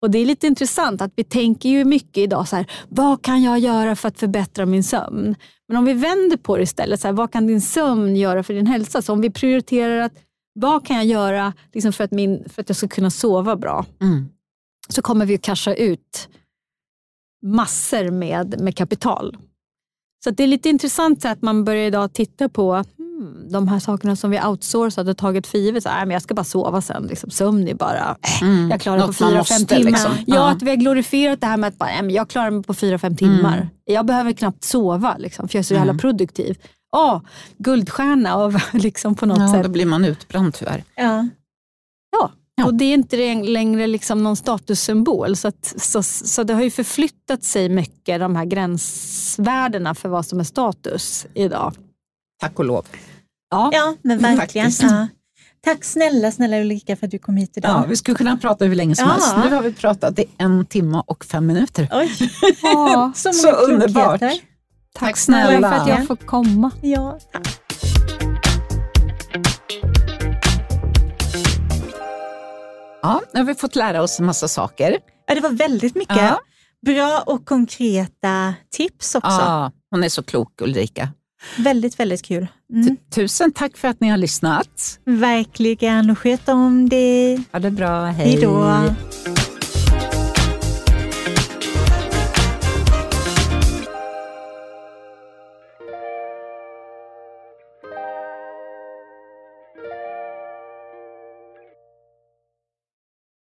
Och 0.02 0.12
Det 0.12 0.18
är 0.20 0.26
lite 0.26 0.48
intressant 0.48 1.02
att 1.02 1.12
vi 1.16 1.24
tänker 1.24 1.70
ju 1.70 1.86
mycket 1.86 2.18
idag 2.18 2.48
så 2.48 2.56
här, 2.56 2.72
vad 2.90 3.22
kan 3.22 3.44
jag 3.44 3.60
göra 3.60 3.96
för 3.96 4.08
att 4.08 4.20
förbättra 4.20 4.66
min 4.66 4.84
sömn? 4.84 5.36
Men 5.68 5.78
om 5.78 5.86
vi 5.86 5.94
vänder 5.94 6.38
på 6.38 6.58
det 6.58 6.64
istället, 6.64 7.02
så 7.02 7.08
här, 7.08 7.14
vad 7.14 7.32
kan 7.32 7.48
din 7.48 7.62
sömn 7.62 8.16
göra 8.16 8.44
för 8.44 8.54
din 8.54 8.68
hälsa? 8.68 9.02
Så 9.02 9.14
om 9.14 9.22
vi 9.22 9.30
prioriterar 9.30 10.00
att 10.00 10.14
vad 10.60 10.88
kan 10.88 10.96
jag 10.96 11.06
göra 11.06 11.54
liksom 11.74 11.94
för, 11.94 12.04
att 12.04 12.12
min, 12.12 12.44
för 12.50 12.62
att 12.62 12.70
jag 12.70 12.76
ska 12.76 12.88
kunna 12.88 13.10
sova 13.10 13.56
bra? 13.56 13.86
Mm. 14.02 14.30
Så 14.90 15.02
kommer 15.02 15.26
vi 15.26 15.36
att 15.36 15.42
casha 15.42 15.74
ut 15.74 16.30
massor 17.46 18.12
med, 18.12 18.62
med 18.62 18.78
kapital. 18.78 19.38
Så 20.24 20.32
det 20.32 20.44
är 20.44 20.48
lite 20.48 20.70
intressant 20.70 21.26
att 21.26 21.42
man 21.42 21.64
börjar 21.64 21.88
idag 21.88 22.14
titta 22.14 22.50
på 22.50 22.74
hmm, 22.74 23.52
de 23.52 23.68
här 23.68 23.80
sakerna 23.80 24.16
som 24.16 24.32
vi 24.32 24.42
outsourcat 24.42 25.08
och 25.08 25.18
tagit 25.18 25.48
för 25.48 25.58
givet. 25.58 25.84
Så, 25.84 25.90
äh, 25.90 25.96
men 26.00 26.12
jag 26.12 26.22
ska 26.22 26.34
bara 26.34 26.44
sova 26.44 26.82
sen. 26.82 27.08
Liksom, 27.08 27.30
sömn 27.30 27.68
är 27.68 27.74
bara, 27.74 28.18
äh, 28.22 28.44
mm. 28.44 28.70
jag 28.70 28.82
klarar 28.82 28.98
mig 28.98 29.08
på 29.08 29.14
fyra, 29.14 29.44
fem 29.44 29.66
timmar. 29.66 29.84
Liksom. 29.84 30.12
Ja, 30.28 30.52
att 30.52 30.62
vi 30.62 30.70
har 30.70 30.78
glorifierat 30.78 31.42
det 31.42 31.48
här 31.48 31.58
med 31.58 31.68
att 31.68 31.78
bara, 31.78 31.92
äh, 31.92 32.06
jag 32.08 32.30
klarar 32.30 32.52
mig 32.52 32.64
på 32.64 32.74
fyra, 32.74 32.98
fem 32.98 33.16
timmar. 33.16 33.58
Mm. 33.58 33.68
Jag 33.86 34.06
behöver 34.06 34.34
knappt 34.34 34.64
sova 34.64 35.16
liksom, 35.18 35.48
för 35.48 35.56
jag 35.56 35.60
är 35.60 35.66
så 35.66 35.74
jävla 35.74 35.92
mm. 35.92 36.00
produktiv. 36.00 36.58
Oh, 36.92 37.22
guldstjärna 37.58 38.36
av, 38.36 38.58
liksom, 38.74 39.16
på 39.16 39.26
något 39.26 39.40
ja, 39.40 39.54
sätt. 39.54 39.64
Då 39.64 39.70
blir 39.70 39.86
man 39.86 40.06
utbränd 40.06 40.54
tyvärr. 40.54 40.84
Ja. 40.96 41.28
Ja, 42.12 42.32
Ja. 42.56 42.66
Och 42.66 42.74
det 42.74 42.86
är 42.86 42.94
inte 42.94 43.44
längre 43.44 43.88
liksom 43.88 44.24
någon 44.24 44.36
statussymbol. 44.36 45.36
Så, 45.36 45.48
att, 45.48 45.74
så, 45.78 46.04
så 46.04 46.44
det 46.44 46.54
har 46.54 46.64
ju 46.64 46.72
förflyttat 46.72 47.44
sig 47.44 47.70
mycket, 47.70 48.20
de 48.20 48.36
här 48.36 48.46
gränsvärdena 48.46 49.96
för 49.96 50.10
vad 50.10 50.26
som 50.26 50.40
är 50.40 50.44
status 50.44 51.26
idag. 51.34 51.74
Tack 52.42 52.60
och 52.60 52.66
lov. 52.66 52.86
Ja, 53.50 53.70
ja 53.74 53.96
men 54.02 54.20
verkligen. 54.20 54.72
Ja. 54.82 55.08
Tack 55.64 55.84
snälla, 55.84 56.32
snälla 56.32 56.58
Ulrika 56.58 56.96
för 56.96 57.06
att 57.08 57.12
du 57.12 57.20
kom 57.20 57.38
hit 57.38 57.58
idag. 57.58 57.72
Ja, 57.72 57.86
vi 57.90 57.96
skulle 57.96 58.18
kunna 58.18 58.38
prata 58.38 58.66
hur 58.66 58.76
länge 58.76 58.96
som 58.96 59.08
ja. 59.08 59.14
helst. 59.14 59.36
Nu 59.44 59.56
har 59.56 59.62
vi 59.62 59.74
pratat 59.74 60.20
i 60.20 60.26
en 60.38 60.66
timme 60.66 61.04
och 61.08 61.26
fem 61.26 61.46
minuter. 61.46 61.90
Oj. 61.92 62.12
Ja, 62.64 63.12
så, 63.16 63.34
så 63.34 63.52
underbart. 63.52 64.20
Tack, 64.20 64.42
tack 64.94 65.18
snälla 65.18 65.72
för 65.72 65.78
att 65.78 65.88
jag 65.88 66.08
får 66.08 66.16
komma. 66.16 66.72
Ja, 66.82 67.20
tack. 67.32 67.65
Ja, 73.06 73.22
nu 73.34 73.40
har 73.40 73.46
vi 73.46 73.56
fått 73.56 73.76
lära 73.76 74.02
oss 74.02 74.20
en 74.20 74.26
massa 74.26 74.48
saker. 74.48 74.98
Ja, 75.28 75.36
det 75.36 75.42
var 75.42 75.50
väldigt 75.50 75.96
mycket. 75.96 76.18
Ja. 76.18 76.40
Bra 76.86 77.24
och 77.26 77.46
konkreta 77.46 78.54
tips 78.72 79.16
också. 79.16 79.30
Ja, 79.30 79.72
hon 79.92 80.04
är 80.04 80.10
så 80.10 80.24
klok 80.24 80.62
Ulrika. 80.62 81.10
Väldigt, 81.58 82.00
väldigt 82.00 82.24
kul. 82.24 82.48
Mm. 82.74 82.98
Tusen 83.16 83.52
tack 83.52 83.78
för 83.78 83.88
att 83.88 84.00
ni 84.00 84.10
har 84.10 84.18
lyssnat. 84.18 85.00
Verkligen, 85.06 86.16
sköt 86.16 86.50
om 86.50 86.90
dig. 86.90 87.44
Ha 87.52 87.60
det 87.60 87.72
bra, 87.72 88.06
hej. 88.06 88.28
Hej 88.28 88.42
då. 88.42 88.84